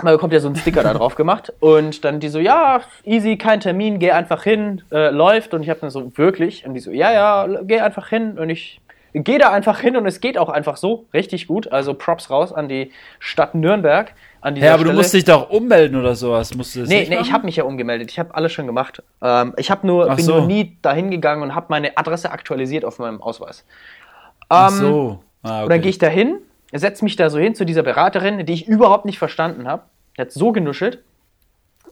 man 0.03 0.15
bekommt 0.15 0.33
ja 0.33 0.41
so 0.41 0.49
einen 0.49 0.57
Sticker 0.57 0.83
da 0.83 0.95
drauf 0.95 1.15
gemacht 1.15 1.53
und 1.61 2.05
dann 2.05 2.21
die 2.21 2.29
so, 2.29 2.39
ja, 2.39 2.81
easy, 3.05 3.37
kein 3.37 3.61
Termin, 3.61 3.99
geh 3.99 4.11
einfach 4.13 4.43
hin, 4.43 4.83
äh, 4.91 5.11
läuft 5.11 5.55
und 5.55 5.63
ich 5.63 5.71
habe 5.71 5.81
dann 5.81 5.91
so, 5.91 6.17
wirklich? 6.17 6.67
Und 6.67 6.75
die 6.75 6.81
so, 6.81 6.91
ja, 6.91 7.13
ja, 7.13 7.61
geh 7.63 7.81
einfach 7.81 8.09
hin 8.09 8.39
und 8.39 8.51
ich 8.51 8.81
Geh 9.13 9.39
da 9.39 9.51
einfach 9.51 9.81
hin 9.81 9.97
und 9.97 10.07
es 10.07 10.21
geht 10.21 10.39
auch 10.39 10.49
einfach 10.49 10.77
so 10.77 11.07
richtig 11.13 11.49
gut. 11.49 11.73
Also 11.73 11.95
Props 11.95 12.31
raus 12.31 12.53
an 12.53 12.69
die 12.69 12.93
Stadt 13.19 13.55
Nürnberg. 13.55 14.13
An 14.41 14.55
ja, 14.57 14.73
aber 14.73 14.81
Stelle. 14.81 14.93
du 14.93 14.97
musst 14.97 15.13
dich 15.13 15.25
doch 15.25 15.51
ummelden 15.51 15.99
oder 15.99 16.15
sowas. 16.15 16.55
Musst 16.55 16.77
du 16.77 16.81
das 16.81 16.89
nee, 16.89 17.07
nee, 17.09 17.19
ich 17.21 17.33
habe 17.33 17.45
mich 17.45 17.57
ja 17.57 17.65
umgemeldet. 17.65 18.11
Ich 18.11 18.19
habe 18.19 18.35
alles 18.35 18.53
schon 18.53 18.67
gemacht. 18.67 19.03
Ähm, 19.21 19.55
ich 19.57 19.71
habe 19.71 19.87
nur, 19.87 20.15
bin 20.15 20.25
so. 20.25 20.37
nur 20.37 20.47
nie 20.47 20.77
dahin 20.81 21.11
gegangen 21.11 21.43
und 21.43 21.55
habe 21.55 21.67
meine 21.71 21.97
Adresse 21.97 22.31
aktualisiert 22.31 22.85
auf 22.85 23.01
meinem 23.01 23.21
Ausweis. 23.21 23.65
Ähm, 24.43 24.47
Ach 24.49 24.71
so. 24.71 25.19
Ah, 25.43 25.49
okay. 25.49 25.63
Und 25.65 25.71
dann 25.71 25.81
gehe 25.81 25.91
ich 25.91 25.99
da 25.99 26.07
hin, 26.07 26.39
setze 26.73 27.05
mich 27.05 27.17
da 27.17 27.31
so 27.31 27.39
hin 27.39 27.55
zu 27.55 27.65
dieser 27.65 27.83
Beraterin, 27.83 28.47
die 28.47 28.53
ich 28.53 28.69
überhaupt 28.69 29.05
nicht 29.05 29.19
verstanden 29.19 29.67
habe. 29.67 29.83
Die 30.17 30.21
hat 30.21 30.33
so 30.33 30.53
genuschelt. 30.53 31.03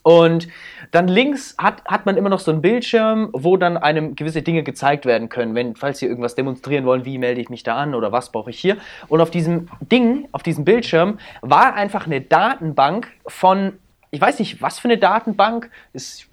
Und 0.02 0.48
dann 0.90 1.08
links 1.08 1.54
hat, 1.58 1.84
hat 1.84 2.06
man 2.06 2.16
immer 2.16 2.28
noch 2.30 2.38
so 2.38 2.50
einen 2.50 2.62
Bildschirm, 2.62 3.30
wo 3.32 3.56
dann 3.56 3.76
einem 3.76 4.14
gewisse 4.14 4.42
Dinge 4.42 4.62
gezeigt 4.62 5.04
werden 5.06 5.28
können. 5.28 5.54
Wenn, 5.54 5.76
falls 5.76 5.98
Sie 5.98 6.06
irgendwas 6.06 6.34
demonstrieren 6.34 6.86
wollen, 6.86 7.04
wie 7.04 7.18
melde 7.18 7.40
ich 7.40 7.50
mich 7.50 7.62
da 7.62 7.76
an 7.76 7.94
oder 7.94 8.12
was 8.12 8.32
brauche 8.32 8.50
ich 8.50 8.58
hier. 8.58 8.76
Und 9.08 9.20
auf 9.20 9.30
diesem 9.30 9.68
Ding, 9.80 10.28
auf 10.32 10.42
diesem 10.42 10.64
Bildschirm, 10.64 11.18
war 11.42 11.74
einfach 11.74 12.06
eine 12.06 12.20
Datenbank 12.20 13.08
von, 13.26 13.74
ich 14.10 14.20
weiß 14.20 14.38
nicht, 14.38 14.62
was 14.62 14.78
für 14.78 14.88
eine 14.88 14.98
Datenbank, 14.98 15.70
ist 15.92 16.28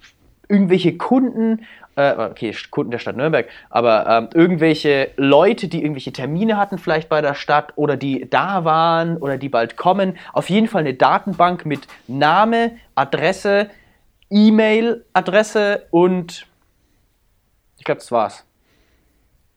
irgendwelche 0.48 0.96
Kunden 0.96 1.66
äh, 1.96 2.14
okay, 2.16 2.54
Kunden 2.70 2.90
der 2.90 2.98
Stadt 2.98 3.16
Nürnberg, 3.16 3.48
aber 3.70 4.06
ähm, 4.06 4.28
irgendwelche 4.34 5.10
Leute, 5.16 5.68
die 5.68 5.82
irgendwelche 5.82 6.12
Termine 6.12 6.56
hatten 6.56 6.78
vielleicht 6.78 7.08
bei 7.08 7.20
der 7.20 7.34
Stadt 7.34 7.72
oder 7.76 7.96
die 7.96 8.28
da 8.30 8.64
waren 8.64 9.16
oder 9.16 9.38
die 9.38 9.48
bald 9.48 9.76
kommen. 9.76 10.16
Auf 10.32 10.48
jeden 10.50 10.68
Fall 10.68 10.80
eine 10.80 10.94
Datenbank 10.94 11.66
mit 11.66 11.88
Name, 12.06 12.78
Adresse, 12.94 13.70
E-Mail-Adresse 14.30 15.86
und 15.90 16.46
ich 17.78 17.84
glaube, 17.84 18.00
das 18.00 18.12
war's. 18.12 18.45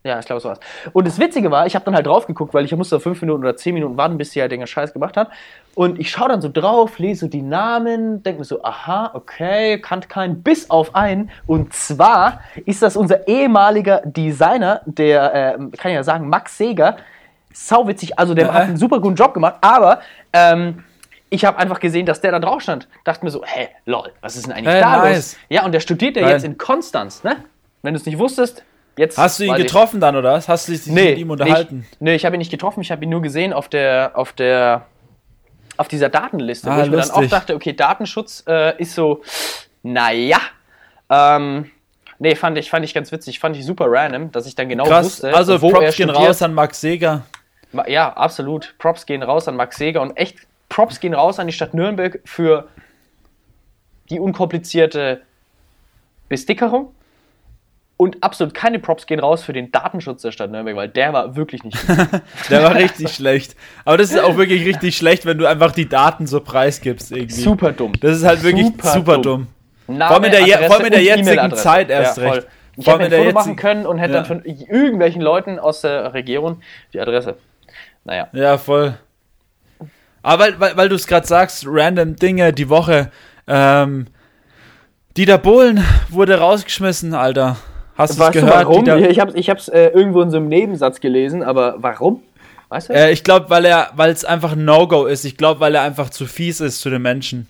Ja, 0.03 0.17
ich 0.17 0.25
glaube, 0.25 0.41
das 0.41 0.45
war's. 0.45 0.59
Und 0.93 1.05
das 1.05 1.19
Witzige 1.19 1.51
war, 1.51 1.67
ich 1.67 1.75
habe 1.75 1.83
dann 1.83 1.93
halt 1.93 2.05
drauf 2.05 2.25
geguckt, 2.25 2.53
weil 2.53 2.63
ich 2.63 2.73
musste 2.73 3.01
fünf 3.01 3.21
Minuten 3.21 3.43
oder 3.43 3.57
zehn 3.57 3.73
Minuten 3.73 3.97
warten, 3.97 4.17
bis 4.17 4.31
sie 4.31 4.39
halt 4.39 4.51
den 4.51 4.65
Scheiß 4.65 4.93
gemacht 4.93 5.17
hat. 5.17 5.29
Und 5.75 5.99
ich 5.99 6.09
schaue 6.09 6.29
dann 6.29 6.41
so 6.41 6.49
drauf, 6.49 6.99
lese 6.99 7.21
so 7.21 7.27
die 7.27 7.41
Namen, 7.41 8.23
denke 8.23 8.39
mir 8.39 8.45
so, 8.45 8.63
aha, 8.63 9.12
okay, 9.13 9.77
kannte 9.81 10.07
keinen, 10.07 10.41
bis 10.41 10.69
auf 10.69 10.95
einen. 10.95 11.31
Und 11.47 11.73
zwar 11.73 12.39
ist 12.65 12.81
das 12.81 12.95
unser 12.95 13.27
ehemaliger 13.27 14.01
Designer, 14.05 14.81
der, 14.85 15.33
äh, 15.35 15.57
kann 15.75 15.91
ich 15.91 15.95
ja 15.95 16.03
sagen, 16.03 16.29
Max 16.29 16.57
Seger. 16.57 16.95
Sauwitzig, 17.51 18.17
also 18.17 18.33
der 18.33 18.47
äh. 18.47 18.51
hat 18.51 18.62
einen 18.63 18.77
super 18.77 19.01
guten 19.01 19.15
Job 19.15 19.33
gemacht, 19.33 19.55
aber 19.59 19.99
ähm, 20.31 20.83
ich 21.29 21.43
habe 21.43 21.57
einfach 21.57 21.79
gesehen, 21.79 22.05
dass 22.05 22.21
der 22.21 22.31
da 22.31 22.39
drauf 22.39 22.62
stand. 22.62 22.88
Dachte 23.03 23.25
mir 23.25 23.31
so, 23.31 23.43
hä, 23.43 23.67
lol, 23.85 24.13
was 24.21 24.38
ist 24.38 24.45
denn 24.45 24.53
eigentlich 24.53 24.73
hey, 24.73 24.81
da 24.81 24.97
nice. 24.97 25.15
los? 25.15 25.38
Ja, 25.49 25.65
und 25.65 25.73
der 25.73 25.81
studiert 25.81 26.15
ja 26.15 26.29
jetzt 26.29 26.45
in 26.45 26.57
Konstanz, 26.57 27.23
ne? 27.23 27.38
Wenn 27.81 27.93
du 27.93 27.99
es 27.99 28.05
nicht 28.05 28.17
wusstest, 28.17 28.63
Jetzt, 28.99 29.17
Hast 29.17 29.39
du 29.39 29.45
ihn 29.45 29.55
getroffen 29.55 29.95
ich, 29.95 30.01
dann, 30.01 30.17
oder 30.17 30.33
was? 30.33 30.49
Hast 30.49 30.67
du 30.67 30.73
dich 30.73 30.85
nee, 30.88 31.12
mit 31.12 31.19
ihm 31.19 31.31
unterhalten? 31.31 31.85
Ich, 31.89 32.01
nee, 32.01 32.15
ich 32.15 32.25
habe 32.25 32.35
ihn 32.35 32.39
nicht 32.39 32.51
getroffen, 32.51 32.81
ich 32.81 32.91
habe 32.91 33.01
ihn 33.05 33.09
nur 33.09 33.21
gesehen 33.21 33.53
auf 33.53 33.69
der, 33.69 34.12
auf 34.15 34.33
der, 34.33 34.88
auf 35.77 35.88
dieser 35.88 36.09
Datenliste, 36.09 36.69
ah, 36.69 36.75
wo 36.75 36.81
ich 36.81 36.88
lustig. 36.89 37.15
mir 37.15 37.21
dann 37.21 37.25
auch 37.25 37.29
dachte, 37.29 37.55
okay, 37.55 37.71
Datenschutz 37.71 38.43
äh, 38.45 38.77
ist 38.77 38.95
so, 38.95 39.21
naja. 39.83 40.39
Ähm, 41.09 41.71
nee, 42.17 42.35
fand 42.35 42.57
ich, 42.57 42.69
fand 42.69 42.83
ich 42.83 42.93
ganz 42.93 43.09
witzig, 43.13 43.39
fand 43.39 43.55
ich 43.55 43.65
super 43.65 43.85
random, 43.88 44.33
dass 44.33 44.45
ich 44.45 44.55
dann 44.55 44.67
genau 44.67 44.83
Krass, 44.83 45.05
wusste, 45.05 45.33
also 45.33 45.62
wo 45.62 45.69
Props 45.69 45.85
er 45.85 45.91
gehen 45.93 46.09
raus 46.09 46.41
an 46.41 46.53
Max 46.53 46.81
Seger. 46.81 47.21
Ja, 47.88 48.12
absolut. 48.12 48.75
Props 48.79 49.05
gehen 49.05 49.23
raus 49.23 49.47
an 49.47 49.55
Max 49.55 49.77
Seger 49.77 50.01
und 50.01 50.17
echt 50.17 50.39
Props 50.67 50.99
gehen 50.99 51.13
raus 51.13 51.39
an 51.39 51.47
die 51.47 51.53
Stadt 51.53 51.73
Nürnberg 51.73 52.19
für 52.25 52.67
die 54.09 54.19
unkomplizierte 54.19 55.21
Bestickerung 56.27 56.93
und 57.99 58.23
absolut 58.23 58.53
keine 58.53 58.79
Props 58.79 59.07
gehen 59.07 59.19
raus 59.19 59.43
für 59.43 59.51
den 59.51 59.73
Datenschutz 59.73 60.21
der 60.21 60.31
Stadt 60.31 60.51
Nürnberg, 60.51 60.77
weil 60.77 60.88
der 60.88 61.12
war 61.12 61.35
wirklich 61.35 61.65
nicht 61.65 61.85
gut. 61.85 61.97
der 62.49 62.63
war 62.63 62.73
richtig 62.73 63.09
schlecht. 63.09 63.57
Aber 63.83 63.97
das 63.97 64.09
ist 64.09 64.19
auch 64.21 64.38
wirklich 64.38 64.65
richtig 64.65 64.95
schlecht, 64.95 65.25
wenn 65.25 65.38
du 65.38 65.45
einfach 65.45 65.73
die 65.73 65.89
Daten 65.89 66.25
so 66.25 66.39
preisgibst 66.39 67.12
irgendwie. 67.12 67.41
Super 67.41 67.73
dumm. 67.73 67.91
Das 67.99 68.15
ist 68.15 68.23
halt 68.23 68.41
wirklich 68.41 68.67
super, 68.67 68.88
super 68.93 69.13
dumm. 69.17 69.47
dumm. 69.85 69.97
Name, 69.97 70.07
vor 70.07 70.15
allem 70.15 70.23
in 70.23 70.31
der, 70.31 70.41
Adresse 70.43 70.67
vor 70.67 70.75
allem 70.77 70.85
in 70.85 70.91
der 70.93 71.03
jetzigen 71.03 71.55
Zeit 71.55 71.89
erst 71.89 72.17
ja, 72.19 72.31
recht. 72.31 72.47
Ich 72.77 72.88
hätte 72.88 73.03
ein 73.03 73.12
Foto 73.12 73.31
machen 73.33 73.55
können 73.57 73.85
und 73.85 73.97
hätte 73.97 74.13
ja. 74.13 74.19
dann 74.19 74.25
von 74.25 74.45
irgendwelchen 74.45 75.21
Leuten 75.21 75.59
aus 75.59 75.81
der 75.81 76.13
Region 76.13 76.63
die 76.93 77.01
Adresse. 77.01 77.35
Naja. 78.05 78.29
Ja, 78.31 78.57
voll. 78.57 78.97
Aber 80.23 80.43
weil, 80.43 80.59
weil, 80.62 80.77
weil 80.77 80.88
du 80.88 80.95
es 80.95 81.05
gerade 81.05 81.27
sagst, 81.27 81.65
random 81.67 82.15
Dinge 82.15 82.53
die 82.53 82.69
Woche. 82.69 83.12
Ähm, 83.45 84.07
Dieter 85.17 85.38
Bohlen 85.38 85.83
wurde 86.07 86.39
rausgeschmissen, 86.39 87.13
Alter. 87.13 87.57
Hast 87.99 88.17
du 88.17 88.23
es 88.23 88.31
gehört? 88.31 88.53
Warum? 88.53 88.88
Ich 88.88 89.19
habe 89.19 89.31
es 89.31 89.67
äh, 89.67 89.88
irgendwo 89.88 90.21
in 90.21 90.31
so 90.31 90.38
einem 90.38 90.47
Nebensatz 90.47 91.01
gelesen, 91.01 91.43
aber 91.43 91.75
warum? 91.79 92.23
Weißt 92.69 92.89
du? 92.89 92.93
Äh, 92.93 93.12
ich 93.12 93.23
glaube, 93.23 93.49
weil 93.49 93.65
er, 93.65 93.89
weil 93.95 94.12
es 94.12 94.23
einfach 94.23 94.53
ein 94.53 94.63
No-Go 94.63 95.05
ist. 95.05 95.25
Ich 95.25 95.35
glaube, 95.35 95.59
weil 95.59 95.75
er 95.75 95.81
einfach 95.81 96.09
zu 96.09 96.25
fies 96.25 96.62
ist 96.62 96.79
zu 96.79 96.89
den 96.89 97.01
Menschen. 97.01 97.47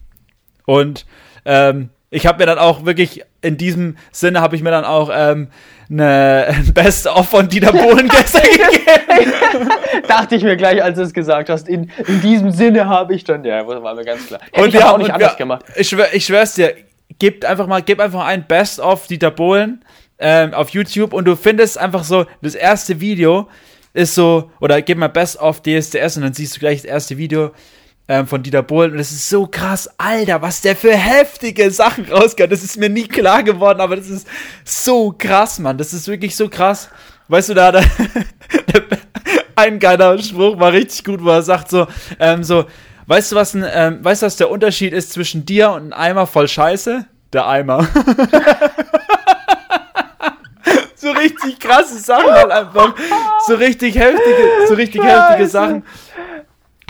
Und 0.66 1.06
ähm, 1.46 1.90
ich 2.10 2.26
habe 2.26 2.40
mir 2.40 2.48
dann 2.48 2.58
auch 2.58 2.86
wirklich 2.86 3.24
in 3.42 3.58
diesem 3.58 3.98
Sinne 4.12 4.42
habe 4.42 4.56
ich 4.56 4.64
mir 4.64 4.72
dann 4.72 4.86
auch 4.86 5.12
ähm, 5.14 5.50
eine 5.90 6.48
ein 6.50 6.74
Best-of 6.74 7.30
von 7.30 7.48
Dieter 7.48 7.72
Bohlen 7.72 8.08
gestern 8.10 8.42
gegeben. 8.42 9.70
Dachte 10.08 10.36
ich 10.36 10.44
mir 10.44 10.58
gleich, 10.58 10.82
als 10.82 10.98
du 10.98 11.04
es 11.04 11.14
gesagt 11.14 11.50
hast. 11.50 11.68
In, 11.68 11.92
in 12.08 12.22
diesem 12.22 12.52
Sinne 12.52 12.88
habe 12.88 13.14
ich 13.14 13.24
dann, 13.24 13.44
ja, 13.44 13.68
war 13.68 13.94
mir 13.94 14.04
ganz 14.04 14.26
klar. 14.28 14.40
Hätte 14.52 14.62
und 14.62 14.68
ich 14.70 14.74
ja, 14.76 14.92
auch 14.92 14.98
nicht 14.98 15.12
anders 15.12 15.34
wir, 15.34 15.38
gemacht. 15.38 15.66
Ich, 15.76 15.90
schwör, 15.90 16.08
ich 16.12 16.26
schwör's 16.26 16.56
dir, 16.56 16.74
gebt 17.20 17.46
einfach 17.46 17.68
mal, 17.68 17.82
gib 17.82 18.00
einfach 18.00 18.26
ein 18.26 18.48
Best-of 18.48 19.08
Dieter 19.08 19.32
Bohlen 19.32 19.84
ähm, 20.20 20.54
auf 20.54 20.70
YouTube 20.70 21.14
und 21.14 21.26
du 21.26 21.36
findest 21.36 21.78
einfach 21.78 22.04
so, 22.04 22.26
das 22.42 22.56
erste 22.56 23.00
Video 23.00 23.48
ist 23.94 24.16
so, 24.16 24.52
oder 24.60 24.82
gib 24.82 24.98
mal 24.98 25.08
Best 25.08 25.40
of 25.40 25.62
DSDS 25.62 26.18
und 26.18 26.24
dann 26.24 26.34
siehst 26.34 26.56
du 26.56 26.60
gleich 26.60 26.82
das 26.82 26.92
erste 26.92 27.18
Video 27.18 27.52
ähm, 28.08 28.28
von 28.28 28.44
Dieter 28.44 28.64
Bohlen 28.64 28.92
und 28.92 29.00
es 29.00 29.12
ist 29.12 29.30
so 29.30 29.48
krass, 29.48 29.90
Alter, 29.98 30.42
was 30.42 30.62
der 30.62 30.76
für 30.76 30.96
heftige 30.96 31.72
Sachen 31.72 32.06
rausgeht. 32.12 32.52
Das 32.52 32.64
ist 32.64 32.78
mir 32.78 32.90
nie 32.90 33.08
klar 33.08 33.44
geworden, 33.44 33.80
aber 33.80 33.96
das 33.96 34.10
ist 34.10 34.28
so 34.66 35.14
krass, 35.18 35.60
Mann. 35.60 35.78
Das 35.78 35.94
ist 35.94 36.08
wirklich 36.08 36.36
so 36.36 36.50
krass. 36.50 36.90
Weißt 37.28 37.50
du, 37.50 37.54
da, 37.54 37.72
da 37.72 37.84
ein 39.56 39.80
geiler 39.80 40.18
Spruch 40.18 40.60
war 40.60 40.74
richtig 40.74 41.04
gut, 41.04 41.24
wo 41.24 41.30
er 41.30 41.44
sagt 41.44 41.70
so, 41.70 41.88
ähm, 42.20 42.44
so, 42.44 42.66
weißt 43.06 43.32
du 43.32 43.36
was, 43.36 43.54
ein, 43.54 43.66
ähm, 43.72 44.04
weißt 44.04 44.24
du 44.24 44.26
was 44.26 44.38
der 44.38 44.50
Unterschied 44.50 44.94
ist 44.94 45.14
zwischen 45.14 45.46
dir 45.46 45.72
und 45.72 45.94
einem 45.94 45.94
Eimer 45.94 46.28
voll 46.28 46.48
Scheiße? 46.48 47.06
Der 47.32 47.48
Eimer. 47.48 47.88
so 51.00 51.12
richtig 51.12 51.60
krasse 51.60 52.00
Sachen 52.00 52.32
halt 52.32 52.52
einfach. 52.52 52.96
So 53.48 53.56
richtig 53.56 53.96
heftige, 53.96 54.68
so 54.68 54.74
richtig 54.74 55.02
Scheiße. 55.02 55.30
heftige 55.30 55.50
Sachen. 55.50 55.84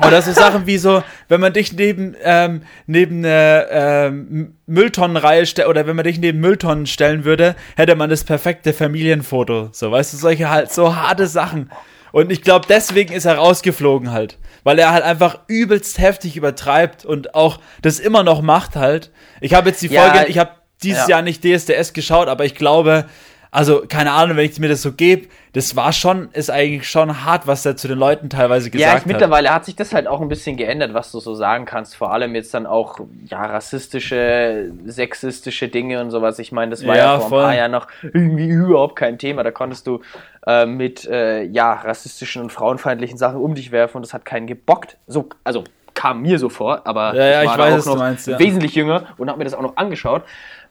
Oder 0.05 0.21
so 0.21 0.31
Sachen 0.31 0.65
wie 0.65 0.77
so, 0.77 1.03
wenn 1.27 1.41
man 1.41 1.51
dich 1.51 1.73
neben, 1.73 2.15
ähm, 2.23 2.61
neben 2.87 3.17
eine 3.17 3.67
ähm, 3.69 4.55
Mülltonnenreihe 4.65 5.45
stellt, 5.45 5.67
oder 5.67 5.87
wenn 5.87 5.95
man 5.95 6.05
dich 6.05 6.19
neben 6.19 6.39
Mülltonnen 6.39 6.87
stellen 6.87 7.25
würde, 7.25 7.55
hätte 7.75 7.95
man 7.95 8.09
das 8.09 8.23
perfekte 8.23 8.71
Familienfoto. 8.71 9.69
So, 9.73 9.91
weißt 9.91 10.13
du, 10.13 10.17
solche 10.17 10.49
halt, 10.49 10.71
so 10.71 10.95
harte 10.95 11.27
Sachen. 11.27 11.69
Und 12.11 12.31
ich 12.31 12.41
glaube, 12.41 12.65
deswegen 12.67 13.13
ist 13.13 13.25
er 13.25 13.35
rausgeflogen 13.35 14.11
halt. 14.11 14.37
Weil 14.63 14.79
er 14.79 14.91
halt 14.91 15.03
einfach 15.03 15.39
übelst 15.47 15.99
heftig 15.99 16.35
übertreibt 16.37 17.05
und 17.05 17.35
auch 17.35 17.59
das 17.81 17.99
immer 17.99 18.23
noch 18.23 18.41
macht 18.41 18.75
halt. 18.75 19.11
Ich 19.41 19.53
habe 19.53 19.69
jetzt 19.69 19.81
die 19.81 19.89
Folge, 19.89 20.17
ja, 20.17 20.25
ich 20.27 20.37
habe 20.37 20.51
dieses 20.81 21.03
ja. 21.03 21.09
Jahr 21.17 21.21
nicht 21.21 21.43
DSDS 21.43 21.93
geschaut, 21.93 22.27
aber 22.27 22.45
ich 22.45 22.55
glaube, 22.55 23.05
also 23.51 23.83
keine 23.87 24.11
Ahnung, 24.11 24.37
wenn 24.37 24.45
ich 24.45 24.59
mir 24.59 24.69
das 24.69 24.83
so 24.83 24.91
gebe, 24.91 25.27
das 25.53 25.75
war 25.75 25.91
schon, 25.91 26.29
ist 26.33 26.51
eigentlich 26.51 26.87
schon 26.87 27.25
hart, 27.25 27.47
was 27.47 27.65
er 27.65 27.75
zu 27.75 27.87
den 27.87 27.97
Leuten 27.97 28.29
teilweise 28.29 28.69
gesagt 28.69 28.81
ja, 28.81 28.95
ich, 28.95 29.01
hat. 29.01 29.07
mittlerweile 29.07 29.51
hat 29.51 29.65
sich 29.65 29.75
das 29.75 29.93
halt 29.93 30.07
auch 30.07 30.21
ein 30.21 30.27
bisschen 30.27 30.55
geändert, 30.55 30.93
was 30.93 31.11
du 31.11 31.19
so 31.19 31.33
sagen 31.33 31.65
kannst. 31.65 31.95
Vor 31.95 32.13
allem 32.13 32.35
jetzt 32.35 32.53
dann 32.53 32.67
auch, 32.67 32.99
ja, 33.25 33.43
rassistische, 33.43 34.71
sexistische 34.85 35.67
Dinge 35.67 35.99
und 36.01 36.11
sowas. 36.11 36.37
Ich 36.37 36.51
meine, 36.51 36.69
das 36.69 36.85
war 36.85 36.95
ja, 36.95 37.13
ja 37.13 37.19
vor 37.19 37.29
voll. 37.29 37.39
ein 37.39 37.45
paar 37.45 37.55
Jahren 37.55 37.71
noch 37.71 37.87
irgendwie 38.03 38.49
überhaupt 38.49 38.95
kein 38.95 39.17
Thema. 39.17 39.41
Da 39.43 39.49
konntest 39.49 39.87
du 39.87 40.01
äh, 40.45 40.67
mit, 40.67 41.07
äh, 41.07 41.43
ja, 41.43 41.73
rassistischen 41.73 42.43
und 42.43 42.51
frauenfeindlichen 42.51 43.17
Sachen 43.17 43.41
um 43.41 43.55
dich 43.55 43.71
werfen 43.71 43.97
und 43.97 44.05
das 44.05 44.13
hat 44.13 44.25
keinen 44.25 44.45
gebockt. 44.45 44.97
So, 45.07 45.29
also 45.43 45.63
kam 45.95 46.21
mir 46.21 46.39
so 46.39 46.47
vor, 46.47 46.83
aber 46.85 47.13
ja, 47.13 47.25
ja, 47.25 47.41
ich, 47.43 47.49
war 47.49 47.67
ich 47.67 47.75
weiß, 47.75 47.87
auch 47.87 47.95
noch 47.95 47.99
meinst, 47.99 48.27
ja. 48.27 48.39
wesentlich 48.39 48.73
jünger 48.73 49.07
und 49.17 49.27
habe 49.27 49.39
mir 49.39 49.43
das 49.43 49.53
auch 49.53 49.61
noch 49.61 49.75
angeschaut 49.75 50.23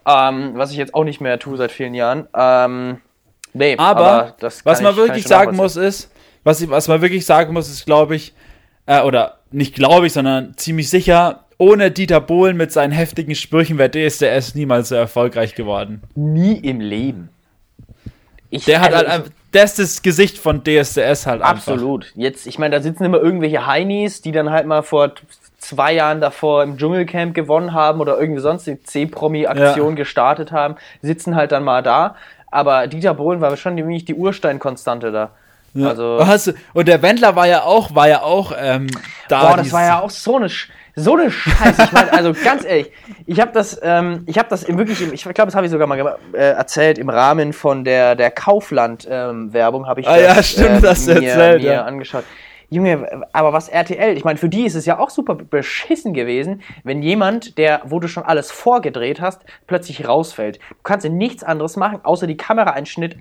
ähm, 0.08 0.52
was 0.54 0.70
ich 0.70 0.78
jetzt 0.78 0.94
auch 0.94 1.04
nicht 1.04 1.20
mehr 1.20 1.38
tue 1.38 1.56
seit 1.56 1.70
vielen 1.70 1.94
Jahren. 1.94 2.26
Ähm, 2.34 3.00
nee, 3.52 3.76
aber, 3.76 4.06
aber 4.06 4.36
was 4.64 4.80
man 4.80 4.92
ich, 4.92 4.96
wirklich 4.96 5.26
sagen 5.26 5.56
muss 5.56 5.76
ist, 5.76 6.10
was, 6.44 6.60
ich, 6.62 6.70
was 6.70 6.88
man 6.88 7.02
wirklich 7.02 7.26
sagen 7.26 7.52
muss, 7.52 7.68
ist, 7.68 7.84
glaube 7.84 8.16
ich, 8.16 8.32
äh, 8.86 9.02
oder 9.02 9.38
nicht 9.50 9.74
glaube 9.74 10.06
ich, 10.06 10.14
sondern 10.14 10.56
ziemlich 10.56 10.88
sicher, 10.88 11.44
ohne 11.58 11.90
Dieter 11.90 12.20
Bohlen 12.20 12.56
mit 12.56 12.72
seinen 12.72 12.92
heftigen 12.92 13.34
Sprüchen 13.34 13.76
wäre 13.78 13.90
DSDS 13.90 14.54
niemals 14.54 14.88
so 14.88 14.94
erfolgreich 14.94 15.54
geworden. 15.54 16.02
Nie 16.14 16.56
im 16.56 16.80
Leben. 16.80 17.28
Ich, 18.50 18.64
der 18.64 18.80
hat 18.80 18.94
also, 18.94 19.10
halt 19.10 19.32
das 19.52 19.78
ist 19.78 19.96
das 19.96 20.02
Gesicht 20.02 20.38
von 20.38 20.62
DSDS 20.62 21.26
halt 21.26 21.42
Absolut. 21.42 22.04
Einfach. 22.04 22.16
Jetzt, 22.16 22.46
ich 22.46 22.58
meine, 22.58 22.76
da 22.76 22.82
sitzen 22.82 23.04
immer 23.04 23.18
irgendwelche 23.18 23.66
Heinis, 23.66 24.22
die 24.22 24.32
dann 24.32 24.50
halt 24.50 24.66
mal 24.66 24.82
vor 24.82 25.12
zwei 25.58 25.92
Jahren 25.92 26.20
davor 26.20 26.62
im 26.62 26.78
Dschungelcamp 26.78 27.34
gewonnen 27.34 27.74
haben 27.74 28.00
oder 28.00 28.18
irgendwie 28.18 28.40
sonst 28.40 28.66
die 28.66 28.82
C-Promi-Aktion 28.82 29.90
ja. 29.90 29.94
gestartet 29.96 30.52
haben, 30.52 30.76
sitzen 31.02 31.36
halt 31.36 31.52
dann 31.52 31.64
mal 31.64 31.82
da. 31.82 32.14
Aber 32.50 32.86
Dieter 32.86 33.14
Bohlen 33.14 33.40
war 33.40 33.56
schon 33.56 33.74
nämlich 33.74 34.04
die 34.04 34.14
Ursteinkonstante 34.14 35.12
da. 35.12 35.30
Ja. 35.74 35.88
Also, 35.88 36.18
du, 36.18 36.54
und 36.72 36.88
der 36.88 37.02
Wendler 37.02 37.36
war 37.36 37.46
ja 37.46 37.62
auch, 37.62 37.94
war 37.94 38.08
ja 38.08 38.22
auch 38.22 38.52
ähm, 38.58 38.88
da. 39.28 39.48
Boah, 39.48 39.56
das 39.58 39.72
war 39.72 39.84
ja 39.84 40.00
auch 40.00 40.10
so 40.10 40.36
eine, 40.36 40.48
so 40.96 41.14
eine 41.14 41.30
Scheiße. 41.30 41.82
Ich 41.84 41.92
meine, 41.92 42.12
also 42.12 42.32
ganz 42.32 42.64
ehrlich, 42.64 42.90
ich 43.26 43.38
habe 43.40 43.52
das, 43.52 43.78
ähm, 43.82 44.24
ich 44.26 44.38
habe 44.38 44.48
das 44.48 44.62
im 44.62 44.78
wirklich, 44.78 45.00
ich 45.12 45.22
glaube, 45.22 45.46
das 45.46 45.54
habe 45.54 45.66
ich 45.66 45.72
sogar 45.72 45.86
mal 45.86 46.16
äh, 46.32 46.38
erzählt 46.38 46.98
im 46.98 47.10
Rahmen 47.10 47.52
von 47.52 47.84
der 47.84 48.14
der 48.14 48.30
Kaufland-Werbung 48.30 49.82
ähm, 49.82 49.88
habe 49.88 50.00
ich 50.00 50.08
ah, 50.08 50.16
das, 50.16 50.36
ja, 50.36 50.42
stimmt, 50.42 50.78
äh, 50.78 50.80
das 50.80 51.06
mir, 51.06 51.14
erzählt, 51.14 51.62
mir 51.62 51.72
ja. 51.72 51.84
angeschaut. 51.84 52.24
Junge, 52.70 53.24
aber 53.32 53.52
was 53.54 53.68
RTL, 53.68 54.16
ich 54.16 54.24
meine, 54.24 54.38
für 54.38 54.50
die 54.50 54.64
ist 54.66 54.74
es 54.74 54.84
ja 54.84 54.98
auch 54.98 55.08
super 55.08 55.34
beschissen 55.34 56.12
gewesen, 56.12 56.62
wenn 56.84 57.02
jemand, 57.02 57.56
der, 57.56 57.80
wo 57.84 57.98
du 57.98 58.08
schon 58.08 58.24
alles 58.24 58.50
vorgedreht 58.50 59.22
hast, 59.22 59.42
plötzlich 59.66 60.06
rausfällt. 60.06 60.58
Du 60.58 60.82
kannst 60.82 61.04
ja 61.04 61.10
nichts 61.10 61.42
anderes 61.42 61.76
machen, 61.76 62.00
außer 62.02 62.26
die 62.26 62.36
Kameraeinschnitt 62.36 63.16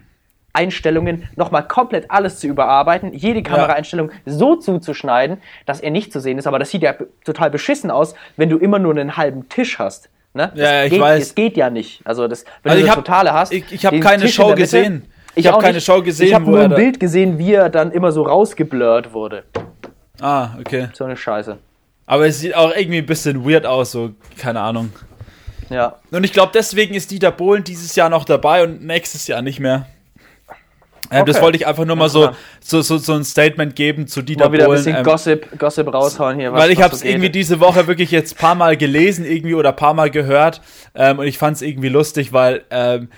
Einstellungen 0.57 1.29
nochmal 1.35 1.67
komplett 1.67 2.09
alles 2.09 2.39
zu 2.39 2.47
überarbeiten, 2.47 3.13
jede 3.13 3.43
Kameraeinstellung 3.43 4.09
ja. 4.09 4.33
so 4.33 4.55
zuzuschneiden, 4.55 5.37
dass 5.65 5.81
er 5.81 5.91
nicht 5.91 6.11
zu 6.11 6.19
sehen 6.19 6.39
ist. 6.39 6.47
Aber 6.47 6.57
das 6.57 6.71
sieht 6.71 6.81
ja 6.81 6.95
total 7.23 7.51
beschissen 7.51 7.91
aus, 7.91 8.15
wenn 8.37 8.49
du 8.49 8.57
immer 8.57 8.79
nur 8.79 8.91
einen 8.91 9.17
halben 9.17 9.49
Tisch 9.49 9.77
hast. 9.77 10.09
Ne? 10.33 10.51
Das 10.55 10.59
ja, 10.59 10.83
ich 10.83 10.91
geht, 10.91 11.01
weiß. 11.01 11.19
Das 11.19 11.35
geht 11.35 11.57
ja 11.57 11.69
nicht. 11.69 12.01
Also, 12.05 12.27
das, 12.27 12.43
wenn 12.63 12.71
also 12.71 12.81
du 12.81 12.87
das 12.87 12.95
Totale 12.95 13.33
hast. 13.33 13.53
Ich, 13.53 13.71
ich 13.71 13.85
habe 13.85 13.99
keine 13.99 14.23
Tisch 14.23 14.35
Show 14.35 14.55
gesehen. 14.55 15.05
Ich, 15.37 15.47
habe 15.47 15.61
keine 15.61 15.75
nicht. 15.75 15.85
Show 15.85 16.01
gesehen. 16.01 16.27
Ich 16.27 16.33
habe 16.33 16.45
nur 16.45 16.59
ein 16.59 16.73
Bild 16.73 16.99
gesehen, 16.99 17.37
wie 17.37 17.53
er 17.53 17.69
dann 17.69 17.91
immer 17.91 18.11
so 18.11 18.23
rausgeblurrt 18.23 19.13
wurde. 19.13 19.43
Ah, 20.19 20.49
okay. 20.59 20.89
So 20.93 21.05
eine 21.05 21.15
Scheiße. 21.15 21.57
Aber 22.05 22.25
es 22.25 22.39
sieht 22.39 22.55
auch 22.55 22.73
irgendwie 22.75 22.99
ein 22.99 23.05
bisschen 23.05 23.47
weird 23.47 23.65
aus, 23.65 23.91
so, 23.91 24.11
keine 24.37 24.61
Ahnung. 24.61 24.91
Ja. 25.69 25.95
Und 26.11 26.23
ich 26.23 26.31
glaube, 26.31 26.51
deswegen 26.53 26.95
ist 26.95 27.11
Dieter 27.11 27.31
Bohlen 27.31 27.63
dieses 27.63 27.95
Jahr 27.95 28.09
noch 28.09 28.23
dabei 28.23 28.63
und 28.63 28.83
nächstes 28.85 29.27
Jahr 29.27 29.41
nicht 29.41 29.59
mehr. 29.59 29.87
Ähm, 31.11 31.21
okay. 31.21 31.31
Das 31.31 31.41
wollte 31.41 31.57
ich 31.57 31.67
einfach 31.67 31.85
nur 31.85 31.95
mal 31.95 32.09
so, 32.09 32.31
so, 32.59 32.81
so, 32.81 32.97
so 32.97 33.13
ein 33.13 33.23
Statement 33.23 33.75
geben 33.75 34.07
zu 34.07 34.21
Dieter 34.21 34.45
mal 34.45 34.53
wieder 34.53 34.65
Bohlen. 34.65 34.79
Ein 34.79 34.83
bisschen 34.83 34.97
ähm, 34.97 35.03
Gossip, 35.03 35.59
Gossip 35.59 35.93
raushauen 35.93 36.39
hier. 36.39 36.51
Was, 36.51 36.61
weil 36.61 36.71
ich 36.71 36.81
habe 36.81 36.93
es 36.93 37.01
so 37.01 37.07
irgendwie 37.07 37.29
diese 37.29 37.59
Woche 37.59 37.87
wirklich 37.87 38.11
jetzt 38.11 38.37
paar 38.37 38.55
Mal 38.55 38.77
gelesen 38.77 39.25
irgendwie 39.25 39.55
oder 39.55 39.71
paar 39.71 39.93
Mal 39.93 40.09
gehört 40.09 40.61
ähm, 40.95 41.19
und 41.19 41.27
ich 41.27 41.37
fand 41.37 41.57
es 41.57 41.61
irgendwie 41.61 41.89
lustig, 41.89 42.33
weil 42.33 42.63
ähm, 42.71 43.09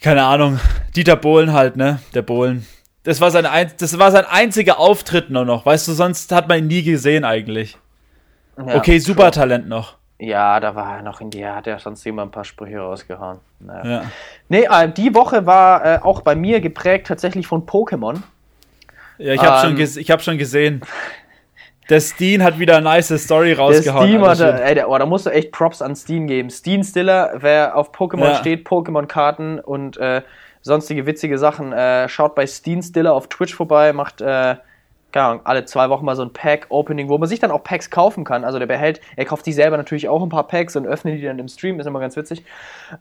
keine 0.00 0.24
Ahnung, 0.24 0.58
Dieter 0.96 1.16
Bohlen 1.16 1.52
halt, 1.52 1.76
ne? 1.76 2.00
Der 2.14 2.22
Bohlen. 2.22 2.66
Das 3.02 3.20
war 3.20 3.30
sein, 3.30 3.46
ein, 3.46 3.70
das 3.78 3.98
war 3.98 4.10
sein 4.10 4.24
einziger 4.26 4.78
Auftritt 4.78 5.30
nur 5.30 5.44
noch. 5.44 5.64
Weißt 5.64 5.88
du, 5.88 5.92
sonst 5.92 6.32
hat 6.32 6.48
man 6.48 6.58
ihn 6.58 6.66
nie 6.66 6.82
gesehen 6.82 7.24
eigentlich. 7.24 7.78
Ja, 8.58 8.76
okay, 8.76 8.98
super 8.98 9.24
schon. 9.24 9.32
Talent 9.32 9.68
noch. 9.68 9.96
Ja, 10.18 10.60
da 10.60 10.74
war 10.74 10.96
er 10.96 11.02
noch 11.02 11.22
in 11.22 11.30
die, 11.30 11.46
hat 11.46 11.66
er 11.66 11.78
sonst 11.78 12.04
immer 12.04 12.22
ein 12.22 12.30
paar 12.30 12.44
Sprüche 12.44 12.78
rausgehauen. 12.78 13.38
Naja. 13.58 13.90
Ja. 13.90 14.04
Nee, 14.50 14.66
äh, 14.70 14.92
die 14.92 15.14
Woche 15.14 15.46
war 15.46 15.84
äh, 15.84 15.98
auch 16.02 16.20
bei 16.20 16.34
mir 16.34 16.60
geprägt 16.60 17.06
tatsächlich 17.06 17.46
von 17.46 17.64
Pokémon. 17.64 18.20
Ja, 19.16 19.32
ich 19.34 19.42
habe 19.42 19.68
ähm, 19.68 19.86
schon, 19.86 20.04
hab 20.04 20.22
schon 20.22 20.38
gesehen. 20.38 20.82
Der 21.90 22.00
Steen 22.00 22.42
hat 22.42 22.58
wieder 22.58 22.76
eine 22.76 22.84
nice 22.84 23.12
Story 23.22 23.52
rausgehauen. 23.52 24.06
Der 24.06 24.16
Steen 24.16 24.28
hatte, 24.28 24.62
ey, 24.62 24.74
der, 24.74 24.88
oh, 24.88 24.96
da 24.96 25.06
musst 25.06 25.26
du 25.26 25.30
echt 25.30 25.50
Props 25.50 25.82
an 25.82 25.96
Steen 25.96 26.26
geben. 26.26 26.48
Steen 26.48 26.84
Stiller, 26.84 27.32
wer 27.36 27.76
auf 27.76 27.92
Pokémon 27.92 28.30
ja. 28.30 28.34
steht, 28.36 28.66
Pokémon-Karten 28.66 29.58
und 29.58 29.96
äh, 29.96 30.22
sonstige 30.62 31.06
witzige 31.06 31.36
Sachen, 31.36 31.72
äh, 31.72 32.08
schaut 32.08 32.34
bei 32.34 32.46
Steen 32.46 32.82
Stiller 32.82 33.12
auf 33.12 33.28
Twitch 33.28 33.54
vorbei, 33.54 33.92
macht 33.92 34.20
äh, 34.20 34.56
keine 35.12 35.26
Ahnung, 35.26 35.40
alle 35.44 35.64
zwei 35.64 35.90
Wochen 35.90 36.04
mal 36.04 36.14
so 36.14 36.22
ein 36.22 36.32
Pack-Opening, 36.32 37.08
wo 37.08 37.18
man 37.18 37.28
sich 37.28 37.40
dann 37.40 37.50
auch 37.50 37.64
Packs 37.64 37.90
kaufen 37.90 38.24
kann. 38.24 38.44
Also 38.44 38.58
der 38.58 38.66
behält, 38.66 39.00
er 39.16 39.24
kauft 39.24 39.44
sich 39.44 39.54
selber 39.54 39.76
natürlich 39.76 40.08
auch 40.08 40.22
ein 40.22 40.28
paar 40.28 40.46
Packs 40.46 40.76
und 40.76 40.86
öffnet 40.86 41.18
die 41.18 41.24
dann 41.24 41.38
im 41.38 41.48
Stream, 41.48 41.80
ist 41.80 41.86
immer 41.86 42.00
ganz 42.00 42.16
witzig. 42.16 42.44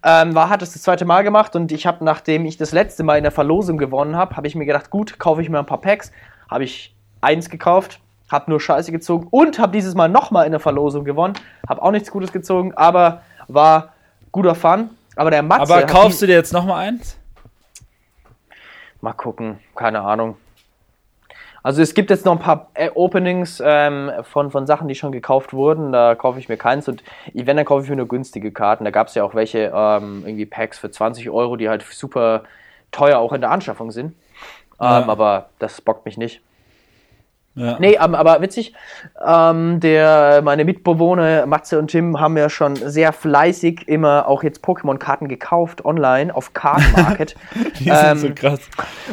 Ähm, 0.03 0.33
war, 0.33 0.49
hat 0.49 0.61
es 0.61 0.73
das 0.73 0.81
zweite 0.81 1.05
Mal 1.05 1.23
gemacht 1.23 1.55
und 1.55 1.71
ich 1.71 1.85
habe, 1.85 2.03
nachdem 2.03 2.45
ich 2.45 2.57
das 2.57 2.71
letzte 2.71 3.03
Mal 3.03 3.17
in 3.17 3.23
der 3.23 3.31
Verlosung 3.31 3.77
gewonnen 3.77 4.15
habe, 4.15 4.35
habe 4.37 4.47
ich 4.47 4.55
mir 4.55 4.65
gedacht, 4.65 4.89
gut, 4.89 5.19
kaufe 5.19 5.41
ich 5.41 5.49
mir 5.49 5.59
ein 5.59 5.65
paar 5.65 5.81
Packs. 5.81 6.11
Habe 6.49 6.63
ich 6.63 6.95
eins 7.21 7.49
gekauft, 7.49 7.99
hab 8.29 8.47
nur 8.47 8.59
Scheiße 8.59 8.91
gezogen 8.91 9.27
und 9.31 9.59
hab 9.59 9.71
dieses 9.71 9.95
Mal 9.95 10.09
nochmal 10.09 10.45
in 10.45 10.51
der 10.51 10.59
Verlosung 10.59 11.03
gewonnen. 11.03 11.33
Hab 11.67 11.81
auch 11.81 11.91
nichts 11.91 12.11
Gutes 12.11 12.31
gezogen, 12.31 12.73
aber 12.75 13.21
war 13.47 13.93
guter 14.31 14.55
Fun. 14.55 14.91
Aber 15.15 15.31
der 15.31 15.43
Matze. 15.43 15.73
Aber 15.73 15.85
kaufst 15.85 16.21
du 16.21 16.27
dir 16.27 16.35
jetzt 16.35 16.53
nochmal 16.53 16.87
eins? 16.87 17.17
Mal 19.01 19.13
gucken, 19.13 19.59
keine 19.75 20.01
Ahnung. 20.01 20.37
Also 21.61 21.81
es 21.81 21.93
gibt 21.93 22.09
jetzt 22.09 22.25
noch 22.25 22.33
ein 22.33 22.39
paar 22.39 22.69
äh, 22.73 22.89
Openings 22.93 23.61
ähm, 23.63 24.11
von, 24.23 24.49
von 24.49 24.65
Sachen, 24.65 24.87
die 24.87 24.95
schon 24.95 25.11
gekauft 25.11 25.51
wurden. 25.51 25.91
Da 25.91 26.15
kaufe 26.15 26.39
ich 26.39 26.47
mir 26.47 26.57
keins 26.57 26.87
und 26.87 27.03
wenn, 27.33 27.57
dann 27.57 27.65
kaufe 27.65 27.83
ich 27.83 27.89
mir 27.89 27.97
nur 27.97 28.07
günstige 28.07 28.51
Karten. 28.51 28.85
Da 28.85 28.91
gab 28.91 29.07
es 29.07 29.15
ja 29.15 29.23
auch 29.23 29.35
welche, 29.35 29.71
ähm, 29.75 30.23
irgendwie 30.25 30.45
Packs 30.45 30.79
für 30.79 30.89
20 30.89 31.29
Euro, 31.29 31.57
die 31.57 31.67
halt 31.67 31.83
super 31.83 32.43
teuer 32.91 33.19
auch 33.19 33.33
in 33.33 33.41
der 33.41 33.51
Anschaffung 33.51 33.91
sind. 33.91 34.15
Ja. 34.79 35.01
Ähm, 35.01 35.09
aber 35.09 35.49
das 35.59 35.81
bockt 35.81 36.05
mich 36.05 36.17
nicht. 36.17 36.41
Ja. 37.59 37.77
Nee, 37.77 37.97
aber, 37.97 38.17
aber 38.17 38.41
witzig, 38.41 38.73
ähm, 39.25 39.81
der, 39.81 40.41
meine 40.43 40.63
Mitbewohner 40.63 41.45
Matze 41.45 41.77
und 41.77 41.91
Tim 41.91 42.17
haben 42.17 42.37
ja 42.37 42.49
schon 42.49 42.77
sehr 42.77 43.11
fleißig 43.11 43.85
immer 43.89 44.29
auch 44.29 44.43
jetzt 44.43 44.63
Pokémon-Karten 44.63 45.27
gekauft 45.27 45.83
online 45.83 46.33
auf 46.33 46.53
Card 46.53 46.81
Market. 46.95 47.35
Die 47.79 47.89
ähm, 47.89 48.17
sind 48.17 48.39
so 48.39 48.47
krass. 48.47 48.61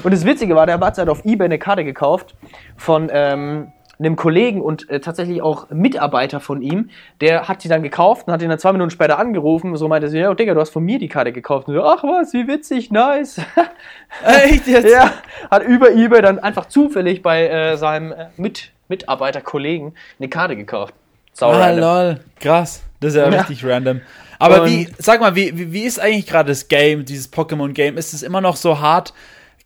Und 0.05 0.15
das 0.15 0.25
Witzige 0.25 0.55
war, 0.55 0.65
der 0.67 0.79
Matze 0.79 1.03
hat 1.03 1.09
auf 1.09 1.25
Ebay 1.25 1.47
eine 1.47 1.59
Karte 1.59 1.85
gekauft 1.85 2.37
von 2.77 3.11
ähm, 3.13 3.73
einem 3.99 4.17
Kollegen 4.17 4.61
und 4.61 4.89
äh, 4.91 5.01
tatsächlich 5.01 5.43
auch 5.43 5.71
Mitarbeiter 5.71 6.41
von 6.41 6.61
ihm, 6.61 6.91
der 7.21 7.49
hat 7.49 7.63
sie 7.63 7.69
dann 7.69 7.83
gekauft 7.83 8.27
und 8.27 8.33
hat 8.33 8.43
ihn 8.43 8.49
dann 8.49 8.59
zwei 8.59 8.73
Minuten 8.73 8.91
später 8.91 9.19
angerufen. 9.19 9.77
So 9.77 9.89
meinte 9.89 10.09
sie, 10.09 10.19
ja, 10.19 10.33
Digga, 10.35 10.55
du 10.55 10.61
hast 10.61 10.71
von 10.71 10.85
mir 10.85 10.99
die 10.99 11.09
Karte 11.09 11.33
gekauft. 11.33 11.69
Und 11.69 11.75
so, 11.75 11.83
ach 11.83 12.03
was, 12.03 12.33
wie 12.33 12.47
witzig, 12.47 12.91
nice. 12.91 13.41
Echt 14.25 14.67
jetzt? 14.67 14.91
Ja, 14.91 15.13
hat 15.51 15.65
über 15.65 15.93
eBay 15.93 16.23
dann 16.23 16.39
einfach 16.39 16.67
zufällig 16.67 17.23
bei 17.23 17.49
äh, 17.49 17.77
seinem 17.77 18.13
äh, 18.13 18.27
Mit 18.37 18.73
Mitarbeiter, 18.89 19.41
Kollegen 19.41 19.95
eine 20.19 20.29
Karte 20.29 20.57
gekauft. 20.57 20.95
Sau 21.33 21.51
ah, 21.51 21.59
random. 21.59 21.81
lol, 21.81 22.21
krass. 22.41 22.83
Das 23.01 23.15
ist 23.15 23.17
ja, 23.17 23.31
ja. 23.31 23.41
richtig 23.41 23.65
random. 23.65 24.01
Aber 24.39 24.63
und 24.63 24.71
wie, 24.71 24.89
sag 24.99 25.21
mal, 25.21 25.35
wie, 25.35 25.57
wie, 25.57 25.73
wie 25.73 25.83
ist 25.83 25.99
eigentlich 25.99 26.27
gerade 26.27 26.49
das 26.49 26.69
Game, 26.69 27.05
dieses 27.05 27.33
Pokémon-Game? 27.33 27.97
Ist 27.97 28.13
es 28.13 28.23
immer 28.23 28.41
noch 28.41 28.57
so 28.57 28.81
hart 28.81 29.13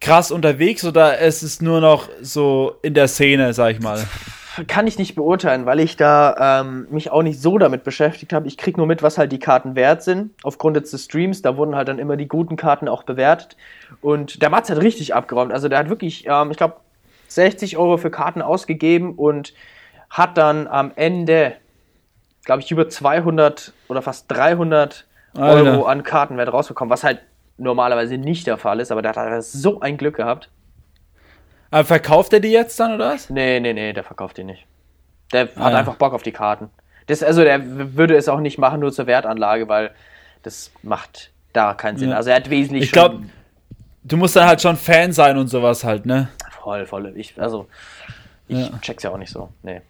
krass 0.00 0.30
unterwegs 0.30 0.84
oder 0.84 1.18
ist 1.18 1.42
es 1.42 1.60
nur 1.60 1.80
noch 1.80 2.08
so 2.20 2.76
in 2.82 2.94
der 2.94 3.08
Szene, 3.08 3.52
sag 3.52 3.72
ich 3.72 3.80
mal? 3.80 4.02
Kann 4.66 4.86
ich 4.86 4.98
nicht 4.98 5.14
beurteilen, 5.14 5.64
weil 5.64 5.78
ich 5.80 5.96
da 5.96 6.60
ähm, 6.60 6.86
mich 6.90 7.10
auch 7.12 7.22
nicht 7.22 7.40
so 7.40 7.56
damit 7.56 7.84
beschäftigt 7.84 8.32
habe. 8.32 8.48
Ich 8.48 8.56
krieg 8.56 8.76
nur 8.76 8.86
mit, 8.86 9.02
was 9.02 9.16
halt 9.16 9.30
die 9.30 9.38
Karten 9.38 9.76
wert 9.76 10.02
sind. 10.02 10.32
Aufgrund 10.42 10.76
jetzt 10.76 10.92
des 10.92 11.04
Streams, 11.04 11.40
da 11.40 11.56
wurden 11.56 11.76
halt 11.76 11.88
dann 11.88 11.98
immer 11.98 12.16
die 12.16 12.26
guten 12.26 12.56
Karten 12.56 12.88
auch 12.88 13.04
bewertet. 13.04 13.56
Und 14.00 14.42
der 14.42 14.50
Mats 14.50 14.68
hat 14.68 14.78
richtig 14.78 15.14
abgeräumt. 15.14 15.52
Also 15.52 15.68
der 15.68 15.78
hat 15.78 15.88
wirklich, 15.88 16.26
ähm, 16.26 16.50
ich 16.50 16.56
glaube, 16.56 16.76
60 17.28 17.76
Euro 17.76 17.96
für 17.96 18.10
Karten 18.10 18.42
ausgegeben 18.42 19.14
und 19.14 19.54
hat 20.10 20.36
dann 20.36 20.66
am 20.66 20.90
Ende, 20.96 21.54
glaube 22.44 22.60
ich, 22.62 22.70
über 22.70 22.88
200 22.88 23.72
oder 23.88 24.02
fast 24.02 24.26
300 24.28 25.06
Euro 25.38 25.46
Alter. 25.46 25.86
an 25.86 26.02
Kartenwert 26.02 26.52
rausbekommen, 26.52 26.90
was 26.90 27.04
halt 27.04 27.20
normalerweise 27.60 28.18
nicht 28.18 28.46
der 28.46 28.56
Fall 28.56 28.80
ist, 28.80 28.90
aber 28.90 29.02
der 29.02 29.14
hat 29.14 29.44
so 29.44 29.80
ein 29.80 29.96
Glück 29.96 30.16
gehabt. 30.16 30.50
Aber 31.70 31.84
verkauft 31.84 32.32
er 32.32 32.40
die 32.40 32.50
jetzt 32.50 32.78
dann, 32.80 32.94
oder 32.94 33.10
was? 33.10 33.30
Nee, 33.30 33.60
nee, 33.60 33.72
nee, 33.72 33.92
der 33.92 34.02
verkauft 34.02 34.38
die 34.38 34.44
nicht. 34.44 34.66
Der 35.32 35.48
ah, 35.54 35.64
hat 35.64 35.72
ja. 35.72 35.78
einfach 35.78 35.96
Bock 35.96 36.12
auf 36.12 36.22
die 36.22 36.32
Karten. 36.32 36.70
Das, 37.06 37.22
also 37.22 37.42
der 37.42 37.96
würde 37.96 38.16
es 38.16 38.28
auch 38.28 38.40
nicht 38.40 38.58
machen, 38.58 38.80
nur 38.80 38.92
zur 38.92 39.06
Wertanlage, 39.06 39.68
weil 39.68 39.92
das 40.42 40.72
macht 40.82 41.30
da 41.52 41.74
keinen 41.74 41.98
Sinn. 41.98 42.10
Ja. 42.10 42.16
Also 42.16 42.30
er 42.30 42.36
hat 42.36 42.50
wesentlich. 42.50 42.84
Ich 42.84 42.92
glaube, 42.92 43.24
du 44.02 44.16
musst 44.16 44.36
dann 44.36 44.46
halt 44.46 44.60
schon 44.60 44.76
Fan 44.76 45.12
sein 45.12 45.36
und 45.36 45.48
sowas 45.48 45.84
halt, 45.84 46.06
ne? 46.06 46.28
Voll, 46.62 46.86
voll. 46.86 47.12
Ich, 47.16 47.40
also, 47.40 47.66
ich 48.48 48.58
ja. 48.58 48.78
check's 48.80 49.02
ja 49.02 49.10
auch 49.10 49.18
nicht 49.18 49.30
so. 49.30 49.48
Nee. 49.62 49.80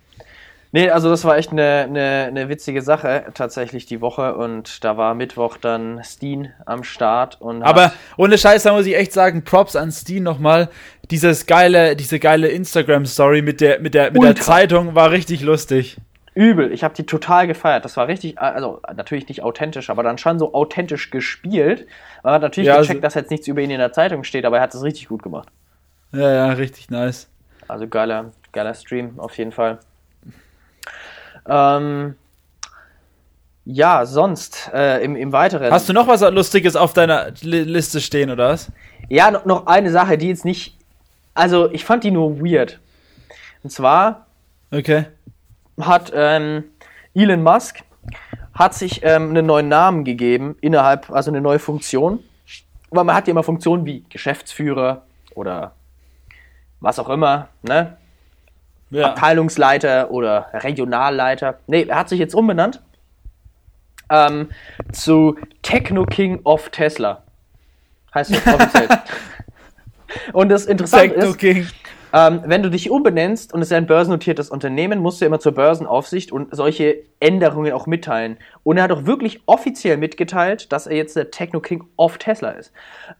Nee, 0.72 0.88
also 0.88 1.10
das 1.10 1.24
war 1.24 1.36
echt 1.36 1.50
eine, 1.50 1.86
eine, 1.88 2.26
eine 2.28 2.48
witzige 2.48 2.80
Sache 2.80 3.24
tatsächlich 3.34 3.86
die 3.86 4.00
Woche 4.00 4.36
und 4.36 4.84
da 4.84 4.96
war 4.96 5.14
Mittwoch 5.14 5.56
dann 5.56 6.00
Steen 6.04 6.52
am 6.64 6.84
Start 6.84 7.40
und 7.40 7.64
Aber 7.64 7.92
ohne 8.16 8.38
Scheiß, 8.38 8.62
da 8.62 8.72
muss 8.72 8.86
ich 8.86 8.96
echt 8.96 9.12
sagen, 9.12 9.42
Props 9.42 9.74
an 9.74 9.90
Steen 9.90 10.22
nochmal. 10.22 10.68
Dieses 11.10 11.46
geile, 11.46 11.96
diese 11.96 12.20
geile 12.20 12.48
Instagram-Story 12.48 13.42
mit 13.42 13.60
der, 13.60 13.80
mit 13.80 13.94
der, 13.94 14.12
mit 14.12 14.22
der 14.22 14.36
Zeitung 14.36 14.94
war 14.94 15.10
richtig 15.10 15.42
lustig. 15.42 15.96
Übel, 16.34 16.72
ich 16.72 16.84
habe 16.84 16.94
die 16.94 17.04
total 17.04 17.48
gefeiert. 17.48 17.84
Das 17.84 17.96
war 17.96 18.06
richtig, 18.06 18.38
also 18.38 18.80
natürlich 18.94 19.28
nicht 19.28 19.42
authentisch, 19.42 19.90
aber 19.90 20.04
dann 20.04 20.18
schon 20.18 20.38
so 20.38 20.54
authentisch 20.54 21.10
gespielt. 21.10 21.88
Man 22.22 22.34
hat 22.34 22.42
natürlich 22.42 22.68
ja, 22.68 22.76
gecheckt, 22.76 22.90
also, 22.90 23.00
dass 23.00 23.14
jetzt 23.14 23.30
nichts 23.32 23.48
über 23.48 23.60
ihn 23.60 23.70
in 23.70 23.78
der 23.78 23.92
Zeitung 23.92 24.22
steht, 24.22 24.44
aber 24.44 24.58
er 24.58 24.62
hat 24.62 24.74
es 24.74 24.82
richtig 24.84 25.08
gut 25.08 25.24
gemacht. 25.24 25.48
Ja, 26.12 26.32
ja, 26.32 26.52
richtig 26.52 26.90
nice. 26.90 27.28
Also 27.66 27.88
geiler, 27.88 28.30
geiler 28.52 28.74
Stream 28.74 29.18
auf 29.18 29.36
jeden 29.36 29.50
Fall. 29.50 29.80
Ähm, 31.50 32.14
ja, 33.64 34.06
sonst 34.06 34.70
äh, 34.72 35.04
im, 35.04 35.16
im 35.16 35.32
Weiteren. 35.32 35.70
Hast 35.70 35.88
du 35.88 35.92
noch 35.92 36.06
was 36.06 36.20
Lustiges 36.20 36.76
auf 36.76 36.92
deiner 36.92 37.32
Liste 37.42 38.00
stehen, 38.00 38.30
oder 38.30 38.50
was? 38.50 38.70
Ja, 39.08 39.30
noch, 39.30 39.44
noch 39.44 39.66
eine 39.66 39.90
Sache, 39.90 40.16
die 40.16 40.28
jetzt 40.28 40.44
nicht. 40.44 40.76
Also, 41.34 41.70
ich 41.70 41.84
fand 41.84 42.04
die 42.04 42.10
nur 42.10 42.40
weird. 42.40 42.78
Und 43.62 43.70
zwar. 43.70 44.26
Okay. 44.70 45.06
Hat 45.80 46.12
ähm, 46.14 46.64
Elon 47.14 47.42
Musk 47.42 47.80
hat 48.54 48.74
sich 48.74 49.02
ähm, 49.02 49.30
einen 49.30 49.46
neuen 49.46 49.68
Namen 49.68 50.04
gegeben 50.04 50.56
innerhalb, 50.60 51.10
also 51.10 51.30
eine 51.30 51.40
neue 51.40 51.58
Funktion. 51.58 52.22
Weil 52.90 53.04
man 53.04 53.14
hat 53.14 53.26
ja 53.26 53.32
immer 53.32 53.42
Funktionen 53.42 53.86
wie 53.86 54.04
Geschäftsführer 54.08 55.02
oder 55.34 55.72
was 56.80 56.98
auch 56.98 57.08
immer, 57.08 57.48
ne? 57.62 57.96
Ja. 58.90 59.10
Abteilungsleiter 59.10 60.10
oder 60.10 60.48
Regionalleiter. 60.52 61.58
Ne, 61.66 61.84
er 61.84 61.96
hat 61.96 62.08
sich 62.08 62.18
jetzt 62.18 62.34
umbenannt 62.34 62.82
ähm, 64.10 64.48
zu 64.92 65.36
Techno 65.62 66.04
King 66.04 66.40
of 66.44 66.68
Tesla. 66.70 67.22
Heißt 68.14 68.34
das 68.34 68.54
offiziell. 68.54 68.88
Und 70.32 70.48
das 70.48 70.66
Interessante 70.66 71.14
Techno 71.14 71.30
ist, 71.30 71.38
King. 71.38 71.68
Ähm, 72.12 72.42
wenn 72.44 72.62
du 72.62 72.70
dich 72.70 72.90
umbenennst 72.90 73.52
und 73.52 73.60
es 73.60 73.68
ist 73.68 73.76
ein 73.76 73.86
börsennotiertes 73.86 74.50
Unternehmen, 74.50 75.00
musst 75.00 75.20
du 75.20 75.26
immer 75.26 75.40
zur 75.40 75.52
Börsenaufsicht 75.52 76.32
und 76.32 76.54
solche 76.54 77.02
Änderungen 77.20 77.72
auch 77.72 77.86
mitteilen. 77.86 78.38
Und 78.62 78.78
er 78.78 78.84
hat 78.84 78.92
auch 78.92 79.06
wirklich 79.06 79.40
offiziell 79.46 79.96
mitgeteilt, 79.96 80.72
dass 80.72 80.86
er 80.86 80.96
jetzt 80.96 81.16
der 81.16 81.30
Techno 81.30 81.60
King 81.60 81.84
of 81.96 82.18
Tesla 82.18 82.50
ist. 82.50 82.72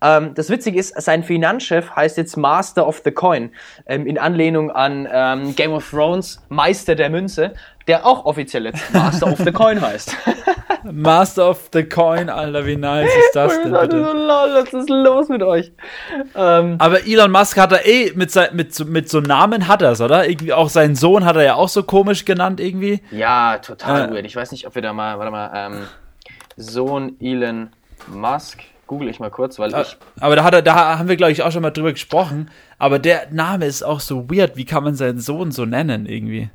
Ähm, 0.03 0.33
das 0.35 0.51
Witzige 0.51 0.79
ist, 0.79 1.01
sein 1.01 1.23
Finanzchef 1.23 1.95
heißt 1.95 2.17
jetzt 2.17 2.37
Master 2.37 2.87
of 2.87 3.03
the 3.05 3.11
Coin, 3.11 3.51
ähm, 3.87 4.07
in 4.07 4.19
Anlehnung 4.19 4.71
an 4.71 5.09
ähm, 5.13 5.55
Game 5.55 5.73
of 5.73 5.89
Thrones 5.89 6.43
Meister 6.49 6.95
der 6.95 7.11
Münze, 7.11 7.55
der 7.87 8.07
auch 8.07 8.25
offiziell 8.25 8.67
jetzt 8.67 8.93
Master 8.93 9.33
of 9.33 9.39
the 9.39 9.53
Coin 9.53 9.81
heißt. 9.81 10.17
Master 10.85 11.51
of 11.51 11.69
the 11.73 11.85
Coin, 11.85 12.29
Alter, 12.29 12.65
wie 12.67 12.77
nice 12.77 13.09
ist 13.09 13.31
das 13.35 13.61
denn? 13.63 13.73
Bitte? 13.73 14.05
So, 14.05 14.13
lol, 14.13 14.55
was 14.55 14.73
ist 14.73 14.89
los 14.89 15.29
mit 15.29 15.43
euch? 15.43 15.73
Ähm, 16.35 16.77
Aber 16.79 17.07
Elon 17.07 17.31
Musk 17.31 17.59
hat 17.59 17.73
er 17.73 17.87
eh, 17.87 18.13
mit, 18.15 18.35
mit, 18.53 18.89
mit 18.89 19.09
so 19.09 19.21
Namen 19.21 19.69
hat 19.69 19.83
er 19.83 19.93
es, 19.93 20.01
oder? 20.01 20.29
Irgendwie 20.29 20.53
auch 20.53 20.69
seinen 20.69 20.97
Sohn 20.97 21.25
hat 21.25 21.37
er 21.37 21.43
ja 21.43 21.55
auch 21.55 21.69
so 21.69 21.83
komisch 21.83 22.25
genannt 22.25 22.61
irgendwie. 22.61 23.03
Ja, 23.11 23.59
total 23.59 24.09
äh, 24.09 24.15
weird. 24.15 24.27
Ich 24.27 24.37
weiß 24.37 24.53
nicht, 24.53 24.67
ob 24.67 24.75
wir 24.75 24.83
da 24.83 24.93
mal, 24.93 25.19
warte 25.19 25.31
mal, 25.31 25.51
ähm, 25.55 25.87
Sohn 26.57 27.17
Elon 27.21 27.71
Musk, 28.09 28.61
google 28.87 29.09
ich 29.09 29.21
mal 29.21 29.31
kurz, 29.31 29.59
weil 29.59 29.71
ich. 29.75 29.97
Aber 30.21 30.37
da, 30.37 30.45
hat 30.45 30.55
er, 30.55 30.63
da 30.63 30.99
haben 30.99 31.09
wir, 31.09 31.17
glaube 31.17 31.33
ich, 31.33 31.43
auch 31.43 31.53
schon 31.53 31.63
mal 31.63 31.71
drüber 31.71 31.93
gesprochen. 31.93 32.51
Aber 32.79 32.99
der 32.99 33.29
Name 33.31 33.67
ist 33.67 33.83
auch 33.83 34.01
so 34.01 34.31
weird. 34.31 34.57
Wie 34.57 34.65
kann 34.65 34.85
man 34.85 34.95
seinen 34.95 35.21
Sohn 35.21 35.53
so 35.53 35.65
nennen 35.65 36.07
irgendwie? 36.07 36.51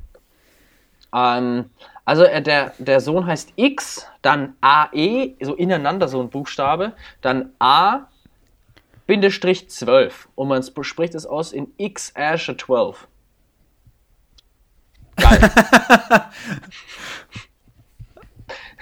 Ähm, 1.16 1.70
also 2.04 2.24
äh, 2.24 2.42
der, 2.42 2.72
der 2.78 3.00
Sohn 3.00 3.26
heißt 3.26 3.52
X, 3.56 4.06
dann 4.22 4.54
AE, 4.60 5.34
so 5.40 5.54
ineinander 5.54 6.08
so 6.08 6.20
ein 6.20 6.28
Buchstabe, 6.28 6.92
dann 7.22 7.52
A 7.58 8.08
Bindestrich 9.06 9.70
12 9.70 10.28
und 10.34 10.48
man 10.48 10.62
spricht 10.82 11.14
es 11.14 11.26
aus 11.26 11.52
in 11.52 11.68
X 11.78 12.12
Asher 12.14 12.58
12. 12.58 13.08
Geil. 15.16 15.50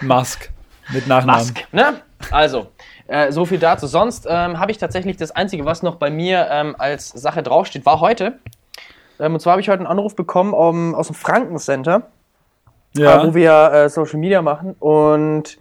Musk 0.02 0.50
mit 0.90 1.06
Nachnamen. 1.06 1.40
Musk, 1.40 1.72
ne? 1.72 2.02
Also, 2.30 2.68
äh, 3.06 3.30
so 3.32 3.44
viel 3.44 3.58
dazu. 3.58 3.86
Sonst 3.86 4.26
ähm, 4.28 4.58
habe 4.58 4.72
ich 4.72 4.78
tatsächlich 4.78 5.16
das 5.16 5.30
Einzige, 5.30 5.64
was 5.64 5.82
noch 5.82 5.96
bei 5.96 6.10
mir 6.10 6.48
ähm, 6.50 6.74
als 6.78 7.08
Sache 7.10 7.42
draufsteht, 7.42 7.86
war 7.86 8.00
heute. 8.00 8.38
Ähm, 9.20 9.34
und 9.34 9.40
zwar 9.40 9.52
habe 9.52 9.62
ich 9.62 9.68
heute 9.68 9.80
einen 9.80 9.86
Anruf 9.86 10.16
bekommen 10.16 10.52
um, 10.52 10.94
aus 10.94 11.06
dem 11.08 11.16
Frankencenter 11.16 12.10
ja. 12.96 13.22
äh, 13.22 13.26
wo 13.26 13.34
wir 13.34 13.72
äh, 13.72 13.88
Social 13.88 14.18
Media 14.18 14.42
machen. 14.42 14.74
Und 14.78 15.58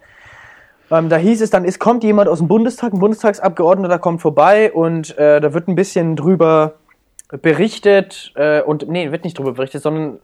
ähm, 0.91 1.09
da 1.09 1.17
hieß 1.17 1.41
es 1.41 1.49
dann, 1.49 1.65
es 1.65 1.79
kommt 1.79 2.03
jemand 2.03 2.29
aus 2.29 2.39
dem 2.39 2.47
Bundestag, 2.47 2.93
ein 2.93 2.99
Bundestagsabgeordneter 2.99 3.99
kommt 3.99 4.21
vorbei 4.21 4.71
und 4.71 5.17
äh, 5.17 5.41
da 5.41 5.53
wird 5.53 5.67
ein 5.67 5.75
bisschen 5.75 6.15
drüber 6.15 6.75
berichtet 7.41 8.31
äh, 8.35 8.61
und 8.61 8.87
nee, 8.87 9.11
wird 9.11 9.23
nicht 9.23 9.37
drüber 9.37 9.53
berichtet, 9.53 9.81
sondern 9.81 10.19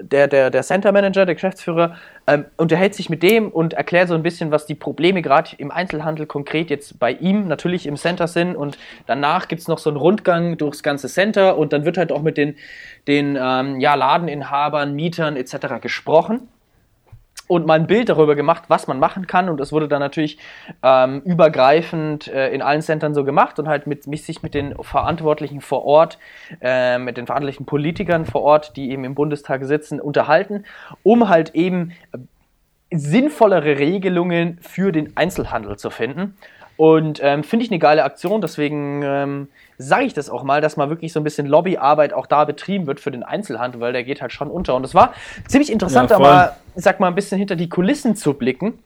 der, 0.00 0.28
der, 0.28 0.50
der 0.50 0.62
Center 0.62 0.92
Manager, 0.92 1.26
der 1.26 1.34
Geschäftsführer, 1.34 1.96
ähm, 2.26 2.44
unterhält 2.56 2.94
sich 2.94 3.08
mit 3.08 3.22
dem 3.22 3.50
und 3.50 3.72
erklärt 3.72 4.08
so 4.08 4.14
ein 4.14 4.22
bisschen, 4.22 4.50
was 4.50 4.66
die 4.66 4.74
Probleme 4.74 5.22
gerade 5.22 5.50
im 5.58 5.70
Einzelhandel 5.70 6.26
konkret 6.26 6.70
jetzt 6.70 6.98
bei 6.98 7.12
ihm 7.12 7.48
natürlich 7.48 7.86
im 7.86 7.96
Center 7.96 8.28
sind. 8.28 8.56
Und 8.56 8.78
danach 9.06 9.48
gibt 9.48 9.62
es 9.62 9.68
noch 9.68 9.78
so 9.78 9.90
einen 9.90 9.96
Rundgang 9.96 10.58
durchs 10.58 10.82
ganze 10.82 11.08
Center 11.08 11.56
und 11.56 11.72
dann 11.72 11.84
wird 11.84 11.96
halt 11.96 12.12
auch 12.12 12.22
mit 12.22 12.36
den, 12.36 12.56
den 13.06 13.38
ähm, 13.40 13.80
ja, 13.80 13.94
Ladeninhabern, 13.94 14.94
Mietern 14.94 15.36
etc. 15.36 15.80
gesprochen 15.80 16.48
und 17.48 17.66
mal 17.66 17.74
ein 17.74 17.86
Bild 17.86 18.08
darüber 18.08 18.36
gemacht, 18.36 18.64
was 18.68 18.86
man 18.86 19.00
machen 19.00 19.26
kann. 19.26 19.48
Und 19.48 19.58
das 19.58 19.72
wurde 19.72 19.88
dann 19.88 20.00
natürlich 20.00 20.38
ähm, 20.82 21.22
übergreifend 21.24 22.28
äh, 22.28 22.50
in 22.50 22.62
allen 22.62 22.82
Centern 22.82 23.14
so 23.14 23.24
gemacht 23.24 23.58
und 23.58 23.66
halt 23.66 23.86
mit, 23.86 24.06
mich 24.06 24.24
sich 24.24 24.42
mit 24.42 24.54
den 24.54 24.74
Verantwortlichen 24.80 25.60
vor 25.60 25.84
Ort, 25.84 26.18
äh, 26.60 26.98
mit 26.98 27.16
den 27.16 27.26
verantwortlichen 27.26 27.66
Politikern 27.66 28.26
vor 28.26 28.42
Ort, 28.42 28.76
die 28.76 28.90
eben 28.90 29.04
im 29.04 29.14
Bundestag 29.14 29.64
sitzen, 29.64 30.00
unterhalten, 30.00 30.64
um 31.02 31.28
halt 31.28 31.54
eben 31.54 31.92
sinnvollere 32.90 33.78
Regelungen 33.78 34.58
für 34.62 34.92
den 34.92 35.16
Einzelhandel 35.16 35.76
zu 35.76 35.90
finden. 35.90 36.36
Und 36.78 37.18
ähm, 37.24 37.42
finde 37.42 37.64
ich 37.64 37.72
eine 37.72 37.80
geile 37.80 38.04
Aktion, 38.04 38.40
deswegen 38.40 39.02
ähm, 39.02 39.48
sage 39.78 40.04
ich 40.04 40.14
das 40.14 40.30
auch 40.30 40.44
mal, 40.44 40.60
dass 40.60 40.76
mal 40.76 40.88
wirklich 40.90 41.12
so 41.12 41.18
ein 41.18 41.24
bisschen 41.24 41.44
Lobbyarbeit 41.44 42.12
auch 42.12 42.26
da 42.26 42.44
betrieben 42.44 42.86
wird 42.86 43.00
für 43.00 43.10
den 43.10 43.24
Einzelhandel, 43.24 43.80
weil 43.80 43.92
der 43.92 44.04
geht 44.04 44.22
halt 44.22 44.32
schon 44.32 44.48
unter. 44.48 44.76
Und 44.76 44.84
es 44.84 44.94
war 44.94 45.12
ziemlich 45.48 45.72
interessant, 45.72 46.10
ja, 46.10 46.16
aber 46.16 46.56
sag 46.76 47.00
mal 47.00 47.08
ein 47.08 47.16
bisschen 47.16 47.36
hinter 47.36 47.56
die 47.56 47.68
Kulissen 47.68 48.14
zu 48.14 48.32
blicken 48.32 48.78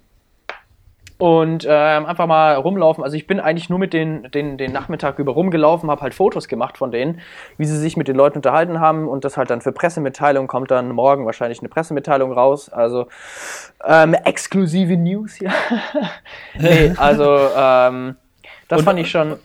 und 1.23 1.65
ähm, 1.69 2.05
einfach 2.05 2.27
mal 2.27 2.57
rumlaufen. 2.57 3.05
Also 3.05 3.17
ich 3.17 3.29
bin 3.29 3.39
eigentlich 3.39 3.71
nur 3.71 3.79
mit 3.79 3.93
den, 3.93 4.29
den, 4.33 4.59
den 4.59 4.73
Nachmittag 4.73 5.21
über 5.21 5.31
rumgelaufen, 5.31 5.89
habe 5.89 6.01
halt 6.01 6.15
Fotos 6.15 6.49
gemacht 6.49 6.77
von 6.77 6.91
denen, 6.91 7.21
wie 7.59 7.65
sie 7.65 7.79
sich 7.79 7.97
mit 7.97 8.09
den 8.09 8.17
Leuten 8.17 8.39
unterhalten 8.39 8.81
haben 8.81 9.07
und 9.07 9.25
das 9.25 9.37
halt 9.37 9.49
dann 9.49 9.61
für 9.61 9.71
Pressemitteilungen 9.71 10.49
kommt 10.49 10.73
dann 10.73 10.91
morgen 10.91 11.25
wahrscheinlich 11.25 11.61
eine 11.61 11.69
Pressemitteilung 11.69 12.33
raus. 12.33 12.71
Also 12.71 13.07
ähm, 13.87 14.15
exklusive 14.15 14.97
News, 14.97 15.39
ja. 15.39 15.53
nee, 16.59 16.93
also 16.97 17.39
ähm, 17.57 18.17
das 18.67 18.81
und, 18.81 18.85
fand 18.85 18.99
ich 18.99 19.09
schon. 19.09 19.37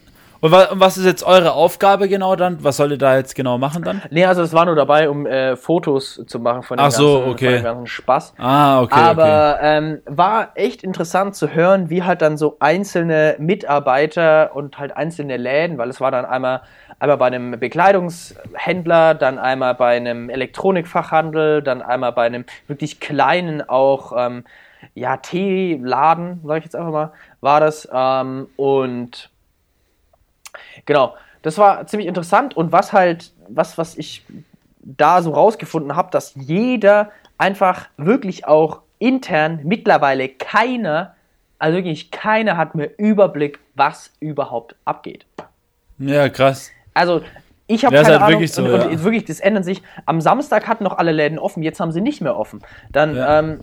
Und 0.48 0.80
was 0.80 0.98
ist 0.98 1.06
jetzt 1.06 1.24
eure 1.24 1.54
Aufgabe 1.54 2.08
genau 2.08 2.36
dann? 2.36 2.64
Was 2.64 2.78
sollt 2.78 2.92
ihr 2.92 2.98
da 2.98 3.18
jetzt 3.18 3.36
genau 3.36 3.58
machen 3.58 3.84
dann? 3.84 4.02
Nee, 4.10 4.26
also 4.26 4.42
es 4.42 4.54
war 4.54 4.66
nur 4.66 4.76
dabei, 4.76 5.10
um 5.10 5.26
äh, 5.26 5.56
Fotos 5.56 6.24
zu 6.26 6.40
machen 6.40 6.64
von 6.64 6.78
dem, 6.78 6.86
Ach 6.86 6.92
so, 6.92 7.16
ganzen, 7.16 7.32
okay. 7.32 7.56
von 7.56 7.64
ganzen 7.64 7.88
Spaß. 7.88 8.34
Ah, 8.38 8.82
okay. 8.82 9.00
Aber 9.00 9.56
okay. 9.58 9.78
Ähm, 9.78 10.02
war 10.06 10.52
echt 10.56 10.84
interessant 10.84 11.36
zu 11.36 11.54
hören, 11.54 11.90
wie 11.90 12.04
halt 12.04 12.22
dann 12.22 12.38
so 12.38 12.56
einzelne 12.60 13.36
Mitarbeiter 13.40 14.56
und 14.56 14.80
halt 14.80 14.96
einzelne 14.96 15.36
Läden, 15.38 15.78
weil 15.78 15.90
es 15.90 16.00
war 16.00 16.12
dann 16.12 16.26
einmal, 16.26 16.62
einmal 17.00 17.18
bei 17.18 17.28
einem 17.28 17.60
Bekleidungshändler, 17.60 19.16
dann 19.16 19.40
einmal 19.40 19.76
bei 19.76 19.98
einem 19.98 20.30
Elektronikfachhandel, 20.30 21.62
dann 21.62 21.82
einmal 21.82 22.14
bei 22.14 22.26
einem 22.26 22.46
wirklich 22.68 23.00
kleinen 23.00 23.68
auch 23.68 24.14
ähm, 24.16 24.46
ja, 24.94 25.18
Teeladen, 25.18 26.42
sag 26.46 26.60
ich 26.60 26.64
jetzt 26.66 26.76
einfach 26.76 26.92
mal, 26.92 27.12
war 27.42 27.60
das. 27.60 27.88
Ähm, 27.92 28.48
und 28.56 29.30
Genau, 30.86 31.16
das 31.42 31.58
war 31.58 31.86
ziemlich 31.88 32.08
interessant 32.08 32.56
und 32.56 32.72
was 32.72 32.94
halt, 32.94 33.32
was, 33.48 33.78
was 33.78 33.98
ich 33.98 34.26
da 34.82 35.22
so 35.22 35.32
rausgefunden 35.32 35.96
habe, 35.96 36.12
dass 36.12 36.34
jeder 36.36 37.12
einfach 37.38 37.88
wirklich 37.98 38.48
auch 38.48 38.82
intern 39.00 39.62
mittlerweile 39.64 40.30
keiner, 40.30 41.16
also 41.60 41.78
wirklich 41.78 42.12
keiner 42.12 42.58
hat 42.58 42.76
mehr 42.76 42.98
Überblick, 42.98 43.60
was 43.76 44.12
überhaupt 44.20 44.76
abgeht. 44.86 45.26
Ja, 46.00 46.30
krass. 46.30 46.72
Also 46.94 47.22
ich 47.68 47.84
habe 47.86 47.96
keine 47.96 48.08
halt 48.08 48.22
Ahnung. 48.22 48.32
Wirklich, 48.32 48.54
so, 48.54 48.64
und, 48.64 48.72
und 48.72 48.92
ja. 48.92 49.04
wirklich, 49.04 49.26
das 49.26 49.40
ändert 49.40 49.66
sich. 49.66 49.82
Am 50.06 50.22
Samstag 50.22 50.68
hatten 50.68 50.84
noch 50.84 50.98
alle 50.98 51.12
Läden 51.12 51.38
offen, 51.38 51.64
jetzt 51.64 51.80
haben 51.80 51.92
sie 51.92 52.02
nicht 52.02 52.22
mehr 52.22 52.38
offen. 52.38 52.62
Dann 52.92 53.16
ja. 53.16 53.40
ähm, 53.40 53.60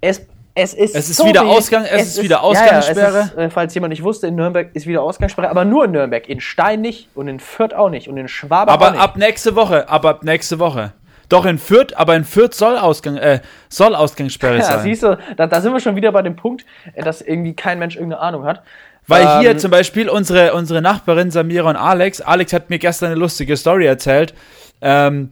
es 0.00 0.26
es 0.54 0.74
ist, 0.74 0.94
es 0.94 1.08
ist 1.08 1.16
so 1.16 1.26
wieder 1.26 1.46
Ausgang, 1.46 1.84
es, 1.84 1.92
es 1.92 2.02
ist, 2.02 2.18
ist 2.18 2.24
wieder 2.24 2.42
Ausgangssperre. 2.42 3.12
Ja, 3.12 3.18
ja, 3.18 3.24
ist, 3.24 3.36
äh, 3.36 3.50
falls 3.50 3.74
jemand 3.74 3.90
nicht 3.90 4.02
wusste, 4.02 4.26
in 4.26 4.34
Nürnberg 4.34 4.70
ist 4.74 4.86
wieder 4.86 5.02
Ausgangssperre, 5.02 5.48
aber 5.48 5.64
nur 5.64 5.86
in 5.86 5.92
Nürnberg, 5.92 6.28
in 6.28 6.40
Stein 6.40 6.82
nicht 6.82 7.08
und 7.14 7.28
in 7.28 7.40
Fürth 7.40 7.74
auch 7.74 7.88
nicht 7.88 8.08
und 8.08 8.18
in 8.18 8.28
Schwaben 8.28 8.70
aber 8.70 8.88
auch 8.88 8.90
nicht. 8.90 9.00
Aber 9.00 9.12
ab 9.12 9.16
nächste 9.16 9.56
Woche, 9.56 9.88
aber 9.88 10.10
ab 10.10 10.24
nächste 10.24 10.58
Woche. 10.58 10.92
Doch 11.30 11.46
in 11.46 11.58
Fürth, 11.58 11.94
aber 11.96 12.14
in 12.14 12.24
Fürth 12.24 12.52
soll, 12.52 12.76
Ausgang, 12.76 13.16
äh, 13.16 13.40
soll 13.70 13.94
Ausgangssperre 13.94 14.58
ja, 14.58 14.64
sein. 14.64 14.80
Siehst 14.82 15.02
du, 15.02 15.16
da, 15.36 15.46
da, 15.46 15.60
sind 15.62 15.72
wir 15.72 15.80
schon 15.80 15.96
wieder 15.96 16.12
bei 16.12 16.20
dem 16.20 16.36
Punkt, 16.36 16.66
äh, 16.92 17.02
dass 17.02 17.22
irgendwie 17.22 17.54
kein 17.54 17.78
Mensch 17.78 17.96
irgendeine 17.96 18.20
Ahnung 18.20 18.44
hat. 18.44 18.62
Weil 19.06 19.22
ähm, 19.22 19.40
hier 19.40 19.56
zum 19.56 19.70
Beispiel 19.70 20.10
unsere, 20.10 20.52
unsere 20.52 20.82
Nachbarin 20.82 21.30
Samira 21.30 21.70
und 21.70 21.76
Alex, 21.76 22.20
Alex 22.20 22.52
hat 22.52 22.68
mir 22.68 22.78
gestern 22.78 23.06
eine 23.06 23.14
lustige 23.14 23.56
Story 23.56 23.86
erzählt, 23.86 24.34
ähm, 24.82 25.30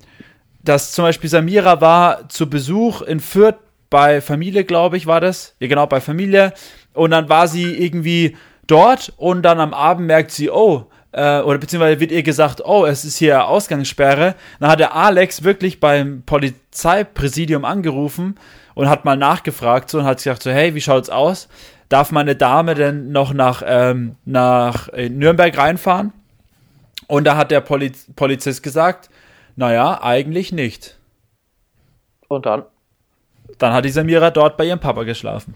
dass 0.62 0.92
zum 0.92 1.04
Beispiel 1.04 1.28
Samira 1.28 1.82
war 1.82 2.28
zu 2.30 2.48
Besuch 2.48 3.02
in 3.02 3.20
Fürth 3.20 3.56
bei 3.90 4.20
Familie, 4.20 4.64
glaube 4.64 4.96
ich, 4.96 5.06
war 5.06 5.20
das. 5.20 5.54
Ja, 5.58 5.68
genau, 5.68 5.86
bei 5.86 6.00
Familie. 6.00 6.52
Und 6.94 7.10
dann 7.10 7.28
war 7.28 7.48
sie 7.48 7.76
irgendwie 7.76 8.36
dort 8.66 9.12
und 9.16 9.42
dann 9.42 9.60
am 9.60 9.74
Abend 9.74 10.06
merkt 10.06 10.30
sie, 10.30 10.50
oh, 10.50 10.86
äh, 11.12 11.40
oder 11.40 11.58
beziehungsweise 11.58 12.00
wird 12.00 12.12
ihr 12.12 12.22
gesagt, 12.22 12.62
oh, 12.64 12.86
es 12.86 13.04
ist 13.04 13.18
hier 13.18 13.46
Ausgangssperre. 13.46 14.36
Dann 14.60 14.70
hat 14.70 14.80
der 14.80 14.94
Alex 14.94 15.42
wirklich 15.42 15.80
beim 15.80 16.22
Polizeipräsidium 16.24 17.64
angerufen 17.64 18.36
und 18.74 18.88
hat 18.88 19.04
mal 19.04 19.16
nachgefragt 19.16 19.90
so, 19.90 19.98
und 19.98 20.04
hat 20.04 20.18
gesagt 20.18 20.42
so, 20.42 20.50
hey, 20.50 20.74
wie 20.74 20.80
schaut's 20.80 21.10
aus? 21.10 21.48
Darf 21.88 22.12
meine 22.12 22.36
Dame 22.36 22.76
denn 22.76 23.10
noch 23.10 23.32
nach, 23.32 23.62
ähm, 23.66 24.14
nach 24.24 24.88
äh, 24.90 25.08
Nürnberg 25.08 25.56
reinfahren? 25.58 26.12
Und 27.08 27.24
da 27.24 27.36
hat 27.36 27.50
der 27.50 27.60
Poliz 27.60 28.06
Polizist 28.14 28.62
gesagt, 28.62 29.10
naja, 29.56 30.00
eigentlich 30.00 30.52
nicht. 30.52 30.96
Und 32.28 32.46
dann? 32.46 32.62
Dann 33.60 33.72
hat 33.72 33.84
die 33.84 33.90
Samira 33.90 34.30
dort 34.30 34.56
bei 34.56 34.64
ihrem 34.64 34.80
Papa 34.80 35.04
geschlafen. 35.04 35.54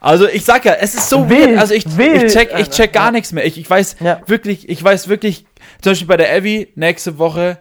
Also 0.00 0.26
ich 0.28 0.44
sag 0.44 0.64
ja, 0.64 0.74
es 0.80 0.94
ist 0.94 1.08
so 1.08 1.30
wild. 1.30 1.58
Also 1.58 1.72
ich, 1.72 1.96
wild. 1.96 2.24
ich 2.24 2.32
check, 2.32 2.52
ich 2.58 2.70
check 2.70 2.92
gar 2.92 3.12
nichts 3.12 3.32
mehr. 3.32 3.46
Ich, 3.46 3.58
ich 3.58 3.68
weiß 3.68 3.96
ja. 4.00 4.20
wirklich, 4.26 4.68
ich 4.68 4.82
weiß 4.82 5.08
wirklich 5.08 5.46
zum 5.80 5.92
Beispiel 5.92 6.08
bei 6.08 6.16
der 6.16 6.34
Evi 6.34 6.72
nächste 6.74 7.18
Woche 7.18 7.58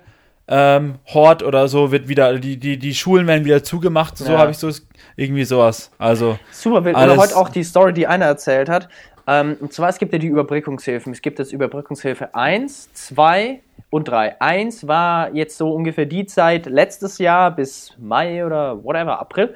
ähm, 0.48 0.96
Hort 1.14 1.44
oder 1.44 1.68
so 1.68 1.92
wird 1.92 2.08
wieder, 2.08 2.38
die, 2.40 2.58
die, 2.58 2.78
die 2.78 2.96
Schulen 2.96 3.28
werden 3.28 3.46
wieder 3.46 3.64
zugemacht, 3.64 4.18
so 4.18 4.32
ja. 4.32 4.38
habe 4.38 4.52
ich 4.52 4.58
so 4.58 4.70
irgendwie 5.16 5.46
sowas. 5.46 5.92
Also. 5.98 6.38
Super 6.52 6.84
wild. 6.84 6.98
Oder 6.98 7.16
heute 7.16 7.36
auch 7.38 7.50
die 7.50 7.64
Story, 7.64 7.94
die 7.94 8.08
einer 8.08 8.26
erzählt 8.26 8.68
hat. 8.68 8.90
Ähm, 9.26 9.58
und 9.62 9.72
zwar, 9.72 9.90
es 9.90 9.98
gibt 9.98 10.12
ja 10.12 10.20
die 10.20 10.28
Überbrückungshilfen. 10.28 11.14
Es 11.14 11.22
gibt 11.22 11.40
jetzt 11.40 11.54
Überbrückungshilfe 11.54 12.36
1, 12.36 12.92
2 12.94 13.62
und 13.94 14.08
3. 14.08 14.42
1 14.42 14.88
war 14.88 15.36
jetzt 15.36 15.56
so 15.56 15.72
ungefähr 15.72 16.08
die 16.08 16.26
Zeit 16.26 16.66
letztes 16.66 17.20
Jahr 17.20 17.52
bis 17.52 17.96
Mai 18.00 18.44
oder 18.44 18.84
whatever, 18.84 19.20
April. 19.20 19.54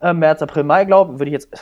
Äh, 0.00 0.12
März, 0.12 0.42
April, 0.42 0.64
Mai, 0.64 0.84
glaube 0.84 1.12
ich, 1.12 1.20
würde 1.20 1.30
ich 1.30 1.32
jetzt, 1.34 1.54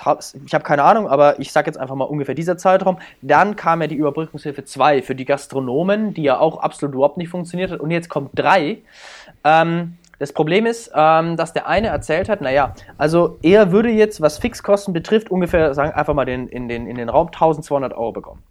ich 0.47 0.55
habe 0.55 0.65
keine 0.65 0.83
Ahnung, 0.85 1.07
aber 1.07 1.39
ich 1.39 1.53
sage 1.53 1.67
jetzt 1.67 1.77
einfach 1.77 1.95
mal 1.95 2.07
ungefähr 2.07 2.35
dieser 2.35 2.57
Zeitraum. 2.57 2.99
Dann 3.21 3.57
kam 3.57 3.83
ja 3.83 3.89
die 3.89 3.97
Überbrückungshilfe 3.97 4.65
2 4.65 5.03
für 5.03 5.15
die 5.15 5.27
Gastronomen, 5.27 6.15
die 6.15 6.23
ja 6.23 6.39
auch 6.39 6.61
absolut 6.61 6.95
überhaupt 6.95 7.19
nicht 7.19 7.29
funktioniert 7.29 7.71
hat. 7.71 7.81
Und 7.81 7.91
jetzt 7.91 8.09
kommt 8.09 8.31
3. 8.37 8.79
Ähm, 9.45 9.99
das 10.19 10.33
Problem 10.33 10.65
ist, 10.65 10.93
ähm, 10.95 11.37
dass 11.37 11.53
der 11.53 11.69
eine 11.69 11.89
erzählt 11.89 12.31
hat, 12.31 12.41
naja, 12.41 12.75
also 12.97 13.37
er 13.43 13.71
würde 13.71 13.91
jetzt, 13.91 14.23
was 14.23 14.39
Fixkosten 14.39 14.95
betrifft, 14.95 15.31
ungefähr, 15.31 15.75
sagen 15.75 15.93
einfach 15.93 16.15
mal 16.15 16.25
den, 16.25 16.49
in, 16.49 16.71
den, 16.71 16.87
in 16.87 16.97
den 16.97 17.11
Raum 17.11 17.27
1200 17.27 17.93
Euro 17.93 18.13
bekommen. 18.13 18.43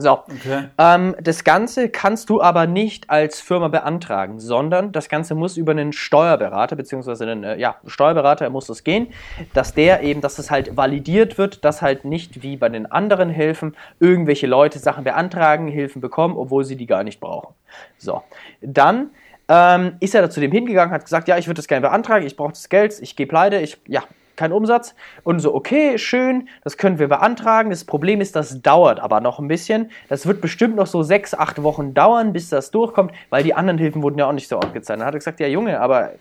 So, 0.00 0.12
okay. 0.12 0.64
ähm, 0.78 1.14
das 1.20 1.44
Ganze 1.44 1.88
kannst 1.88 2.30
du 2.30 2.40
aber 2.40 2.66
nicht 2.66 3.10
als 3.10 3.40
Firma 3.40 3.68
beantragen, 3.68 4.38
sondern 4.38 4.92
das 4.92 5.08
Ganze 5.08 5.34
muss 5.34 5.56
über 5.56 5.72
einen 5.72 5.92
Steuerberater, 5.92 6.76
beziehungsweise 6.76 7.24
einen 7.24 7.44
äh, 7.44 7.58
ja, 7.58 7.76
Steuerberater 7.86 8.50
muss 8.50 8.68
es 8.68 8.84
gehen, 8.84 9.08
dass 9.54 9.74
der 9.74 10.02
eben, 10.02 10.20
dass 10.20 10.38
es 10.38 10.50
halt 10.50 10.76
validiert 10.76 11.38
wird, 11.38 11.64
dass 11.64 11.82
halt 11.82 12.04
nicht 12.04 12.42
wie 12.42 12.56
bei 12.56 12.68
den 12.68 12.90
anderen 12.90 13.30
Hilfen 13.30 13.76
irgendwelche 14.00 14.46
Leute 14.46 14.78
Sachen 14.78 15.04
beantragen, 15.04 15.68
Hilfen 15.68 16.00
bekommen, 16.00 16.36
obwohl 16.36 16.64
sie 16.64 16.76
die 16.76 16.86
gar 16.86 17.04
nicht 17.04 17.20
brauchen. 17.20 17.54
So, 17.98 18.22
dann 18.60 19.10
ähm, 19.48 19.96
ist 20.00 20.14
er 20.14 20.22
da 20.22 20.30
zu 20.30 20.40
dem 20.40 20.52
hingegangen, 20.52 20.92
hat 20.92 21.04
gesagt, 21.04 21.26
ja, 21.28 21.38
ich 21.38 21.46
würde 21.46 21.58
das 21.58 21.68
gerne 21.68 21.86
beantragen, 21.86 22.26
ich 22.26 22.36
brauche 22.36 22.52
das 22.52 22.68
Geld, 22.68 22.98
ich 23.00 23.16
gehe 23.16 23.26
pleite, 23.26 23.58
ich, 23.58 23.80
ja, 23.86 24.02
kein 24.38 24.52
Umsatz. 24.52 24.94
Und 25.24 25.40
so, 25.40 25.54
okay, 25.54 25.98
schön, 25.98 26.48
das 26.64 26.78
können 26.78 26.98
wir 26.98 27.08
beantragen. 27.08 27.68
Das 27.68 27.84
Problem 27.84 28.22
ist, 28.22 28.34
das 28.36 28.62
dauert 28.62 29.00
aber 29.00 29.20
noch 29.20 29.38
ein 29.38 29.48
bisschen. 29.48 29.90
Das 30.08 30.26
wird 30.26 30.40
bestimmt 30.40 30.76
noch 30.76 30.86
so 30.86 31.02
sechs, 31.02 31.34
acht 31.34 31.62
Wochen 31.62 31.92
dauern, 31.92 32.32
bis 32.32 32.48
das 32.48 32.70
durchkommt, 32.70 33.12
weil 33.28 33.42
die 33.42 33.52
anderen 33.52 33.78
Hilfen 33.78 34.02
wurden 34.02 34.18
ja 34.18 34.26
auch 34.26 34.32
nicht 34.32 34.48
so 34.48 34.56
oft 34.56 34.72
gezeigt. 34.72 35.00
Dann 35.00 35.06
hat 35.06 35.14
er 35.14 35.18
gesagt, 35.18 35.40
ja 35.40 35.46
Junge, 35.46 35.80
aber 35.80 36.12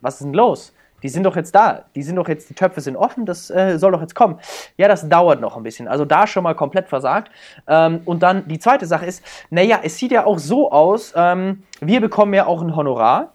was 0.00 0.14
ist 0.14 0.24
denn 0.24 0.34
los? 0.34 0.72
Die 1.02 1.08
sind 1.08 1.24
doch 1.24 1.36
jetzt 1.36 1.54
da. 1.54 1.84
Die 1.94 2.02
sind 2.02 2.16
doch 2.16 2.28
jetzt, 2.28 2.50
die 2.50 2.54
Töpfe 2.54 2.80
sind 2.80 2.96
offen, 2.96 3.24
das 3.24 3.50
äh, 3.50 3.78
soll 3.78 3.92
doch 3.92 4.00
jetzt 4.00 4.14
kommen. 4.14 4.40
Ja, 4.76 4.88
das 4.88 5.08
dauert 5.08 5.40
noch 5.40 5.56
ein 5.56 5.62
bisschen. 5.62 5.88
Also 5.88 6.04
da 6.04 6.26
schon 6.26 6.42
mal 6.42 6.54
komplett 6.54 6.88
versagt. 6.88 7.30
Ähm, 7.66 8.00
und 8.04 8.22
dann 8.22 8.46
die 8.48 8.58
zweite 8.58 8.86
Sache 8.86 9.06
ist, 9.06 9.22
naja, 9.50 9.80
es 9.82 9.96
sieht 9.96 10.12
ja 10.12 10.26
auch 10.26 10.38
so 10.38 10.70
aus, 10.72 11.12
ähm, 11.16 11.62
wir 11.80 12.00
bekommen 12.00 12.34
ja 12.34 12.46
auch 12.46 12.62
ein 12.62 12.74
Honorar. 12.74 13.32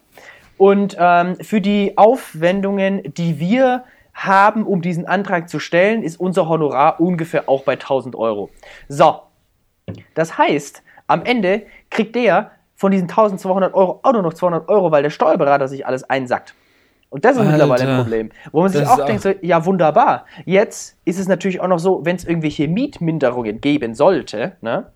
Und 0.56 0.96
ähm, 0.98 1.36
für 1.40 1.60
die 1.60 1.96
Aufwendungen, 1.96 3.02
die 3.14 3.40
wir 3.40 3.84
haben, 4.14 4.64
um 4.64 4.80
diesen 4.80 5.06
Antrag 5.06 5.48
zu 5.48 5.58
stellen, 5.58 6.02
ist 6.02 6.18
unser 6.18 6.48
Honorar 6.48 7.00
ungefähr 7.00 7.48
auch 7.48 7.64
bei 7.64 7.72
1000 7.72 8.16
Euro. 8.16 8.50
So, 8.88 9.20
das 10.14 10.38
heißt, 10.38 10.82
am 11.06 11.24
Ende 11.24 11.62
kriegt 11.90 12.14
der 12.14 12.52
von 12.74 12.90
diesen 12.90 13.08
1200 13.08 13.74
Euro 13.74 14.00
auch 14.02 14.12
nur 14.12 14.22
noch 14.22 14.34
200 14.34 14.68
Euro, 14.68 14.90
weil 14.90 15.02
der 15.02 15.10
Steuerberater 15.10 15.68
sich 15.68 15.86
alles 15.86 16.04
einsackt. 16.04 16.54
Und 17.10 17.24
das 17.24 17.36
ist 17.36 17.42
Alter, 17.42 17.52
mittlerweile 17.52 17.88
ein 17.88 18.02
Problem. 18.02 18.30
Wo 18.50 18.62
man 18.62 18.72
sich 18.72 18.84
auch, 18.84 19.04
denkt, 19.04 19.22
so, 19.22 19.32
ja 19.40 19.64
wunderbar. 19.64 20.26
Jetzt 20.46 20.98
ist 21.04 21.20
es 21.20 21.28
natürlich 21.28 21.60
auch 21.60 21.68
noch 21.68 21.78
so, 21.78 22.04
wenn 22.04 22.16
es 22.16 22.24
irgendwelche 22.24 22.66
Mietminderungen 22.66 23.60
geben 23.60 23.94
sollte, 23.94 24.56
ne, 24.62 24.90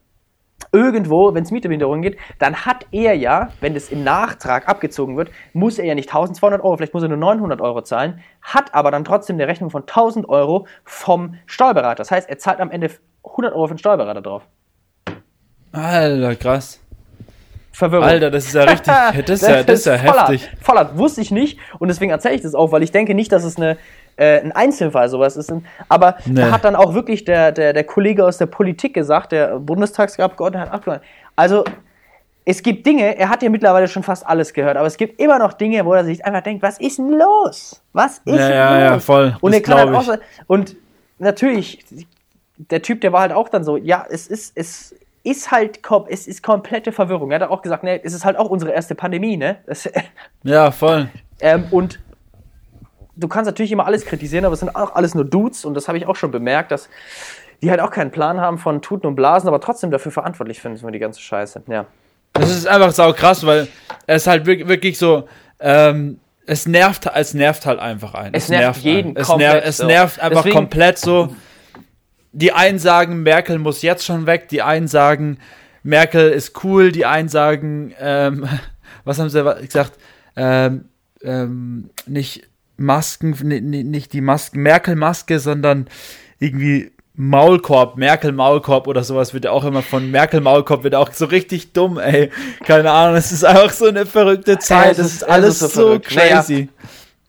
irgendwo, 0.73 1.35
wenn 1.35 1.45
es 1.45 1.51
Mieterminderung 1.51 2.03
geht, 2.03 2.19
dann 2.39 2.67
hat 2.67 2.87
er 2.91 3.15
ja, 3.15 3.51
wenn 3.61 3.75
das 3.75 3.91
im 3.91 4.05
Nachtrag 4.05 4.69
abgezogen 4.69 5.17
wird, 5.17 5.31
muss 5.53 5.79
er 5.79 5.87
ja 5.87 5.95
nicht 5.95 6.09
1200 6.09 6.63
Euro, 6.63 6.77
vielleicht 6.77 6.95
muss 6.95 7.03
er 7.03 7.09
nur 7.09 7.19
900 7.19 7.61
Euro 7.61 7.83
zahlen, 7.83 8.21
hat 8.43 8.75
aber 8.75 8.91
dann 8.91 9.05
trotzdem 9.05 9.37
eine 9.37 9.47
Rechnung 9.47 9.71
von 9.71 9.83
1000 9.83 10.29
Euro 10.29 10.67
vom 10.85 11.35
Steuerberater. 11.47 11.97
Das 11.97 12.11
heißt, 12.11 12.29
er 12.29 12.39
zahlt 12.39 12.61
am 12.61 12.71
Ende 12.71 12.91
100 13.25 13.55
Euro 13.55 13.67
für 13.69 13.75
den 13.75 13.79
Steuerberater 13.79 14.21
drauf. 14.21 14.43
Alter, 15.73 16.35
krass. 16.35 16.81
Verwirrung. 17.73 18.07
Alter, 18.07 18.31
das 18.31 18.47
ist 18.47 18.55
ja 18.55 18.65
richtig, 18.65 18.87
das, 19.27 19.43
ist 19.43 19.49
ja, 19.49 19.63
das 19.63 19.79
ist 19.81 19.87
ja 19.87 19.95
heftig. 19.95 20.51
Voller, 20.61 20.99
wusste 20.99 21.21
ich 21.21 21.31
nicht 21.31 21.61
und 21.79 21.89
deswegen 21.89 22.11
erzähle 22.11 22.35
ich 22.35 22.41
das 22.41 22.55
auch, 22.55 22.73
weil 22.73 22.83
ich 22.83 22.91
denke 22.91 23.15
nicht, 23.15 23.31
dass 23.31 23.45
es 23.45 23.57
eine, 23.57 23.77
äh, 24.19 24.41
ein 24.41 24.53
Einzelfall 24.53 25.09
sowas 25.09 25.37
ist. 25.37 25.53
Aber 25.89 26.17
nee. 26.27 26.41
da 26.41 26.51
hat 26.51 26.65
dann 26.65 26.77
auch 26.77 26.95
wirklich 26.95 27.25
der, 27.25 27.53
der, 27.53 27.73
der 27.73 27.85
Kollege 27.85 28.25
aus 28.25 28.39
der 28.39 28.47
Politik 28.47 28.95
gesagt, 28.95 29.33
der 29.33 29.59
Bundestagsabgeordnete 29.59 30.67
hat 30.67 30.73
abgeordnet. 30.73 31.09
Also 31.37 31.65
es 32.45 32.63
gibt 32.63 32.87
Dinge, 32.87 33.17
er 33.17 33.29
hat 33.29 33.43
ja 33.43 33.51
mittlerweile 33.51 33.89
schon 33.89 34.03
fast 34.03 34.27
alles 34.27 34.53
gehört, 34.53 34.77
aber 34.77 34.87
es 34.87 34.97
gibt 34.97 35.21
immer 35.21 35.39
noch 35.39 35.53
Dinge, 35.53 35.85
wo 35.85 35.93
er 35.93 36.05
sich 36.05 36.25
einfach 36.25 36.43
denkt, 36.43 36.63
was 36.63 36.81
ist 36.81 36.99
denn 36.99 37.13
los? 37.13 37.83
Was 37.93 38.19
ist 38.25 38.37
ja, 38.37 38.49
denn 38.49 38.57
ja, 38.57 38.73
los? 38.73 38.83
Ja, 38.83 39.01
voll. 39.01 39.37
Und 39.41 39.53
er 39.53 39.61
kann 39.61 39.79
halt 39.79 39.95
auch, 39.95 40.19
und 40.47 40.77
natürlich, 41.19 41.85
der 42.57 42.83
Typ, 42.83 43.03
der 43.03 43.13
war 43.13 43.21
halt 43.21 43.33
auch 43.33 43.49
dann 43.49 43.65
so, 43.65 43.77
ja, 43.77 44.05
es 44.09 44.27
ist, 44.27 44.53
es 44.57 44.95
ist 45.23 45.51
halt, 45.51 45.81
es 46.09 46.27
ist 46.27 46.43
komplette 46.43 46.91
Verwirrung. 46.91 47.31
Er 47.31 47.41
hat 47.41 47.51
auch 47.51 47.63
gesagt, 47.63 47.85
ne, 47.85 48.03
es 48.03 48.15
ist 48.15 48.25
halt 48.25 48.39
auch 48.39 48.49
unsere 48.49 48.73
erste 48.73 48.95
Pandemie, 48.95 49.37
ne? 49.37 49.59
Das, 49.67 49.89
ja, 50.43 50.71
voll. 50.71 51.09
Ähm, 51.41 51.67
und 51.71 52.01
du 53.19 53.29
kannst 53.29 53.47
natürlich 53.47 53.73
immer 53.73 53.87
alles 53.87 54.05
kritisieren, 54.05 54.45
aber 54.45 54.55
es 54.55 54.61
sind 54.61 54.75
auch 54.75 54.95
alles 54.95 55.15
nur 55.15 55.25
Dudes 55.25 55.65
und 55.65 55.75
das 55.75 55.89
habe 55.89 55.99
ich 55.99 56.07
auch 56.07 56.17
schon 56.17 56.31
bemerkt, 56.31 56.71
dass 56.71 56.89
die 57.61 57.71
halt 57.71 57.81
auch 57.81 57.91
keinen 57.91 58.11
Plan 58.11 58.41
haben 58.41 58.59
von 58.59 58.81
Tuten 58.83 59.07
und 59.07 59.17
Blasen, 59.17 59.49
aber 59.49 59.61
trotzdem 59.61 59.91
dafür 59.91 60.13
verantwortlich 60.13 60.61
finden 60.61 60.79
für 60.79 60.91
die 60.93 61.01
ganze 61.01 61.21
Scheiße. 61.21 61.63
Ja. 61.67 61.87
Das 62.35 62.51
ist 62.51 62.67
einfach 62.67 62.93
sau 62.93 63.13
krass, 63.13 63.45
weil 63.45 63.69
es 64.07 64.27
halt 64.27 64.47
wirklich 64.47 64.97
so, 64.97 65.29
ähm, 65.59 66.21
es 66.47 66.67
nervt, 66.67 67.11
es 67.13 67.35
nervt 67.35 67.67
halt 67.67 67.81
einfach 67.81 68.15
ein. 68.15 68.33
Es, 68.33 68.45
es 68.45 68.49
nervt, 68.51 68.63
nervt 68.63 68.85
jeden 68.85 69.17
es, 69.17 69.29
nervt, 69.29 69.67
es 69.67 69.83
nervt 69.83 70.21
einfach 70.21 70.43
Deswegen, 70.43 70.57
komplett 70.57 70.99
so. 70.99 71.35
Die 72.33 72.53
einen 72.53 72.79
sagen, 72.79 73.23
Merkel 73.23 73.59
muss 73.59 73.83
jetzt 73.83 74.05
schon 74.05 74.27
weg, 74.27 74.49
die 74.49 74.63
einen 74.63 74.87
sagen, 74.87 75.39
Merkel 75.83 76.31
ist 76.31 76.63
cool, 76.63 76.93
die 76.93 77.07
einen 77.07 77.29
sagen, 77.29 77.93
ähm, 77.99 78.49
was 79.05 79.19
haben 79.19 79.31
sie 79.31 79.43
gesagt, 79.63 79.99
ähm, 80.37 80.89
ähm, 81.23 81.91
nicht 82.07 82.49
Masken, 82.79 83.31
nicht 83.31 84.13
die 84.13 84.21
Masken, 84.21 84.63
Merkel-Maske, 84.63 85.39
sondern 85.39 85.89
irgendwie 86.39 86.93
Maulkorb, 87.15 87.97
Merkel-Maulkorb 87.97 88.87
oder 88.87 89.03
sowas 89.03 89.35
wird 89.35 89.45
ja 89.45 89.51
auch 89.51 89.65
immer 89.65 89.83
von 89.83 90.09
Merkel-Maulkorb 90.09 90.85
wird 90.85 90.95
auch 90.95 91.13
so 91.13 91.25
richtig 91.25 91.73
dumm, 91.73 91.99
ey. 91.99 92.31
Keine 92.65 92.93
Ahnung, 92.93 93.17
es 93.17 93.33
ist 93.33 93.45
einfach 93.45 93.73
so 93.73 93.87
eine 93.87 94.07
verrückte 94.07 94.59
Zeit. 94.61 94.99
Es 94.99 95.15
ist, 95.15 95.29
alles 95.29 95.61
ist 95.61 95.75
so, 95.75 95.95
so 95.95 96.01
crazy. 96.01 96.53
Naja, 96.53 96.69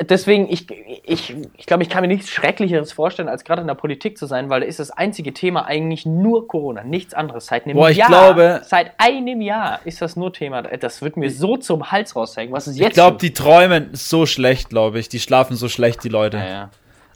deswegen, 0.02 0.50
ich, 0.50 0.68
ich, 1.04 1.36
ich 1.58 1.66
glaube, 1.66 1.84
ich 1.84 1.90
kann 1.90 2.02
mir 2.02 2.08
nichts 2.08 2.30
Schrecklicheres 2.30 2.92
vorstellen, 2.92 3.28
als 3.28 3.44
gerade 3.44 3.62
in 3.62 3.68
der 3.68 3.76
Politik 3.76 4.18
zu 4.18 4.26
sein, 4.26 4.50
weil 4.50 4.62
da 4.62 4.68
ist 4.68 4.80
das 4.80 4.92
einzige 4.92 5.34
Thema 5.34 5.66
eigentlich 5.66 6.06
nur 6.06 6.48
Corona, 6.48 6.84
nichts 6.84 7.14
anderes. 7.14 7.48
Seit 7.48 7.66
einem 7.66 7.76
Boah, 7.76 7.90
ich 7.90 7.98
Jahr, 7.98 8.10
glaube, 8.10 8.62
seit 8.64 8.94
einem 8.98 9.42
Jahr 9.42 9.80
ist 9.86 10.02
das 10.02 10.16
nur 10.16 10.32
Thema. 10.32 10.62
Das 10.62 11.02
wird 11.02 11.18
mir 11.18 11.30
so 11.30 11.58
zum 11.58 11.92
Hals 11.92 12.16
raushängen. 12.16 12.54
Was 12.54 12.68
ist 12.68 12.78
jetzt? 12.78 12.90
Ich 12.90 12.94
glaube, 12.94 13.18
die 13.18 13.34
träumen 13.34 13.90
so 13.94 14.26
schlecht, 14.26 14.70
glaube 14.70 15.00
ich. 15.00 15.10
Die 15.10 15.20
schlafen 15.20 15.56
so 15.56 15.68
schlecht, 15.68 16.04
die 16.04 16.10
Leute. 16.10 16.38
Ja, 16.38 16.48
ja. 16.48 16.70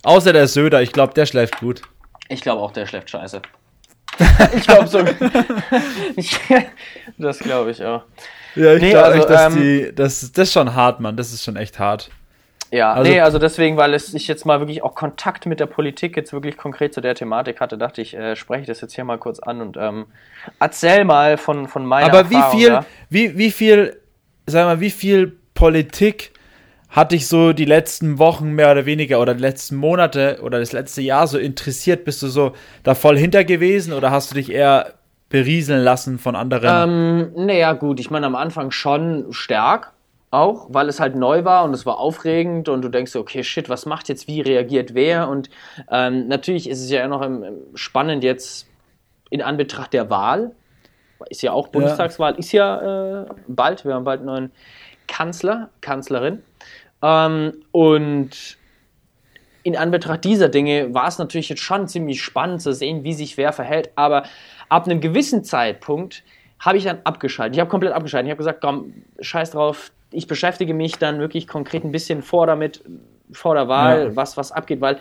Außer 0.04 0.34
der 0.34 0.48
Söder, 0.48 0.82
ich 0.82 0.92
glaube, 0.92 1.14
der 1.14 1.26
schläft 1.26 1.60
gut. 1.60 1.82
Ich 2.28 2.42
glaube 2.42 2.62
auch, 2.62 2.72
der 2.72 2.86
schläft 2.86 3.10
scheiße. 3.10 3.42
ich 4.56 4.68
glaube 4.68 4.88
so. 4.88 5.00
das 7.18 7.40
glaube 7.40 7.72
ich 7.72 7.84
auch. 7.84 8.04
Ja, 8.56 8.74
ich 8.76 8.82
nee, 8.82 8.92
glaube 8.92 9.06
also, 9.08 9.28
dass 9.28 9.56
ähm, 9.56 9.62
die, 9.62 9.96
das, 9.96 10.32
das 10.32 10.50
ist 10.50 10.54
schon 10.54 10.76
hart, 10.76 11.00
Mann. 11.00 11.18
Das 11.18 11.34
ist 11.34 11.44
schon 11.44 11.56
echt 11.56 11.80
hart. 11.80 12.12
Ja, 12.74 12.94
also, 12.94 13.12
nee, 13.12 13.20
also 13.20 13.38
deswegen, 13.38 13.78
weil 13.78 13.94
es 13.94 14.16
ich 14.16 14.28
jetzt 14.28 14.48
mal 14.48 14.60
wirklich 14.60 14.82
auch 14.82 14.96
Kontakt 14.96 15.46
mit 15.46 15.60
der 15.60 15.68
Politik 15.68 16.18
jetzt 16.18 16.34
wirklich 16.34 16.58
konkret 16.58 16.92
zu 16.92 17.02
der 17.02 17.14
Thematik 17.14 17.62
hatte, 17.62 17.78
dachte 17.78 18.02
ich, 18.02 18.18
äh, 18.18 18.36
spreche 18.36 18.62
ich 18.62 18.68
das 18.68 18.82
jetzt 18.82 18.96
hier 18.96 19.04
mal 19.04 19.20
kurz 19.20 19.38
an 19.38 19.62
und 19.62 19.78
ähm, 19.78 20.08
erzähl 20.60 21.06
mal 21.06 21.38
von, 21.38 21.68
von 21.68 21.86
meiner 21.86 22.08
Aber 22.08 22.22
Erfahrung, 22.22 22.52
wie 22.52 22.58
viel, 22.58 22.70
ja? 22.70 22.86
wie, 23.12 23.38
wie 23.38 23.52
viel, 23.52 24.02
sag 24.48 24.66
mal, 24.66 24.80
wie 24.80 24.90
viel 24.90 25.38
Politik 25.54 26.32
hat 26.90 27.12
dich 27.12 27.28
so 27.28 27.54
die 27.54 27.66
letzten 27.66 28.18
Wochen 28.18 28.54
mehr 28.54 28.72
oder 28.72 28.88
weniger 28.88 29.22
oder 29.22 29.36
die 29.36 29.42
letzten 29.42 29.76
Monate 29.76 30.40
oder 30.42 30.60
das 30.60 30.72
letzte 30.72 31.04
Jahr 31.04 31.28
so 31.28 31.38
interessiert? 31.38 32.06
Bist 32.06 32.24
du 32.24 32.28
so 32.28 32.54
da 32.82 32.96
voll 32.96 33.20
hinter 33.20 33.44
gewesen 33.44 33.94
oder 33.94 34.10
hast 34.10 34.32
du 34.32 34.36
dich 34.36 34.52
eher 34.52 34.94
berieseln 35.30 35.84
lassen 35.84 36.18
von 36.18 36.36
anderen? 36.36 36.90
Ähm, 36.90 37.46
naja, 37.46 37.74
gut, 37.74 38.00
ich 38.00 38.10
meine 38.10 38.26
am 38.26 38.36
Anfang 38.36 38.72
schon 38.72 39.28
stark, 39.30 39.93
auch, 40.34 40.68
weil 40.70 40.90
es 40.90 41.00
halt 41.00 41.16
neu 41.16 41.46
war 41.46 41.64
und 41.64 41.74
es 41.74 41.86
war 41.86 42.00
aufregend 42.00 42.68
und 42.68 42.82
du 42.82 42.90
denkst, 42.90 43.16
okay, 43.16 43.44
shit, 43.44 43.70
was 43.70 43.86
macht 43.86 44.10
jetzt, 44.10 44.28
wie 44.28 44.42
reagiert 44.42 44.94
wer? 44.94 45.30
Und 45.30 45.50
ähm, 45.90 46.28
natürlich 46.28 46.70
ist 46.70 46.82
es 46.82 46.90
ja 46.90 47.08
noch 47.08 47.22
im, 47.22 47.44
im 47.44 47.58
spannend 47.76 48.24
jetzt 48.24 48.68
in 49.30 49.42
Anbetracht 49.42 49.94
der 49.94 50.10
Wahl, 50.10 50.52
ist 51.30 51.42
ja 51.42 51.54
auch 51.54 51.70
Bundestagswahl, 51.70 52.34
ja. 52.34 52.38
ist 52.38 52.52
ja 52.52 53.22
äh, 53.22 53.26
bald, 53.48 53.86
wir 53.86 53.94
haben 53.94 54.04
bald 54.04 54.20
einen 54.20 54.28
neuen 54.28 54.52
Kanzler, 55.08 55.70
Kanzlerin. 55.82 56.44
Ähm, 57.02 57.64
und 57.72 58.58
in 59.64 59.78
Anbetracht 59.78 60.26
dieser 60.26 60.50
Dinge 60.50 60.94
war 60.94 61.08
es 61.08 61.18
natürlich 61.18 61.50
jetzt 61.50 61.62
schon 61.62 61.88
ziemlich 61.88 62.22
spannend 62.22 62.62
zu 62.62 62.74
sehen, 62.74 63.04
wie 63.04 63.14
sich 63.14 63.38
wer 63.38 63.54
verhält, 63.54 63.92
aber 63.96 64.24
ab 64.68 64.86
einem 64.86 65.00
gewissen 65.00 65.44
Zeitpunkt 65.44 66.24
habe 66.60 66.78
ich 66.78 66.84
dann 66.86 67.00
abgeschaltet. 67.04 67.56
Ich 67.56 67.60
habe 67.60 67.70
komplett 67.70 67.94
abgeschaltet. 67.94 68.28
Ich 68.28 68.32
habe 68.32 68.38
gesagt, 68.38 68.62
komm, 68.62 68.94
scheiß 69.20 69.52
drauf, 69.52 69.92
ich 70.14 70.28
beschäftige 70.28 70.74
mich 70.74 70.98
dann 70.98 71.20
wirklich 71.20 71.48
konkret 71.48 71.84
ein 71.84 71.92
bisschen 71.92 72.22
vor 72.22 72.48
damit, 72.48 72.82
vor 73.32 73.56
der 73.56 73.68
Wahl, 73.68 74.06
ja. 74.06 74.16
was, 74.16 74.38
was 74.38 74.52
abgeht, 74.52 74.82
weil 74.82 74.98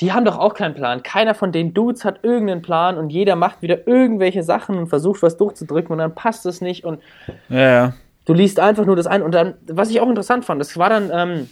die 0.00 0.12
haben 0.12 0.24
doch 0.24 0.38
auch 0.38 0.54
keinen 0.54 0.74
Plan. 0.74 1.02
Keiner 1.02 1.34
von 1.34 1.52
den 1.52 1.74
Dudes 1.74 2.04
hat 2.04 2.24
irgendeinen 2.24 2.62
Plan 2.62 2.98
und 2.98 3.10
jeder 3.10 3.36
macht 3.36 3.62
wieder 3.62 3.86
irgendwelche 3.86 4.42
Sachen 4.42 4.76
und 4.76 4.88
versucht 4.88 5.22
was 5.22 5.36
durchzudrücken 5.36 5.92
und 5.92 5.98
dann 5.98 6.14
passt 6.14 6.44
es 6.46 6.60
nicht 6.60 6.84
und 6.84 7.00
ja, 7.48 7.94
du 8.24 8.34
liest 8.34 8.58
einfach 8.58 8.84
nur 8.84 8.96
das 8.96 9.06
ein. 9.06 9.22
Und 9.22 9.32
dann, 9.32 9.54
was 9.66 9.90
ich 9.90 10.00
auch 10.00 10.08
interessant 10.08 10.44
fand, 10.44 10.60
das 10.60 10.76
war 10.76 10.88
dann, 10.88 11.10
ähm, 11.12 11.48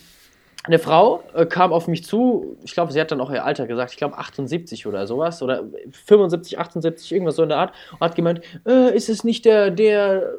eine 0.64 0.78
Frau 0.78 1.22
äh, 1.34 1.46
kam 1.46 1.72
auf 1.72 1.88
mich 1.88 2.04
zu, 2.04 2.56
ich 2.62 2.74
glaube, 2.74 2.92
sie 2.92 3.00
hat 3.00 3.10
dann 3.10 3.20
auch 3.20 3.30
ihr 3.30 3.44
Alter 3.44 3.66
gesagt, 3.66 3.92
ich 3.92 3.96
glaube 3.96 4.18
78 4.18 4.86
oder 4.86 5.06
sowas, 5.06 5.42
oder 5.42 5.64
75, 6.04 6.58
78, 6.58 7.12
irgendwas 7.12 7.36
so 7.36 7.42
in 7.42 7.48
der 7.48 7.58
Art, 7.58 7.72
und 7.92 8.00
hat 8.00 8.14
gemeint, 8.14 8.42
äh, 8.66 8.94
ist 8.94 9.08
es 9.08 9.24
nicht 9.24 9.44
der, 9.44 9.70
der 9.70 10.34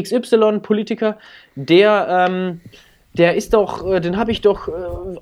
XY-Politiker, 0.00 1.18
der, 1.54 2.26
ähm, 2.28 2.60
der 3.14 3.34
ist 3.34 3.54
doch, 3.54 3.86
äh, 3.90 4.00
den 4.00 4.16
habe 4.16 4.30
ich 4.30 4.40
doch 4.40 4.68
äh, 4.68 4.72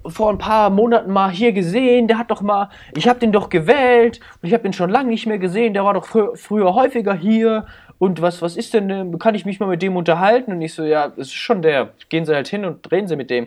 vor 0.09 0.31
ein 0.31 0.39
paar 0.39 0.71
Monaten 0.71 1.13
mal 1.13 1.31
hier 1.31 1.53
gesehen, 1.53 2.09
der 2.09 2.19
hat 2.19 2.31
doch 2.31 2.43
mal, 2.43 2.71
ich 2.97 3.09
habe 3.09 3.21
den 3.21 3.33
doch 3.33 3.49
gewählt 3.49 4.21
und 4.43 4.49
ich 4.49 4.53
habe 4.53 4.65
den 4.65 4.73
schon 4.73 4.91
lange 4.91 5.11
nicht 5.11 5.27
mehr 5.27 5.39
gesehen, 5.39 5.75
der 5.75 5.85
war 5.85 5.95
doch 5.95 6.07
fr 6.07 6.35
früher 6.35 6.75
häufiger 6.75 7.15
hier 7.15 7.67
und 7.99 8.21
was, 8.21 8.43
was 8.43 8.57
ist 8.57 8.75
denn, 8.75 8.91
äh, 8.91 9.19
kann 9.19 9.35
ich 9.35 9.45
mich 9.45 9.61
mal 9.61 9.69
mit 9.69 9.83
dem 9.83 9.97
unterhalten? 9.97 10.53
Und 10.53 10.61
ich 10.61 10.75
so, 10.75 10.85
ja, 10.85 11.13
es 11.17 11.29
ist 11.29 11.35
schon 11.35 11.63
der, 11.63 11.91
gehen 12.09 12.25
Sie 12.25 12.35
halt 12.35 12.49
hin 12.49 12.65
und 12.65 12.91
reden 12.91 13.09
Sie 13.09 13.17
mit 13.17 13.31
dem. 13.31 13.47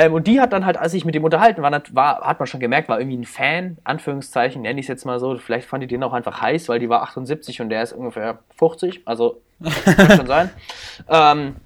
Ähm, 0.00 0.14
und 0.14 0.26
die 0.26 0.40
hat 0.40 0.54
dann 0.54 0.64
halt, 0.64 0.78
als 0.78 0.94
ich 0.94 1.04
mit 1.04 1.14
dem 1.14 1.24
unterhalten 1.24 1.60
war, 1.60 1.82
war, 1.92 2.20
hat 2.22 2.38
man 2.38 2.46
schon 2.46 2.58
gemerkt, 2.58 2.88
war 2.88 2.98
irgendwie 2.98 3.18
ein 3.18 3.24
Fan, 3.24 3.76
Anführungszeichen, 3.84 4.62
nenne 4.62 4.80
ich 4.80 4.84
es 4.84 4.88
jetzt 4.88 5.04
mal 5.04 5.18
so. 5.18 5.36
Vielleicht 5.36 5.68
fand 5.68 5.82
die 5.82 5.86
den 5.86 6.02
auch 6.02 6.14
einfach 6.14 6.40
heiß, 6.40 6.70
weil 6.70 6.78
die 6.78 6.88
war 6.88 7.02
78 7.02 7.60
und 7.60 7.68
der 7.68 7.82
ist 7.82 7.92
ungefähr 7.92 8.38
50, 8.56 9.02
also 9.04 9.42
kann 9.62 10.16
schon 10.16 10.26
sein. 10.26 10.50
Ähm, 11.08 11.56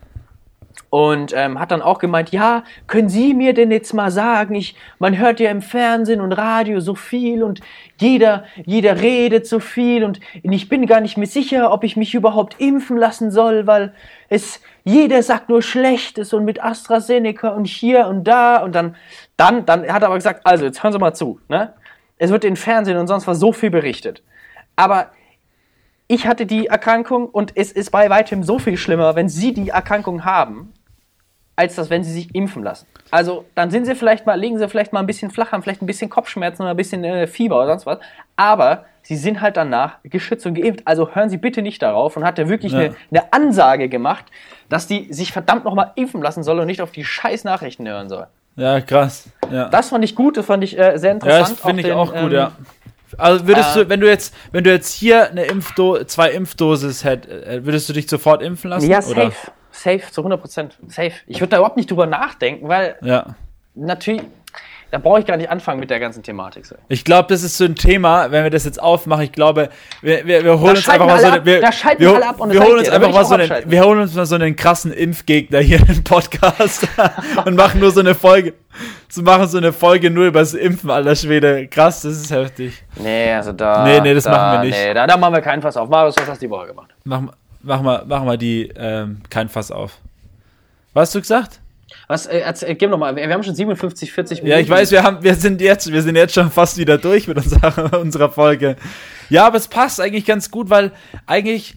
und 0.91 1.32
ähm, 1.35 1.59
hat 1.59 1.70
dann 1.70 1.82
auch 1.82 1.99
gemeint, 1.99 2.30
ja, 2.30 2.62
können 2.87 3.09
Sie 3.09 3.35
mir 3.35 3.53
denn 3.53 3.70
jetzt 3.72 3.95
mal 3.95 4.11
sagen, 4.11 4.55
ich, 4.55 4.76
man 4.99 5.18
hört 5.18 5.41
ja 5.41 5.51
im 5.51 5.61
Fernsehen 5.61 6.20
und 6.20 6.32
Radio 6.32 6.78
so 6.80 6.95
viel 6.95 7.43
und 7.43 7.61
jeder, 7.99 8.45
jeder 8.64 9.01
redet 9.01 9.47
so 9.47 9.59
viel 9.59 10.05
und 10.05 10.20
ich 10.43 10.68
bin 10.68 10.87
gar 10.87 11.01
nicht 11.01 11.16
mehr 11.16 11.26
sicher, 11.26 11.72
ob 11.72 11.82
ich 11.82 11.97
mich 11.97 12.14
überhaupt 12.14 12.61
impfen 12.61 12.97
lassen 12.97 13.32
soll, 13.32 13.66
weil 13.66 13.93
es, 14.28 14.61
jeder 14.85 15.22
sagt 15.22 15.49
nur 15.49 15.62
Schlechtes 15.62 16.32
und 16.35 16.45
mit 16.45 16.62
AstraZeneca 16.62 17.49
und 17.49 17.66
hier 17.66 18.07
und 18.07 18.24
da 18.24 18.59
und 18.59 18.74
dann, 18.74 18.97
dann, 19.37 19.64
dann 19.64 19.82
hat 19.91 20.03
er 20.03 20.09
aber 20.09 20.16
gesagt, 20.16 20.47
also 20.47 20.66
jetzt 20.66 20.82
hören 20.82 20.93
Sie 20.93 20.99
mal 20.99 21.14
zu, 21.14 21.41
ne? 21.49 21.72
Es 22.18 22.30
wird 22.30 22.45
im 22.45 22.55
Fernsehen 22.55 22.97
und 22.97 23.09
sonst 23.09 23.26
was 23.26 23.41
so 23.41 23.53
viel 23.53 23.70
berichtet. 23.70 24.22
Aber 24.76 25.11
ich 26.07 26.26
hatte 26.26 26.47
die 26.47 26.66
Erkrankung 26.66 27.28
und 27.28 27.57
es 27.57 27.72
ist 27.72 27.91
bei 27.91 28.09
weitem 28.11 28.45
so 28.45 28.59
viel 28.59 28.76
schlimmer, 28.76 29.16
wenn 29.16 29.28
Sie 29.28 29.53
die 29.53 29.70
Erkrankung 29.70 30.24
haben, 30.24 30.72
als 31.57 31.74
das, 31.74 31.91
wenn 31.91 32.05
Sie 32.05 32.12
sich 32.12 32.35
impfen 32.35 32.62
lassen. 32.62 32.87
Also 33.11 33.47
dann 33.55 33.70
sind 33.70 33.87
Sie 33.87 33.95
vielleicht 33.95 34.26
mal, 34.26 34.35
legen 34.35 34.59
Sie 34.59 34.68
vielleicht 34.68 34.93
mal 34.93 35.01
ein 35.01 35.07
bisschen 35.07 35.30
flach, 35.30 35.53
haben 35.53 35.62
vielleicht 35.62 35.82
ein 35.82 35.87
bisschen 35.87 36.11
Kopfschmerzen 36.11 36.62
oder 36.62 36.72
ein 36.72 36.76
bisschen 36.76 37.03
äh, 37.05 37.26
Fieber 37.26 37.57
oder 37.57 37.68
sonst 37.68 37.87
was. 37.87 37.99
Aber 38.37 38.85
Sie 39.05 39.17
sind 39.17 39.43
halt 39.43 39.59
danach 39.59 39.99
geschützt 40.03 40.47
und 40.47 40.55
geimpft. 40.55 40.83
Also 40.87 41.15
hören 41.15 41.29
Sie 41.29 41.37
bitte 41.37 41.61
nicht 41.61 41.83
darauf 41.83 42.17
und 42.17 42.25
hat 42.25 42.39
er 42.39 42.49
wirklich 42.49 42.73
ja. 42.73 42.79
eine, 42.79 42.97
eine, 43.11 43.33
Ansage 43.33 43.91
gemacht, 43.91 44.25
dass 44.71 44.87
die 44.87 45.13
sich 45.13 45.31
verdammt 45.31 45.65
nochmal 45.65 45.93
impfen 45.95 46.23
lassen 46.23 46.43
soll 46.43 46.59
und 46.59 46.67
nicht 46.67 46.81
auf 46.81 46.91
die 46.91 47.05
scheiß 47.05 47.45
Nachrichten 47.45 47.87
hören 47.87 48.09
soll. 48.09 48.27
Ja, 48.57 48.81
krass. 48.81 49.29
Ja. 49.53 49.69
Das 49.69 49.91
fand 49.91 50.05
ich 50.05 50.15
gut, 50.15 50.39
das 50.39 50.47
fand 50.47 50.65
ich 50.65 50.79
äh, 50.79 50.97
sehr 50.97 51.13
interessant. 51.13 51.49
Ja, 51.49 51.55
das 51.55 51.61
finde 51.61 51.81
ich 51.83 51.87
den, 51.87 51.97
auch 51.97 52.13
gut, 52.15 52.33
ähm, 52.33 52.33
ja. 52.33 52.53
Also 53.19 53.47
würdest 53.47 53.77
äh, 53.77 53.85
du, 53.85 53.89
wenn 53.91 54.01
du 54.01 54.09
jetzt, 54.09 54.35
wenn 54.53 54.65
du 54.65 54.71
jetzt 54.71 54.93
hier 54.93 55.31
eine 55.31 55.45
Impfdo 55.45 56.03
zwei 56.05 56.31
Impfdosis 56.31 57.05
hättest, 57.05 57.47
äh, 57.47 57.65
würdest 57.65 57.89
du 57.89 57.93
dich 57.93 58.09
sofort 58.09 58.43
impfen 58.43 58.71
lassen? 58.71 58.89
Ja, 58.89 59.03
safe. 59.03 59.21
Oder? 59.21 59.33
Safe, 59.71 60.03
zu 60.11 60.21
100 60.21 60.41
Prozent. 60.41 60.79
Safe. 60.89 61.13
Ich 61.27 61.41
würde 61.41 61.51
da 61.51 61.57
überhaupt 61.59 61.77
nicht 61.77 61.91
drüber 61.91 62.07
nachdenken, 62.07 62.69
weil 62.69 62.97
ja. 63.03 63.35
natürlich, 63.75 64.23
da 64.95 65.01
brauche 65.01 65.19
ich 65.19 65.27
gar 65.27 65.37
nicht 65.37 65.51
anfangen 65.51 65.81
mit 65.81 65.91
der 65.91 65.99
ganzen 65.99 66.23
Thematik. 66.23 66.67
So. 66.67 66.77
Ich 66.87 67.05
glaube, 67.05 67.27
das 67.29 67.43
ist 67.43 67.59
so 67.59 67.65
ein 67.65 67.75
Thema, 67.75 68.31
wenn 68.31 68.45
wir 68.45 68.51
das 68.51 68.65
jetzt 68.65 68.81
aufmachen, 68.81 69.25
ich 69.25 69.33
glaube, 69.33 69.69
wir, 70.03 70.25
wir, 70.25 70.45
wir 70.45 70.61
holen 70.61 70.77
uns 70.77 70.89
einfach 70.89 71.07
mal 71.07 71.19
so 71.19 71.27
eine, 71.27 71.45
wir, 71.45 71.63
wir, 71.63 71.99
wir, 71.99 72.29
ab 72.29 72.37
wir 72.39 72.63
holen 72.63 72.79
uns 72.79 72.89
einfach 72.89 73.13
mal 73.13 73.25
so 73.25 73.35
einen, 73.35 73.51
wir 73.67 73.85
holen 73.85 73.99
uns 73.99 74.15
mal 74.15 74.25
so 74.25 74.37
einen 74.37 74.55
krassen 74.55 74.93
Impfgegner 74.93 75.59
hier 75.59 75.81
im 75.89 76.05
Podcast 76.05 76.87
und 77.45 77.57
machen 77.57 77.81
nur 77.81 77.91
so 77.91 77.99
eine 77.99 78.15
Folge, 78.15 78.55
so 79.09 79.23
machen 79.23 79.49
so 79.49 79.59
eine 79.59 79.73
Folge 79.73 80.11
nur 80.11 80.27
über 80.27 80.39
das 80.39 80.55
Impfen, 80.55 80.91
alter 80.91 81.17
Schwede. 81.17 81.67
Krass, 81.67 82.03
das 82.03 82.13
ist 82.13 82.31
heftig. 82.31 82.85
Nee, 82.95 83.33
also 83.33 83.51
da. 83.51 83.83
Nee, 83.83 84.01
nee, 84.01 84.15
das 84.15 84.23
da, 84.23 84.31
machen 84.31 84.53
wir 84.53 84.67
nicht. 84.69 84.79
Nee, 84.79 84.95
da, 84.95 85.09
da 85.09 85.17
machen 85.17 85.35
wir 85.35 85.41
keinen 85.41 85.61
Fass 85.61 85.77
auf. 85.77 85.89
Marius, 85.89 86.15
was 86.19 86.29
hast 86.29 86.41
du 86.41 86.47
die 86.47 86.51
Woche 86.51 86.69
gemacht? 86.69 86.95
Mach, 87.03 87.21
mach 87.63 87.83
mal, 87.83 88.05
mach 88.07 88.23
mal 88.23 88.39
die, 88.39 88.73
ähm, 88.77 89.23
kein 89.29 89.49
Fass 89.49 89.73
auf. 89.73 89.99
Was 90.93 91.09
hast 91.09 91.17
du 91.17 91.21
gesagt? 91.21 91.61
Was, 92.09 92.27
äh, 92.27 92.39
erzähl, 92.39 92.75
gib 92.75 92.91
noch 92.91 92.99
mal, 92.99 93.17
wir 93.17 93.29
haben 93.29 93.43
schon 93.43 93.55
57, 93.55 94.13
40 94.13 94.39
Minuten. 94.39 94.51
Ja, 94.51 94.59
ich 94.59 94.69
weiß, 94.69 94.91
wir 94.91 95.03
haben, 95.03 95.23
wir 95.23 95.35
sind 95.35 95.61
jetzt, 95.61 95.91
wir 95.93 96.03
sind 96.03 96.17
jetzt 96.17 96.35
schon 96.35 96.51
fast 96.51 96.77
wieder 96.77 96.99
durch 96.99 97.29
mit 97.29 97.39
unserer, 97.39 97.99
unserer 98.01 98.31
Folge. 98.31 98.77
Ja, 99.31 99.47
aber 99.47 99.57
es 99.57 99.69
passt 99.69 100.01
eigentlich 100.01 100.27
ganz 100.27 100.51
gut, 100.51 100.71
weil 100.71 100.93
eigentlich 101.27 101.77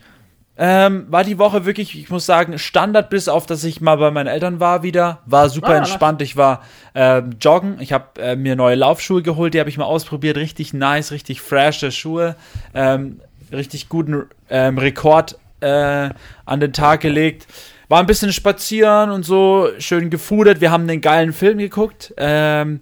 ähm, 0.59 1.05
war 1.09 1.23
die 1.23 1.37
Woche 1.37 1.65
wirklich, 1.65 1.97
ich 1.97 2.09
muss 2.09 2.25
sagen, 2.25 2.57
Standard 2.57 3.11
bis 3.11 3.27
auf, 3.27 3.45
dass 3.45 3.63
ich 3.63 3.79
mal 3.79 3.97
bei 3.97 4.09
meinen 4.09 4.27
Eltern 4.27 4.59
war 4.59 4.81
wieder. 4.81 5.19
War 5.27 5.49
super 5.49 5.69
ah, 5.69 5.77
entspannt. 5.77 6.21
Ich 6.23 6.35
war 6.35 6.63
ähm, 6.95 7.37
joggen. 7.39 7.77
Ich 7.79 7.93
habe 7.93 8.19
äh, 8.19 8.35
mir 8.35 8.55
neue 8.55 8.75
Laufschuhe 8.75 9.21
geholt, 9.21 9.53
die 9.53 9.59
habe 9.59 9.69
ich 9.69 9.77
mal 9.77 9.85
ausprobiert. 9.85 10.35
Richtig 10.35 10.73
nice, 10.73 11.11
richtig 11.11 11.41
frische 11.41 11.91
Schuhe. 11.91 12.35
Ähm, 12.73 13.21
richtig 13.51 13.87
guten 13.87 14.25
ähm, 14.49 14.79
Rekord 14.79 15.37
äh, 15.59 16.09
an 16.45 16.59
den 16.59 16.73
Tag 16.73 17.01
gelegt. 17.01 17.47
War 17.89 17.99
ein 17.99 18.05
bisschen 18.05 18.33
spazieren 18.33 19.11
und 19.11 19.23
so, 19.23 19.69
schön 19.79 20.09
gefudert. 20.09 20.59
Wir 20.59 20.71
haben 20.71 20.83
einen 20.83 21.01
geilen 21.01 21.31
Film 21.31 21.57
geguckt. 21.57 22.13
Ähm, 22.17 22.81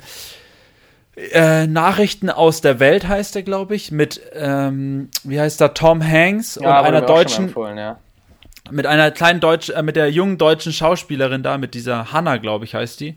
äh, 1.16 1.68
Nachrichten 1.68 2.30
aus 2.30 2.62
der 2.62 2.80
Welt 2.80 3.08
heißt 3.08 3.36
er, 3.36 3.44
glaube 3.44 3.76
ich, 3.76 3.92
mit, 3.92 4.20
ähm, 4.34 5.10
wie 5.24 5.40
heißt 5.40 5.62
er, 5.62 5.74
Tom 5.74 6.04
Hanks 6.04 6.60
ja, 6.62 6.80
und 6.80 6.86
einer 6.86 7.02
deutschen, 7.02 7.54
ja. 7.78 8.00
mit 8.70 8.86
einer 8.86 9.12
kleinen 9.12 9.40
deutschen, 9.40 9.76
äh, 9.76 9.84
mit 9.84 9.96
der 9.96 10.12
jungen 10.12 10.38
deutschen 10.38 10.74
Schauspielerin 10.74 11.42
da, 11.42 11.58
mit 11.58 11.74
dieser 11.74 12.12
Hannah, 12.12 12.38
glaube 12.38 12.66
ich, 12.66 12.76
heißt 12.76 13.00
die. 13.00 13.16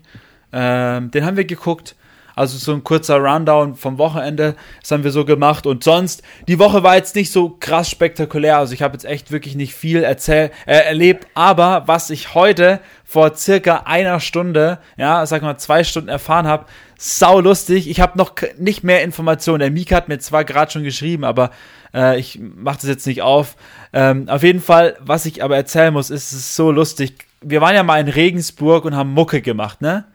Ähm, 0.53 1.11
den 1.11 1.25
haben 1.25 1.37
wir 1.37 1.45
geguckt. 1.45 1.95
Also 2.39 2.57
so 2.57 2.71
ein 2.71 2.85
kurzer 2.85 3.17
Rundown 3.17 3.75
vom 3.75 3.97
Wochenende, 3.97 4.55
das 4.79 4.91
haben 4.91 5.03
wir 5.03 5.11
so 5.11 5.25
gemacht. 5.25 5.65
Und 5.65 5.83
sonst, 5.83 6.23
die 6.47 6.57
Woche 6.57 6.83
war 6.83 6.95
jetzt 6.95 7.13
nicht 7.17 7.33
so 7.33 7.57
krass 7.59 7.89
spektakulär. 7.89 8.59
Also 8.59 8.73
ich 8.73 8.81
habe 8.81 8.93
jetzt 8.93 9.03
echt 9.03 9.29
wirklich 9.31 9.55
nicht 9.55 9.75
viel 9.75 10.03
erzähl, 10.03 10.51
äh, 10.65 10.77
erlebt. 10.77 11.27
Aber 11.33 11.83
was 11.87 12.09
ich 12.09 12.35
heute 12.35 12.79
vor 13.03 13.35
circa 13.35 13.83
einer 13.87 14.21
Stunde, 14.21 14.79
ja, 14.95 15.25
sag 15.25 15.41
mal 15.41 15.57
zwei 15.57 15.83
Stunden 15.83 16.07
erfahren 16.07 16.47
habe, 16.47 16.65
sau 16.97 17.41
lustig. 17.41 17.89
Ich 17.89 17.99
habe 17.99 18.17
noch 18.17 18.35
nicht 18.57 18.85
mehr 18.85 19.03
Informationen. 19.03 19.59
Der 19.59 19.71
Mika 19.71 19.97
hat 19.97 20.07
mir 20.07 20.19
zwar 20.19 20.45
gerade 20.45 20.71
schon 20.71 20.85
geschrieben, 20.85 21.25
aber 21.25 21.51
äh, 21.93 22.17
ich 22.17 22.39
mache 22.39 22.77
das 22.77 22.87
jetzt 22.87 23.05
nicht 23.05 23.21
auf. 23.21 23.57
Ähm, 23.91 24.29
auf 24.29 24.43
jeden 24.43 24.61
Fall, 24.61 24.95
was 25.01 25.25
ich 25.25 25.43
aber 25.43 25.57
erzählen 25.57 25.91
muss, 25.91 26.09
ist 26.09 26.31
es 26.31 26.39
ist 26.39 26.55
so 26.55 26.71
lustig. 26.71 27.15
Wir 27.41 27.59
waren 27.59 27.75
ja 27.75 27.83
mal 27.83 27.99
in 27.99 28.07
Regensburg 28.07 28.85
und 28.85 28.95
haben 28.95 29.11
Mucke 29.11 29.41
gemacht, 29.41 29.81
ne? 29.81 30.05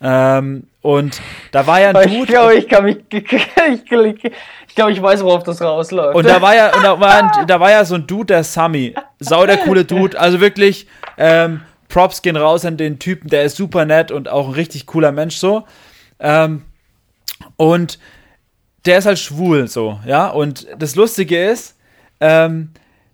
Ähm, 0.00 0.64
und 0.80 1.20
da 1.52 1.66
war 1.66 1.80
ja 1.80 1.90
ein 1.90 2.08
Dude. 2.08 2.20
Ich 2.20 2.26
glaube, 2.26 2.54
ich 2.54 2.68
kann 2.68 2.84
mich. 2.84 2.98
Ich, 4.68 4.74
glaube, 4.74 4.92
ich 4.92 5.02
weiß, 5.02 5.24
worauf 5.24 5.42
das 5.42 5.60
rausläuft. 5.60 6.14
Und 6.14 6.28
da 6.28 6.40
war 6.40 6.54
ja, 6.54 6.72
und 6.72 6.84
da 6.84 7.00
war, 7.00 7.16
ein, 7.16 7.30
da 7.48 7.58
war 7.58 7.72
ja 7.72 7.84
so 7.84 7.96
ein 7.96 8.06
Dude, 8.06 8.26
der 8.26 8.44
Sammy. 8.44 8.94
Sau 9.18 9.44
der 9.44 9.56
coole 9.56 9.84
Dude. 9.84 10.16
Also 10.16 10.40
wirklich, 10.40 10.86
ähm, 11.16 11.62
Props 11.88 12.22
gehen 12.22 12.36
raus 12.36 12.64
an 12.64 12.76
den 12.76 12.98
Typen, 13.00 13.28
der 13.28 13.42
ist 13.44 13.56
super 13.56 13.84
nett 13.84 14.12
und 14.12 14.28
auch 14.28 14.48
ein 14.48 14.54
richtig 14.54 14.86
cooler 14.86 15.10
Mensch 15.10 15.36
so. 15.36 15.64
Ähm, 16.20 16.62
und 17.56 17.98
der 18.84 18.98
ist 18.98 19.06
halt 19.06 19.18
schwul 19.18 19.68
so, 19.68 19.98
ja. 20.06 20.28
Und 20.28 20.66
das 20.78 20.94
Lustige 20.94 21.50
ist, 21.50 21.76
ähm, 22.20 22.70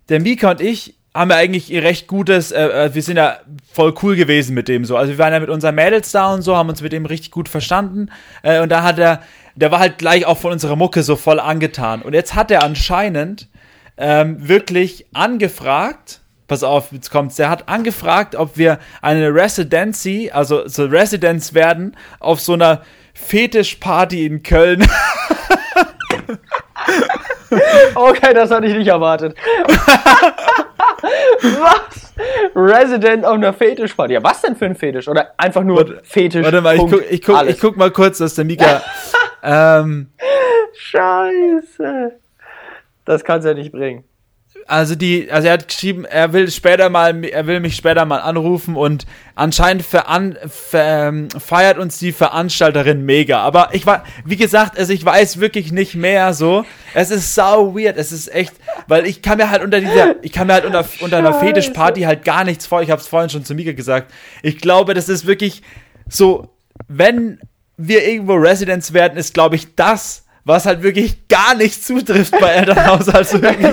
der 0.09 0.21
Mika 0.21 0.51
und 0.51 0.61
ich 0.61 0.95
haben 1.15 1.31
wir 1.31 1.37
eigentlich 1.37 1.71
ihr 1.71 1.85
recht 1.85 2.09
gutes, 2.09 2.51
äh, 2.51 2.87
äh, 2.87 2.95
wir 2.95 3.03
sind 3.03 3.17
ja 3.17 3.39
voll 3.73 3.95
cool 4.03 4.17
gewesen 4.17 4.55
mit 4.55 4.67
dem 4.67 4.85
so. 4.85 4.97
Also 4.97 5.13
wir 5.13 5.19
waren 5.19 5.33
ja 5.33 5.39
mit 5.39 5.49
unseren 5.49 5.77
Mädels 5.77 6.11
da 6.11 6.35
und 6.35 6.43
so, 6.43 6.57
haben 6.57 6.69
uns 6.69 6.83
mit 6.83 6.93
dem 6.93 7.07
richtig 7.07 7.31
gut 7.31 7.49
verstanden. 7.49 8.11
Äh, 8.43 8.61
und 8.61 8.71
da 8.71 8.83
hat 8.83 8.99
er, 8.99 9.23
der 9.55 9.71
war 9.71 9.79
halt 9.79 9.99
gleich 9.99 10.27
auch 10.27 10.39
von 10.39 10.51
unserer 10.51 10.75
Mucke 10.75 11.05
so 11.05 11.15
voll 11.15 11.39
angetan. 11.39 12.03
Und 12.03 12.15
jetzt 12.15 12.35
hat 12.35 12.51
er 12.51 12.65
anscheinend 12.65 13.49
ähm, 13.97 14.49
wirklich 14.49 15.07
angefragt, 15.13 16.21
pass 16.49 16.65
auf, 16.65 16.91
jetzt 16.91 17.13
kommt's, 17.13 17.37
der 17.37 17.49
hat 17.49 17.69
angefragt, 17.69 18.35
ob 18.35 18.57
wir 18.57 18.81
eine 19.01 19.33
Residency, 19.33 20.33
also 20.33 20.67
so 20.67 20.87
Residence 20.87 21.55
werden, 21.55 21.97
auf 22.19 22.41
so 22.41 22.55
einer 22.55 22.83
Fetischparty 23.15 24.27
in 24.27 24.43
Köln. 24.43 24.85
okay, 27.95 28.35
das 28.35 28.51
hatte 28.51 28.67
ich 28.67 28.75
nicht 28.75 28.89
erwartet. 28.89 29.37
was? 31.43 32.15
Resident 32.55 33.25
auf 33.25 33.35
einer 33.35 33.53
Fetischparty. 33.53 34.15
Ja, 34.15 34.23
was 34.23 34.43
denn 34.43 34.57
für 34.57 34.67
ein 34.67 34.75
Fetisch? 34.75 35.09
Oder 35.09 35.35
einfach 35.37 35.63
nur 35.63 35.79
warte, 35.79 36.01
Fetisch? 36.03 36.45
Warte 36.45 36.61
mal, 36.61 36.77
ich 36.77 36.81
guck, 36.81 37.11
ich, 37.11 37.23
guck, 37.23 37.49
ich 37.49 37.61
guck 37.61 37.77
mal 37.77 37.91
kurz, 37.91 38.19
dass 38.19 38.35
der 38.35 38.45
Mika. 38.45 38.83
ähm, 39.43 40.09
Scheiße. 40.77 42.13
Das 43.05 43.25
kannst 43.25 43.45
du 43.45 43.51
ja 43.51 43.55
nicht 43.55 43.73
bringen. 43.73 44.05
Also 44.67 44.95
die, 44.95 45.31
also 45.31 45.49
er 45.49 45.55
hat 45.55 45.69
geschrieben, 45.69 46.05
er 46.05 46.33
will 46.33 46.51
später 46.51 46.89
mal, 46.89 47.25
er 47.25 47.47
will 47.47 47.61
mich 47.61 47.77
später 47.77 48.05
mal 48.05 48.19
anrufen 48.19 48.77
und 48.77 49.07
anscheinend 49.35 49.83
veran, 49.85 50.37
ver, 50.47 51.09
ähm, 51.09 51.29
feiert 51.31 51.79
uns 51.79 51.99
die 51.99 52.13
Veranstalterin 52.13 53.05
mega. 53.05 53.41
Aber 53.41 53.71
ich 53.73 53.87
war, 53.87 54.05
wie 54.25 54.37
gesagt, 54.37 54.79
also 54.79 54.93
ich 54.93 55.05
weiß 55.05 55.41
wirklich 55.41 55.73
nicht 55.73 55.95
mehr 55.95 56.35
so. 56.35 56.65
Es 56.95 57.11
ist 57.11 57.35
sau 57.35 57.75
weird. 57.75 57.97
Es 57.97 58.13
ist 58.13 58.33
echt, 58.35 58.55
weil 58.87 59.07
ich 59.07 59.23
kann 59.23 59.39
mir 59.39 59.51
halt 59.51 59.63
unter 59.63 59.81
dieser, 59.81 60.17
ich 60.23 60.33
kann 60.33 60.47
mir 60.47 60.55
halt 60.55 60.65
unter, 60.65 60.85
unter 61.01 61.19
einer 61.19 61.35
Fetischparty 61.35 62.03
halt 62.03 62.25
gar 62.25 62.45
nichts 62.45 62.67
vor. 62.67 62.83
Ich 62.83 62.91
habe 62.91 63.01
es 63.01 63.09
vorhin 63.09 63.31
schon 63.31 63.45
zu 63.45 63.55
Mika 63.55 63.73
gesagt. 63.73 64.13
Ich 64.43 64.59
glaube, 64.59 64.95
das 64.95 65.09
ist 65.09 65.27
wirklich 65.27 65.63
so, 66.09 66.55
wenn 66.89 67.41
wir 67.77 68.07
irgendwo 68.07 68.35
Residents 68.35 68.93
werden, 68.93 69.19
ist 69.19 69.35
glaube 69.35 69.57
ich 69.57 69.75
das 69.75 70.25
was 70.47 70.67
halt 70.67 70.83
wirklich 70.83 71.27
gar 71.29 71.55
nicht 71.55 71.83
zutrifft 71.83 72.39
bei 72.39 72.51
Elternhaus. 72.51 73.09
Also 73.09 73.41
wirklich 73.43 73.67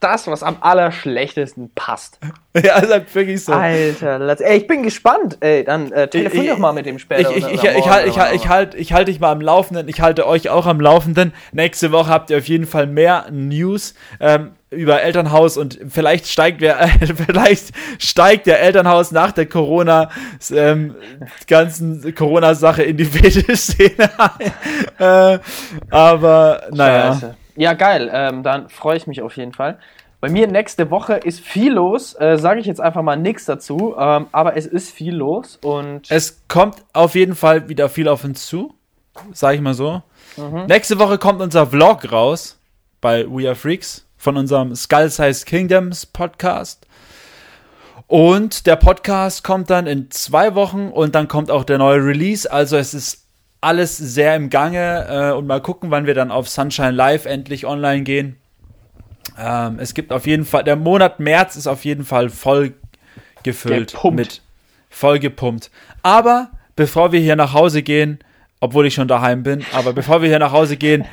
das, 0.00 0.26
was 0.26 0.42
am 0.42 0.58
allerschlechtesten 0.60 1.70
passt. 1.74 2.18
Ja, 2.64 2.78
ist 2.78 2.90
halt 2.90 3.14
wirklich 3.14 3.44
so. 3.44 3.52
Alter, 3.52 4.40
ey, 4.40 4.56
ich 4.56 4.66
bin 4.66 4.82
gespannt. 4.82 5.36
Ey, 5.40 5.62
dann 5.62 5.92
äh, 5.92 6.08
telefonier 6.08 6.52
doch 6.52 6.58
mal 6.58 6.72
mit 6.72 6.86
dem 6.86 6.98
später. 6.98 7.30
Ich, 7.30 7.44
ich, 7.44 7.52
ich, 7.52 7.64
ich, 7.64 7.90
halt, 7.90 8.06
ich, 8.06 8.18
halt, 8.18 8.34
ich, 8.34 8.48
halt, 8.48 8.74
ich 8.74 8.92
halte 8.94 9.10
dich 9.12 9.20
mal 9.20 9.30
am 9.30 9.42
Laufenden. 9.42 9.86
Ich 9.88 10.00
halte 10.00 10.26
euch 10.26 10.48
auch 10.48 10.64
am 10.64 10.80
Laufenden. 10.80 11.34
Nächste 11.52 11.92
Woche 11.92 12.08
habt 12.08 12.30
ihr 12.30 12.38
auf 12.38 12.48
jeden 12.48 12.64
Fall 12.64 12.86
mehr 12.86 13.26
News. 13.30 13.92
Ähm, 14.20 14.52
über 14.70 15.02
Elternhaus 15.02 15.58
und 15.58 15.78
vielleicht 15.88 16.28
steigt 16.28 16.60
der, 16.62 16.80
äh, 16.80 16.88
vielleicht 17.26 17.72
steigt 17.98 18.46
der 18.46 18.60
Elternhaus 18.60 19.12
nach 19.12 19.32
der 19.32 19.46
Corona 19.46 20.10
ähm, 20.50 20.94
ganzen 21.46 22.14
Corona-Sache 22.14 22.82
in 22.82 22.96
die 22.96 23.04
Fetisch-Szene 23.06 24.10
ein. 24.18 24.52
Äh, 24.98 25.38
aber 25.90 26.62
naja. 26.72 27.12
Scheiße. 27.12 27.36
Ja, 27.56 27.72
geil. 27.72 28.10
Ähm, 28.12 28.42
dann 28.42 28.68
freue 28.68 28.96
ich 28.96 29.06
mich 29.06 29.22
auf 29.22 29.36
jeden 29.36 29.52
Fall. 29.52 29.78
Bei 30.20 30.30
mir 30.30 30.46
nächste 30.46 30.90
Woche 30.90 31.14
ist 31.14 31.40
viel 31.40 31.72
los. 31.72 32.14
Äh, 32.18 32.38
Sage 32.38 32.60
ich 32.60 32.66
jetzt 32.66 32.80
einfach 32.80 33.02
mal 33.02 33.16
nichts 33.16 33.44
dazu. 33.44 33.94
Ähm, 33.98 34.26
aber 34.32 34.56
es 34.56 34.66
ist 34.66 34.90
viel 34.90 35.14
los 35.14 35.58
und. 35.62 36.10
Es 36.10 36.42
kommt 36.48 36.84
auf 36.92 37.14
jeden 37.14 37.34
Fall 37.34 37.68
wieder 37.68 37.88
viel 37.88 38.08
auf 38.08 38.24
uns 38.24 38.46
zu. 38.46 38.74
Sag 39.32 39.54
ich 39.54 39.60
mal 39.60 39.74
so. 39.74 40.02
Mhm. 40.36 40.66
Nächste 40.66 40.98
Woche 40.98 41.18
kommt 41.18 41.40
unser 41.40 41.66
Vlog 41.66 42.10
raus 42.10 42.58
bei 43.00 43.26
We 43.28 43.46
Are 43.46 43.54
Freaks 43.54 44.06
von 44.16 44.36
unserem 44.36 44.74
Skull 44.74 45.10
Size 45.10 45.44
Kingdoms 45.44 46.06
Podcast. 46.06 46.86
Und 48.06 48.66
der 48.66 48.76
Podcast 48.76 49.42
kommt 49.42 49.68
dann 49.70 49.86
in 49.86 50.10
zwei 50.10 50.54
Wochen 50.54 50.88
und 50.88 51.14
dann 51.14 51.28
kommt 51.28 51.50
auch 51.50 51.64
der 51.64 51.78
neue 51.78 52.04
Release. 52.04 52.50
Also 52.50 52.76
es 52.76 52.94
ist 52.94 53.25
alles 53.66 53.96
sehr 53.96 54.36
im 54.36 54.48
Gange 54.48 55.06
äh, 55.10 55.36
und 55.36 55.48
mal 55.48 55.60
gucken, 55.60 55.90
wann 55.90 56.06
wir 56.06 56.14
dann 56.14 56.30
auf 56.30 56.48
Sunshine 56.48 56.92
Live 56.92 57.26
endlich 57.26 57.66
online 57.66 58.04
gehen. 58.04 58.36
Ähm, 59.36 59.80
es 59.80 59.92
gibt 59.92 60.12
auf 60.12 60.24
jeden 60.24 60.44
Fall, 60.44 60.62
der 60.62 60.76
Monat 60.76 61.18
März 61.18 61.56
ist 61.56 61.66
auf 61.66 61.84
jeden 61.84 62.04
Fall 62.04 62.30
voll 62.30 62.74
gefüllt 63.42 63.96
mit 64.12 64.42
voll 64.88 65.18
gepumpt. 65.18 65.72
Aber 66.04 66.52
bevor 66.76 67.10
wir 67.10 67.18
hier 67.18 67.34
nach 67.34 67.54
Hause 67.54 67.82
gehen, 67.82 68.20
obwohl 68.60 68.86
ich 68.86 68.94
schon 68.94 69.08
daheim 69.08 69.42
bin, 69.42 69.64
aber 69.72 69.92
bevor 69.92 70.22
wir 70.22 70.28
hier 70.28 70.38
nach 70.38 70.52
Hause 70.52 70.76
gehen, 70.76 71.04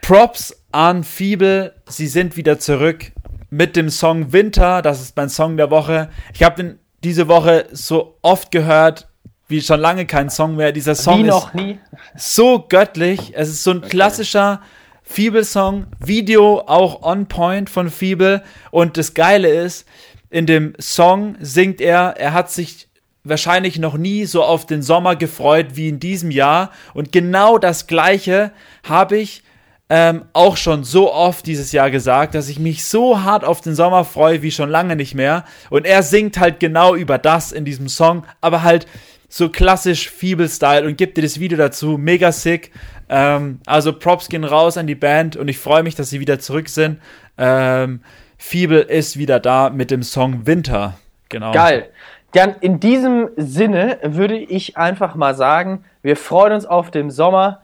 Props 0.00 0.64
an 0.72 1.04
Fiebel, 1.04 1.74
sie 1.86 2.06
sind 2.06 2.38
wieder 2.38 2.58
zurück 2.58 3.12
mit 3.50 3.76
dem 3.76 3.90
Song 3.90 4.32
Winter, 4.32 4.80
das 4.80 5.02
ist 5.02 5.16
mein 5.16 5.28
Song 5.28 5.58
der 5.58 5.70
Woche. 5.70 6.08
Ich 6.32 6.42
habe 6.42 6.56
den 6.56 6.78
diese 7.04 7.28
Woche 7.28 7.66
so 7.72 8.16
oft 8.22 8.50
gehört, 8.50 9.08
wie 9.48 9.60
schon 9.60 9.80
lange 9.80 10.06
kein 10.06 10.30
Song 10.30 10.56
mehr. 10.56 10.72
Dieser 10.72 10.94
Song 10.94 11.20
wie 11.24 11.28
noch 11.28 11.54
nie. 11.54 11.78
so 12.16 12.64
göttlich. 12.68 13.32
Es 13.34 13.48
ist 13.48 13.62
so 13.62 13.70
ein 13.70 13.78
okay. 13.78 13.88
klassischer 13.88 14.60
Fiebel-Song. 15.02 15.86
Video 16.04 16.60
auch 16.66 17.02
on 17.02 17.26
point 17.26 17.70
von 17.70 17.90
Fiebel. 17.90 18.42
Und 18.70 18.96
das 18.96 19.14
Geile 19.14 19.48
ist, 19.48 19.86
in 20.30 20.46
dem 20.46 20.74
Song 20.78 21.36
singt 21.40 21.80
er, 21.80 22.16
er 22.18 22.32
hat 22.32 22.50
sich 22.50 22.88
wahrscheinlich 23.22 23.78
noch 23.78 23.96
nie 23.96 24.24
so 24.24 24.44
auf 24.44 24.66
den 24.66 24.82
Sommer 24.82 25.16
gefreut 25.16 25.68
wie 25.74 25.88
in 25.88 26.00
diesem 26.00 26.30
Jahr. 26.30 26.70
Und 26.94 27.12
genau 27.12 27.58
das 27.58 27.86
Gleiche 27.86 28.52
habe 28.82 29.18
ich 29.18 29.42
ähm, 29.88 30.24
auch 30.32 30.56
schon 30.56 30.82
so 30.82 31.12
oft 31.12 31.46
dieses 31.46 31.70
Jahr 31.70 31.90
gesagt, 31.90 32.34
dass 32.34 32.48
ich 32.48 32.58
mich 32.58 32.84
so 32.84 33.22
hart 33.22 33.44
auf 33.44 33.60
den 33.60 33.76
Sommer 33.76 34.04
freue 34.04 34.42
wie 34.42 34.50
schon 34.50 34.68
lange 34.68 34.96
nicht 34.96 35.14
mehr. 35.14 35.44
Und 35.70 35.86
er 35.86 36.02
singt 36.02 36.38
halt 36.38 36.58
genau 36.58 36.94
über 36.96 37.18
das 37.18 37.52
in 37.52 37.64
diesem 37.64 37.88
Song, 37.88 38.24
aber 38.40 38.62
halt 38.62 38.86
so 39.28 39.48
klassisch 39.48 40.10
Feeble-Style 40.10 40.86
und 40.86 40.96
gibt 40.96 41.16
dir 41.16 41.22
das 41.22 41.40
Video 41.40 41.58
dazu. 41.58 41.98
Mega 41.98 42.32
sick. 42.32 42.70
Ähm, 43.08 43.60
also 43.66 43.92
Props 43.92 44.28
gehen 44.28 44.44
raus 44.44 44.76
an 44.76 44.86
die 44.86 44.94
Band 44.94 45.36
und 45.36 45.48
ich 45.48 45.58
freue 45.58 45.82
mich, 45.82 45.94
dass 45.94 46.10
sie 46.10 46.20
wieder 46.20 46.38
zurück 46.38 46.68
sind. 46.68 47.00
Ähm, 47.38 48.00
Feeble 48.38 48.80
ist 48.80 49.18
wieder 49.18 49.40
da 49.40 49.70
mit 49.70 49.90
dem 49.90 50.02
Song 50.02 50.46
Winter. 50.46 50.98
Genau. 51.28 51.52
Geil. 51.52 51.90
Dann 52.32 52.54
in 52.60 52.80
diesem 52.80 53.30
Sinne 53.36 53.98
würde 54.02 54.36
ich 54.36 54.76
einfach 54.76 55.14
mal 55.14 55.34
sagen, 55.34 55.84
wir 56.02 56.16
freuen 56.16 56.52
uns 56.52 56.66
auf 56.66 56.90
den 56.90 57.10
Sommer. 57.10 57.62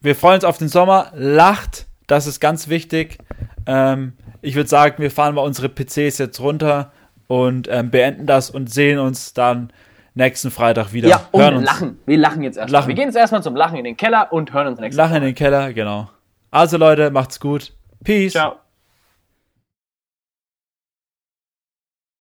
Wir 0.00 0.16
freuen 0.16 0.36
uns 0.36 0.44
auf 0.44 0.58
den 0.58 0.68
Sommer. 0.68 1.12
Lacht, 1.14 1.86
das 2.06 2.26
ist 2.26 2.40
ganz 2.40 2.68
wichtig. 2.68 3.18
Ähm, 3.66 4.14
ich 4.42 4.56
würde 4.56 4.68
sagen, 4.68 5.02
wir 5.02 5.10
fahren 5.10 5.34
mal 5.34 5.42
unsere 5.42 5.68
PCs 5.68 6.18
jetzt 6.18 6.40
runter 6.40 6.92
und 7.28 7.68
ähm, 7.70 7.90
beenden 7.90 8.26
das 8.26 8.50
und 8.50 8.70
sehen 8.70 8.98
uns 8.98 9.32
dann 9.32 9.72
nächsten 10.14 10.50
Freitag 10.50 10.92
wieder. 10.92 11.08
Ja, 11.08 11.28
und 11.32 11.42
hören 11.42 11.56
uns. 11.56 11.66
lachen. 11.66 11.98
Wir 12.06 12.18
lachen 12.18 12.42
jetzt 12.42 12.56
erstmal. 12.56 12.80
Lachen. 12.80 12.88
Wir 12.88 12.94
gehen 12.94 13.06
jetzt 13.06 13.16
erstmal 13.16 13.42
zum 13.42 13.56
Lachen 13.56 13.76
in 13.78 13.84
den 13.84 13.96
Keller 13.96 14.32
und 14.32 14.52
hören 14.52 14.68
uns 14.68 14.80
nächsten 14.80 14.96
Lachen 14.96 15.12
Mal. 15.12 15.18
in 15.18 15.24
den 15.24 15.34
Keller, 15.34 15.72
genau. 15.72 16.08
Also 16.50 16.76
Leute, 16.76 17.10
macht's 17.10 17.40
gut. 17.40 17.72
Peace. 18.02 18.32
Ciao. 18.32 18.56